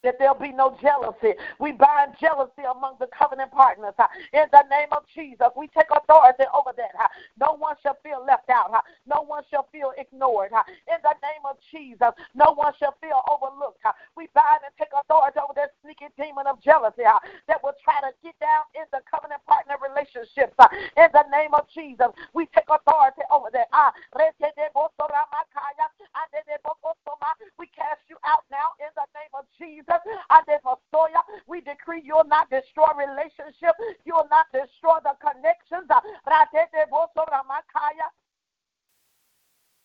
that 0.06 0.22
there'll 0.22 0.38
be 0.38 0.54
no 0.54 0.78
jealousy. 0.80 1.34
We 1.58 1.74
bind 1.74 2.14
jealousy 2.22 2.62
among 2.62 2.94
the 3.02 3.10
covenant 3.10 3.50
partners. 3.50 3.92
In 4.32 4.46
the 4.54 4.62
name 4.70 4.94
of 4.94 5.02
Jesus, 5.10 5.50
we 5.58 5.66
take 5.74 5.90
authority 5.90 6.46
over 6.54 6.70
that. 6.78 6.94
No 7.34 7.58
one 7.58 7.74
shall 7.82 7.98
feel 8.06 8.22
left 8.22 8.46
out. 8.48 8.70
No 9.02 9.26
one 9.26 9.42
shall 9.50 9.66
feel 9.74 9.90
ignored. 9.98 10.54
In 10.86 11.00
the 11.02 11.16
name 11.26 11.42
of 11.42 11.58
Jesus, 11.74 12.14
no 12.38 12.54
one 12.54 12.72
shall 12.78 12.94
feel 13.02 13.18
overlooked. 13.26 13.82
We 14.14 14.30
bind 14.30 14.62
and 14.62 14.70
take 14.78 14.94
authority 14.94 15.42
over 15.42 15.58
that 15.58 15.74
sneaky 15.82 16.06
demon 16.14 16.46
of 16.46 16.62
jealousy 16.62 17.02
that 17.02 17.58
will 17.66 17.74
try 17.82 17.98
to 18.06 18.14
get 18.22 18.38
down 18.38 18.70
in 18.78 18.86
the 18.94 19.02
covenant 19.10 19.42
partner 19.42 19.74
relationships. 19.82 20.54
In 20.94 21.10
the 21.10 21.26
name 21.34 21.50
of 21.50 21.66
Jesus, 21.74 22.14
we 22.30 22.46
take 22.54 22.70
authority 22.70 23.26
over 23.34 23.50
that. 23.58 23.66
Ah, 23.74 23.90
we 27.58 27.66
cast 27.74 28.00
you 28.08 28.16
out 28.24 28.44
now 28.50 28.76
in 28.78 28.92
the 28.94 29.06
name 29.16 29.32
of 29.34 29.44
Jesus. 29.58 29.95
We 31.46 31.60
decree 31.60 32.02
you'll 32.04 32.24
not 32.24 32.50
destroy 32.50 32.86
relationship. 32.96 33.74
You'll 34.04 34.28
not 34.30 34.46
destroy 34.52 34.98
the 35.02 35.14
connections. 35.20 35.88
Uh, 35.90 36.00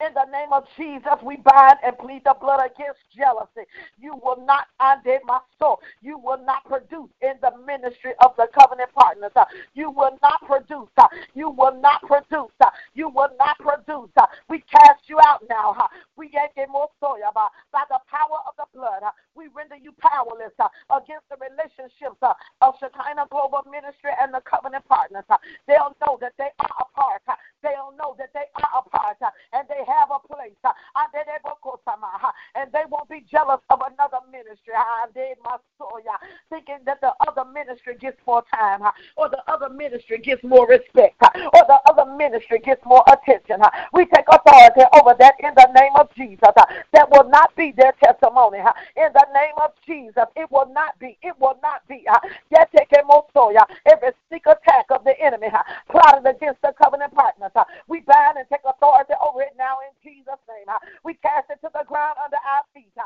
In 0.02 0.14
the 0.16 0.26
name 0.32 0.52
of 0.52 0.66
Jesus, 0.78 1.22
we 1.22 1.38
bind 1.38 1.78
and 1.86 1.96
plead 1.98 2.24
the 2.26 2.34
blood 2.42 2.60
against 2.66 3.00
jealousy. 3.16 3.70
You 4.00 4.18
will 4.24 4.44
not, 4.46 4.66
ande 4.80 5.22
my 5.26 5.40
soul, 5.60 5.80
you 6.02 6.18
will 6.18 6.44
not 6.44 6.66
produce 6.66 7.10
in 7.22 7.34
the 7.42 7.54
ministry 7.68 8.14
of 8.26 8.34
the 8.36 8.48
covenant 8.58 8.90
partners. 8.96 9.32
Uh, 9.36 9.46
you 9.76 9.92
will 9.92 10.18
not 10.24 10.42
produce. 10.48 10.90
Uh, 10.98 11.08
you 11.36 11.52
will 11.52 11.80
not 11.80 12.02
produce. 12.02 12.50
Uh, 12.60 12.70
you 12.96 13.10
will 13.10 13.30
not 13.38 13.60
produce. 13.60 14.10
We 14.50 14.64
cast 14.74 15.06
you 15.06 15.20
out 15.24 15.44
now. 15.50 15.78
We 16.18 16.32
yank 16.34 16.54
more 16.70 16.90
by 17.72 17.84
the 17.90 18.00
power 18.10 18.40
of 18.48 18.54
the 18.58 18.66
blood. 18.74 19.04
We 19.36 19.50
render 19.54 19.76
you 19.76 19.94
powerless 20.02 20.54
against 20.90 21.30
the 21.30 21.38
relationships 21.38 22.18
of 22.62 22.74
Shekinah 22.80 23.28
Global 23.30 23.62
Ministry 23.70 24.12
and 24.20 24.34
the 24.34 24.42
covenant 24.42 24.86
partners. 24.88 25.26
They'll 25.68 25.96
know 26.02 26.18
that 26.22 26.34
they 26.38 26.50
are 26.60 26.76
apart. 26.90 27.22
part. 27.26 27.40
They'll 27.62 27.94
know 27.98 28.16
that 28.18 28.34
they 28.34 28.50
are 28.58 28.82
apart 28.82 29.18
and 29.54 29.68
they 29.68 29.84
have 29.92 30.10
a 30.12 30.20
place. 30.28 30.56
And 32.56 32.72
they 32.72 32.84
won't 32.90 33.10
be 33.10 33.26
jealous 33.30 33.62
of 33.70 33.82
another 33.82 34.20
ministry. 34.32 34.74
Thinking 36.50 36.80
that 36.86 37.02
the 37.02 37.14
other 37.28 37.46
ministry 37.52 37.96
gets 38.00 38.18
more 38.26 38.44
time 38.54 38.82
or 39.18 39.30
the 39.30 39.42
other 39.48 39.70
ministry 39.70 40.18
gets 40.20 40.44
more 40.44 40.68
respect 40.68 41.22
or 41.22 41.64
the 41.68 41.80
other 41.90 42.06
ministry 42.16 42.60
gets 42.60 42.84
more 42.86 43.04
attention. 43.08 43.62
We 43.94 44.06
take 44.06 44.26
authority 44.28 44.82
over 44.94 45.16
that 45.20 45.36
in 45.40 45.54
the 45.56 45.68
name 45.76 45.96
of 46.00 46.10
Jesus. 46.16 46.40
That 46.94 47.10
will 47.12 47.30
not 47.30 47.56
be 47.56 47.74
their 47.76 47.94
testimony. 48.04 48.60
In 48.60 49.12
the 49.14 49.26
name 49.34 49.56
of 49.64 49.72
Jesus, 49.86 50.26
it 50.36 50.50
will 50.52 50.72
not 50.74 50.98
be. 51.00 51.18
It 51.22 51.36
will 51.40 51.58
not 51.62 51.88
be. 51.88 52.06
Every 53.86 54.12
sneak 54.30 54.46
attack 54.46 54.86
of 54.90 55.04
the 55.04 55.20
enemy 55.20 55.48
plotted 55.90 56.26
against 56.26 56.62
the 56.62 56.74
covenant 56.82 57.14
partners. 57.14 57.52
We 57.88 58.02
bind 58.02 58.38
and 58.38 58.48
take 58.50 58.62
authority 58.66 59.14
over 59.22 59.42
it 59.42 59.54
now 59.58 59.78
in 59.84 59.94
Jesus' 60.04 60.42
name. 60.48 60.68
Uh, 60.68 60.80
we 61.04 61.16
cast 61.16 61.50
it 61.50 61.60
to 61.62 61.70
the 61.74 61.86
ground 61.86 62.18
under 62.24 62.38
our 62.38 62.64
feet. 62.74 62.92
Uh, 62.98 63.04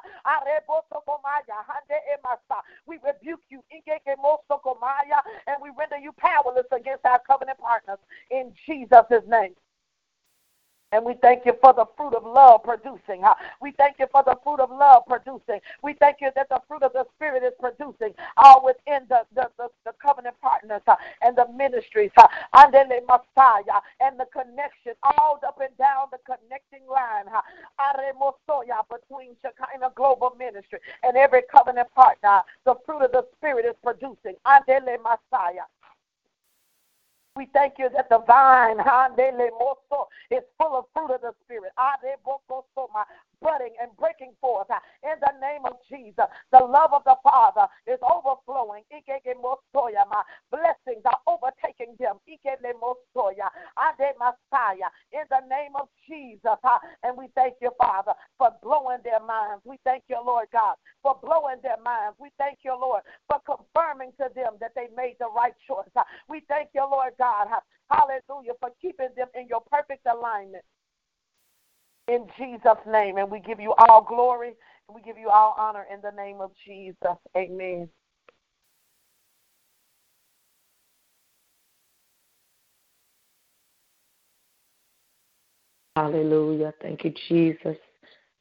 we 2.87 2.97
rebuke 3.03 3.41
you 3.49 3.63
and 5.47 5.57
we 5.61 5.69
render 5.77 5.97
you 5.97 6.11
powerless 6.13 6.65
against 6.71 7.05
our 7.05 7.19
covenant 7.27 7.57
partners 7.59 7.99
in 8.31 8.53
Jesus' 8.65 9.23
name. 9.27 9.53
And 10.95 11.03
we 11.03 11.15
thank 11.21 11.45
you 11.45 11.51
for 11.59 11.73
the 11.73 11.83
fruit 11.97 12.13
of 12.13 12.23
love 12.23 12.63
producing. 12.63 13.21
We 13.61 13.71
thank 13.71 13.99
you 13.99 14.07
for 14.13 14.23
the 14.23 14.37
fruit 14.45 14.61
of 14.61 14.69
love 14.71 15.03
producing. 15.05 15.59
We 15.83 15.91
thank 15.93 16.21
you 16.21 16.29
that 16.37 16.47
the 16.47 16.61
fruit 16.69 16.83
of 16.83 16.93
the 16.93 17.05
Spirit 17.17 17.43
is 17.43 17.51
producing 17.59 18.13
all 18.37 18.63
within 18.63 19.03
the, 19.09 19.23
the, 19.35 19.49
the, 19.57 19.67
the 19.83 19.91
covenant 20.01 20.35
partners 20.41 20.81
and 21.21 21.35
the 21.35 21.47
ministries. 21.51 22.11
And 22.53 22.73
then 22.73 22.87
the 22.87 23.01
Messiah 23.01 23.81
and 23.99 24.17
the 24.17 24.25
connection 24.31 24.93
all 25.03 25.37
up 25.45 25.59
and 25.59 25.75
down 25.77 26.07
the 26.11 26.19
connecting 26.25 26.87
line. 26.87 27.25
Between 28.89 29.35
Shekinah 29.41 29.91
Global 29.95 30.35
Ministry 30.37 30.79
and 31.03 31.17
every 31.17 31.41
covenant 31.51 31.93
partner. 31.93 32.41
The 32.65 32.75
fruit 32.85 33.01
of 33.01 33.11
the 33.11 33.25
Spirit 33.37 33.65
is 33.65 33.75
producing. 33.83 34.35
Andele 34.45 34.97
Messiah. 35.03 35.65
We 37.35 37.47
thank 37.51 37.73
you 37.77 37.89
that 37.89 38.07
the 38.07 38.19
vine 38.19 38.77
is 40.31 40.43
full 40.57 40.77
of 40.77 40.85
fruit 40.93 41.11
of 41.11 41.21
the 41.21 41.33
Spirit 41.43 41.73
budding 43.41 43.73
and 43.81 43.91
breaking 43.97 44.33
forth 44.41 44.69
uh, 44.69 44.79
in 45.03 45.19
the 45.21 45.33
name 45.41 45.65
of 45.65 45.77
Jesus. 45.89 46.25
The 46.51 46.59
love 46.63 46.93
of 46.93 47.03
the 47.05 47.15
Father 47.23 47.67
is 47.87 47.99
overflowing. 48.03 48.83
Blessings 50.51 51.03
are 51.05 51.19
overtaking 51.27 51.95
them. 51.99 52.17
In 52.25 52.37
the 55.29 55.41
name 55.49 55.75
of 55.75 55.87
Jesus. 56.07 56.59
Uh, 56.63 56.79
and 57.03 57.17
we 57.17 57.27
thank 57.35 57.55
you, 57.61 57.71
Father, 57.77 58.13
for 58.37 58.51
blowing 58.61 58.99
their 59.03 59.19
minds. 59.19 59.61
We 59.65 59.77
thank 59.83 60.03
you, 60.07 60.17
Lord 60.25 60.47
God, 60.51 60.75
for 61.01 61.17
blowing 61.21 61.57
their 61.63 61.81
minds. 61.83 62.17
We 62.19 62.29
thank 62.37 62.59
you, 62.63 62.77
Lord, 62.79 63.01
for 63.27 63.39
confirming 63.45 64.11
to 64.19 64.29
them 64.35 64.53
that 64.59 64.71
they 64.75 64.87
made 64.95 65.15
the 65.19 65.29
right 65.35 65.53
choice. 65.67 65.89
Uh, 65.95 66.03
we 66.29 66.41
thank 66.47 66.69
you, 66.73 66.81
Lord 66.89 67.13
God. 67.17 67.47
Hallelujah, 67.89 68.53
for 68.59 68.71
keeping 68.81 69.09
them 69.15 69.27
in 69.35 69.47
your 69.47 69.61
perfect 69.71 70.05
alignment 70.05 70.63
in 72.07 72.27
Jesus' 72.37 72.77
name. 72.87 73.17
And 73.17 73.29
we 73.29 73.39
give 73.39 73.59
you 73.59 73.73
all 73.77 74.01
glory 74.01 74.53
and 74.87 74.95
we 74.95 75.01
give 75.01 75.17
you 75.17 75.29
all 75.29 75.55
honor 75.57 75.85
in 75.91 76.01
the 76.01 76.11
name 76.11 76.41
of 76.41 76.51
Jesus. 76.65 77.17
Amen. 77.35 77.89
Hallelujah. 85.95 86.73
Thank 86.81 87.05
you, 87.05 87.13
Jesus. 87.29 87.77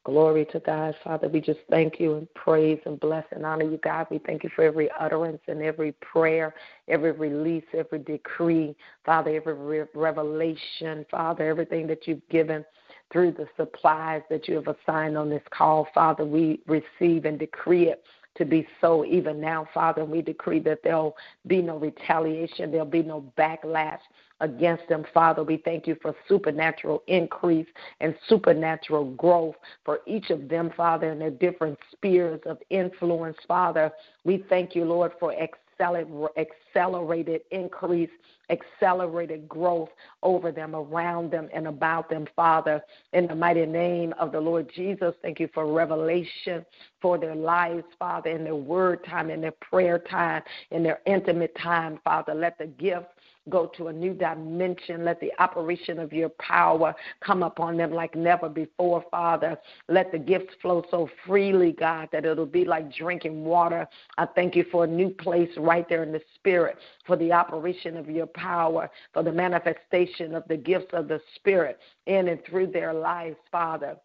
Glory 0.05 0.45
to 0.53 0.61
God, 0.61 0.95
Father. 1.03 1.29
We 1.29 1.41
just 1.41 1.61
thank 1.71 1.99
you 1.99 2.17
and 2.17 2.35
praise 2.35 2.79
and 2.85 3.01
bless 3.01 3.25
and 3.31 3.47
honor 3.47 3.65
you, 3.65 3.79
God. 3.83 4.07
We 4.11 4.19
thank 4.19 4.45
you 4.45 4.51
for 4.55 4.63
every 4.63 4.91
utterance 5.01 5.41
and 5.49 5.63
every 5.63 5.93
prayer, 5.93 6.55
every 6.89 7.13
release, 7.13 7.65
every 7.73 8.01
decree, 8.01 8.77
Father, 9.07 9.31
every 9.35 9.87
revelation, 9.95 11.07
Father, 11.11 11.49
everything 11.49 11.87
that 11.87 12.07
you've 12.07 12.29
given 12.29 12.67
through 13.13 13.33
the 13.33 13.47
supplies 13.57 14.23
that 14.31 14.49
you 14.49 14.57
have 14.57 14.69
assigned 14.69 15.17
on 15.17 15.31
this 15.31 15.43
call, 15.51 15.89
Father. 15.95 16.25
We 16.25 16.61
receive 16.67 17.25
and 17.25 17.39
decree 17.39 17.89
it 17.89 18.05
to 18.37 18.45
be 18.45 18.67
so 18.81 19.05
even 19.05 19.41
now, 19.41 19.69
Father. 19.73 20.05
We 20.05 20.23
decree 20.23 20.59
that 20.61 20.81
there'll 20.83 21.17
be 21.47 21.63
no 21.63 21.79
retaliation, 21.79 22.71
there'll 22.71 22.87
be 22.87 23.03
no 23.03 23.25
backlash 23.39 24.01
against 24.41 24.89
them, 24.89 25.05
Father. 25.15 25.45
We 25.45 25.59
thank 25.59 25.87
you 25.87 25.97
for 26.03 26.15
supernatural 26.29 27.03
increase 27.07 27.69
and 28.01 28.15
supernatural 28.29 29.13
growth 29.13 29.55
for 29.85 30.01
each 30.07 30.31
of 30.31 30.49
them, 30.49 30.73
Father, 30.77 31.13
in 31.13 31.21
their 31.21 31.31
different 31.31 31.79
spheres 31.93 32.41
of 32.47 32.59
influence, 32.71 33.37
Father. 33.47 33.93
We 34.25 34.45
thank 34.49 34.75
you, 34.75 34.85
Lord, 34.85 35.13
for 35.21 35.33
accelerated 35.81 37.43
increase, 37.51 38.11
accelerated 38.51 39.49
growth 39.49 39.89
over 40.23 40.53
them, 40.53 40.75
around 40.75 41.31
them, 41.31 41.49
and 41.55 41.67
about 41.67 42.09
them, 42.11 42.27
Father. 42.37 42.83
In 43.13 43.27
the 43.27 43.35
mighty 43.35 43.67
name 43.67 44.15
of 44.19 44.33
the 44.33 44.41
Lord 44.41 44.71
Jesus, 44.75 45.15
thank 45.23 45.41
you 45.41 45.49
for 45.55 45.73
revelation 45.73 46.65
for 47.01 47.19
their 47.19 47.35
lives, 47.35 47.85
Father, 47.99 48.31
in 48.31 48.45
their 48.45 48.55
word 48.55 49.05
time, 49.05 49.31
in 49.31 49.41
their 49.41 49.55
prayer 49.61 49.99
time, 49.99 50.43
in 50.71 50.83
their 50.83 51.01
intimate 51.07 51.57
time, 51.57 51.99
Father. 52.05 52.35
Let 52.35 52.59
the 52.59 52.67
gift 52.67 53.14
go 53.49 53.67
to 53.77 53.89
a 53.89 53.93
new 53.93 54.15
dimension. 54.15 55.05
Let 55.05 55.21
the 55.21 55.33
operation 55.39 55.99
of 55.99 56.13
your 56.13 56.31
power 56.31 56.95
come 57.21 57.43
upon 57.43 57.77
them 57.77 57.93
like 57.93 58.15
never 58.15 58.49
before, 58.49 59.05
Father. 59.11 59.59
Let 59.89 60.13
the 60.13 60.19
gifts 60.19 60.55
flow 60.63 60.85
so 60.91 61.09
freely, 61.27 61.73
God, 61.73 62.09
that 62.13 62.25
it'll 62.25 62.47
be 62.47 62.65
like 62.65 62.95
drinking 62.95 63.45
water. 63.45 63.87
I 64.19 64.27
thank 64.27 64.57
you 64.57 64.65
for 64.71 64.85
a 64.85 64.89
new 64.89 65.11
place 65.11 65.51
right 65.57 65.89
there 65.89 66.03
in 66.03 66.13
the 66.13 66.23
spirit, 66.37 66.79
for 67.07 67.17
the 67.17 67.33
operation 67.33 67.97
of 67.97 68.09
your 68.09 68.27
power, 68.27 68.91
for 69.13 69.23
the 69.23 69.33
manifestation 69.33 70.35
of 70.35 70.45
the 70.49 70.57
gifts 70.57 70.93
of 70.93 71.09
the 71.09 71.21
Spirit 71.37 71.79
in 72.07 72.29
and 72.29 72.45
through 72.45 72.69
their 72.69 72.93
lives, 72.93 73.37
Father. 73.51 73.97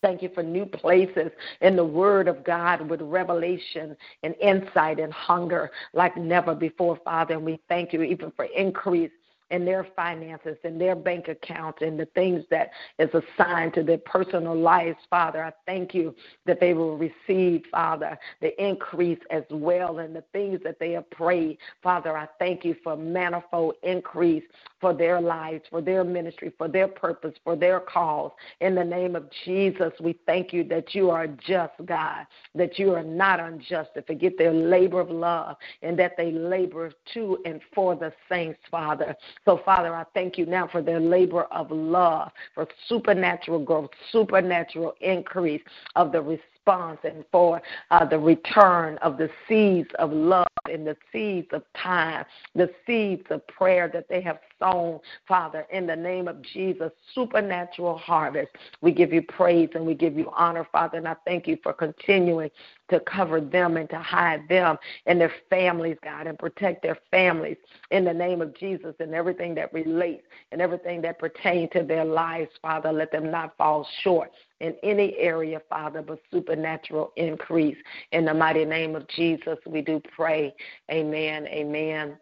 Thank 0.00 0.22
you 0.22 0.30
for 0.32 0.42
new 0.42 0.64
places 0.64 1.32
in 1.60 1.74
the 1.74 1.84
Word 1.84 2.28
of 2.28 2.44
God 2.44 2.88
with 2.88 3.00
revelation 3.02 3.96
and 4.22 4.34
insight 4.40 5.00
and 5.00 5.12
hunger 5.12 5.70
like 5.92 6.16
never 6.16 6.54
before, 6.54 6.98
Father. 7.04 7.34
And 7.34 7.44
we 7.44 7.58
thank 7.68 7.92
you 7.92 8.02
even 8.02 8.30
for 8.36 8.44
increase 8.56 9.10
in 9.50 9.64
their 9.64 9.86
finances 9.96 10.56
and 10.64 10.80
their 10.80 10.94
bank 10.94 11.28
accounts 11.28 11.78
and 11.82 11.98
the 11.98 12.06
things 12.06 12.44
that 12.50 12.70
is 12.98 13.10
assigned 13.14 13.74
to 13.74 13.82
their 13.82 13.98
personal 13.98 14.54
lives, 14.54 14.98
Father. 15.08 15.42
I 15.42 15.52
thank 15.66 15.94
you 15.94 16.14
that 16.46 16.60
they 16.60 16.74
will 16.74 16.96
receive, 16.96 17.62
Father, 17.70 18.18
the 18.40 18.62
increase 18.62 19.20
as 19.30 19.44
well 19.50 19.98
and 19.98 20.14
the 20.14 20.24
things 20.32 20.60
that 20.64 20.78
they 20.78 20.92
have 20.92 21.08
prayed. 21.10 21.58
Father, 21.82 22.16
I 22.16 22.28
thank 22.38 22.64
you 22.64 22.76
for 22.82 22.96
manifold 22.96 23.74
increase 23.82 24.44
for 24.80 24.94
their 24.94 25.20
lives, 25.20 25.64
for 25.70 25.80
their 25.80 26.04
ministry, 26.04 26.52
for 26.56 26.68
their 26.68 26.88
purpose, 26.88 27.34
for 27.42 27.56
their 27.56 27.80
cause. 27.80 28.32
In 28.60 28.74
the 28.74 28.84
name 28.84 29.16
of 29.16 29.28
Jesus, 29.44 29.92
we 30.00 30.18
thank 30.26 30.52
you 30.52 30.64
that 30.64 30.94
you 30.94 31.10
are 31.10 31.26
just, 31.26 31.72
God, 31.84 32.26
that 32.54 32.78
you 32.78 32.94
are 32.94 33.02
not 33.02 33.40
unjust, 33.40 33.90
to 33.94 34.02
forget 34.02 34.32
their 34.38 34.52
labor 34.52 35.00
of 35.00 35.10
love 35.10 35.56
and 35.82 35.98
that 35.98 36.16
they 36.16 36.32
labor 36.32 36.92
to 37.14 37.38
and 37.44 37.60
for 37.74 37.96
the 37.96 38.12
saints, 38.28 38.60
Father. 38.70 39.16
So, 39.48 39.58
Father, 39.64 39.94
I 39.94 40.04
thank 40.12 40.36
you 40.36 40.44
now 40.44 40.68
for 40.68 40.82
their 40.82 41.00
labor 41.00 41.44
of 41.44 41.70
love, 41.70 42.32
for 42.54 42.68
supernatural 42.86 43.64
growth, 43.64 43.88
supernatural 44.12 44.92
increase 45.00 45.62
of 45.96 46.12
the 46.12 46.20
response, 46.20 46.98
and 47.02 47.24
for 47.32 47.62
uh, 47.90 48.04
the 48.04 48.18
return 48.18 48.98
of 48.98 49.16
the 49.16 49.30
seeds 49.48 49.88
of 49.98 50.12
love 50.12 50.48
and 50.70 50.86
the 50.86 50.98
seeds 51.10 51.48
of 51.52 51.62
time, 51.82 52.26
the 52.54 52.68
seeds 52.86 53.24
of 53.30 53.46
prayer 53.46 53.90
that 53.90 54.06
they 54.10 54.20
have 54.20 54.38
sown, 54.58 55.00
Father, 55.26 55.66
in 55.72 55.86
the 55.86 55.96
name 55.96 56.28
of 56.28 56.42
Jesus, 56.42 56.90
supernatural 57.14 57.96
harvest. 57.98 58.50
We 58.80 58.92
give 58.92 59.12
you 59.12 59.22
praise 59.22 59.70
and 59.74 59.86
we 59.86 59.94
give 59.94 60.16
you 60.16 60.30
honor, 60.36 60.66
Father, 60.70 60.98
and 60.98 61.08
I 61.08 61.16
thank 61.24 61.46
you 61.46 61.58
for 61.62 61.72
continuing 61.72 62.50
to 62.90 63.00
cover 63.00 63.40
them 63.40 63.76
and 63.76 63.88
to 63.90 63.98
hide 63.98 64.48
them 64.48 64.78
and 65.06 65.20
their 65.20 65.32
families, 65.50 65.96
God, 66.02 66.26
and 66.26 66.38
protect 66.38 66.82
their 66.82 66.98
families 67.10 67.56
in 67.90 68.04
the 68.04 68.14
name 68.14 68.40
of 68.40 68.56
Jesus 68.56 68.94
and 69.00 69.14
everything 69.14 69.54
that 69.56 69.72
relates 69.72 70.24
and 70.52 70.60
everything 70.60 71.02
that 71.02 71.18
pertains 71.18 71.70
to 71.72 71.82
their 71.82 72.04
lives, 72.04 72.50
Father. 72.62 72.92
Let 72.92 73.12
them 73.12 73.30
not 73.30 73.56
fall 73.56 73.86
short 74.02 74.30
in 74.60 74.74
any 74.82 75.16
area, 75.18 75.60
Father, 75.68 76.02
but 76.02 76.18
supernatural 76.32 77.12
increase. 77.16 77.76
In 78.12 78.24
the 78.24 78.34
mighty 78.34 78.64
name 78.64 78.96
of 78.96 79.06
Jesus, 79.08 79.58
we 79.66 79.82
do 79.82 80.00
pray. 80.14 80.54
Amen. 80.90 81.46
Amen. 81.46 82.16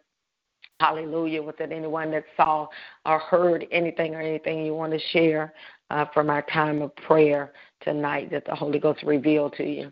Hallelujah. 0.79 1.41
Was 1.41 1.55
it 1.59 1.71
anyone 1.71 2.11
that 2.11 2.25
saw 2.35 2.67
or 3.05 3.19
heard 3.19 3.65
anything 3.71 4.13
or 4.13 4.21
anything 4.21 4.63
you 4.63 4.75
want 4.75 4.93
to 4.93 4.99
share 5.11 5.53
uh, 5.89 6.05
from 6.13 6.29
our 6.29 6.43
time 6.43 6.81
of 6.81 6.95
prayer 6.97 7.53
tonight 7.81 8.29
that 8.31 8.45
the 8.45 8.53
Holy 8.53 8.79
Ghost 8.79 9.01
revealed 9.03 9.53
to 9.57 9.63
you? 9.63 9.91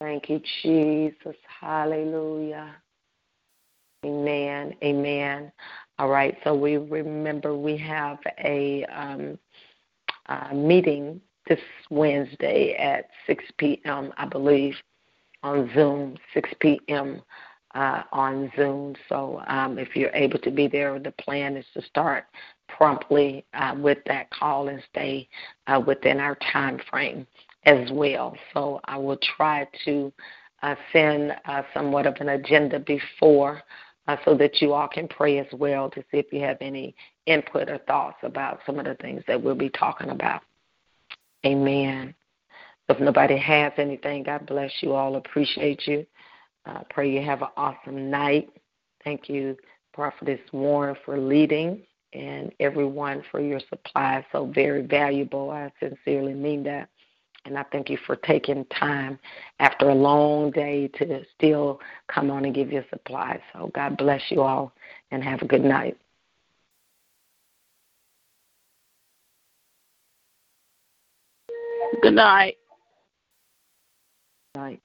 Thank 0.00 0.30
you, 0.30 0.40
Jesus. 0.62 1.36
Hallelujah. 1.60 2.74
Amen. 4.04 4.74
Amen. 4.82 5.52
All 5.98 6.08
right. 6.08 6.36
So 6.44 6.54
we 6.54 6.78
remember 6.78 7.56
we 7.56 7.76
have 7.78 8.18
a, 8.42 8.84
um, 8.86 9.38
a 10.26 10.54
meeting 10.54 11.20
this 11.46 11.60
Wednesday 11.90 12.74
at 12.78 13.06
6 13.26 13.44
p.m., 13.58 14.12
I 14.16 14.26
believe, 14.26 14.74
on 15.42 15.70
Zoom, 15.74 16.16
6 16.32 16.50
p.m. 16.60 17.20
Uh, 17.74 18.04
on 18.12 18.52
Zoom. 18.56 18.94
So 19.08 19.42
um, 19.48 19.80
if 19.80 19.96
you're 19.96 20.14
able 20.14 20.38
to 20.38 20.50
be 20.52 20.68
there, 20.68 20.96
the 21.00 21.10
plan 21.10 21.56
is 21.56 21.64
to 21.74 21.82
start 21.82 22.26
promptly 22.68 23.44
uh, 23.52 23.74
with 23.76 23.98
that 24.06 24.30
call 24.30 24.68
and 24.68 24.80
stay 24.92 25.28
uh, 25.66 25.80
within 25.84 26.20
our 26.20 26.36
time 26.52 26.78
frame 26.88 27.26
as 27.64 27.90
well. 27.90 28.36
So 28.52 28.80
I 28.84 28.96
will 28.96 29.18
try 29.36 29.66
to 29.86 30.12
uh, 30.62 30.74
send 30.92 31.34
uh, 31.46 31.62
somewhat 31.74 32.06
of 32.06 32.14
an 32.20 32.30
agenda 32.30 32.78
before 32.78 33.62
uh, 34.06 34.16
so 34.24 34.36
that 34.36 34.60
you 34.60 34.72
all 34.72 34.88
can 34.88 35.08
pray 35.08 35.38
as 35.38 35.46
well 35.52 35.90
to 35.90 36.00
see 36.10 36.18
if 36.18 36.32
you 36.32 36.40
have 36.40 36.58
any 36.60 36.94
input 37.26 37.68
or 37.68 37.78
thoughts 37.78 38.18
about 38.22 38.60
some 38.66 38.78
of 38.78 38.84
the 38.84 38.94
things 38.94 39.22
that 39.26 39.42
we'll 39.42 39.54
be 39.54 39.70
talking 39.70 40.10
about. 40.10 40.42
Amen. 41.44 42.14
If 42.88 43.00
nobody 43.00 43.36
has 43.38 43.72
anything, 43.78 44.22
God 44.22 44.46
bless 44.46 44.70
you 44.80 44.92
all. 44.92 45.16
Appreciate 45.16 45.86
you. 45.86 46.06
Uh, 46.66 46.80
pray 46.90 47.10
you 47.10 47.22
have 47.22 47.42
an 47.42 47.48
awesome 47.56 48.10
night. 48.10 48.48
Thank 49.02 49.28
you, 49.28 49.56
Prophetess 49.92 50.40
Warren, 50.52 50.96
for 51.04 51.18
leading 51.18 51.82
and 52.12 52.52
everyone 52.60 53.22
for 53.30 53.40
your 53.40 53.60
supply. 53.68 54.24
So 54.32 54.46
very 54.46 54.82
valuable. 54.82 55.50
I 55.50 55.70
sincerely 55.80 56.34
mean 56.34 56.62
that. 56.64 56.88
And 57.46 57.58
I 57.58 57.64
thank 57.70 57.90
you 57.90 57.98
for 58.06 58.16
taking 58.16 58.64
time 58.66 59.18
after 59.58 59.90
a 59.90 59.94
long 59.94 60.50
day 60.50 60.88
to 60.98 61.22
still 61.36 61.80
come 62.08 62.30
on 62.30 62.46
and 62.46 62.54
give 62.54 62.72
your 62.72 62.86
supply. 62.88 63.42
So 63.52 63.70
God 63.74 63.98
bless 63.98 64.22
you 64.30 64.40
all 64.40 64.72
and 65.10 65.22
have 65.22 65.42
a 65.42 65.46
good 65.46 65.64
night. 65.64 65.98
Good 72.00 72.14
night. 72.14 72.56
Night. 74.54 74.82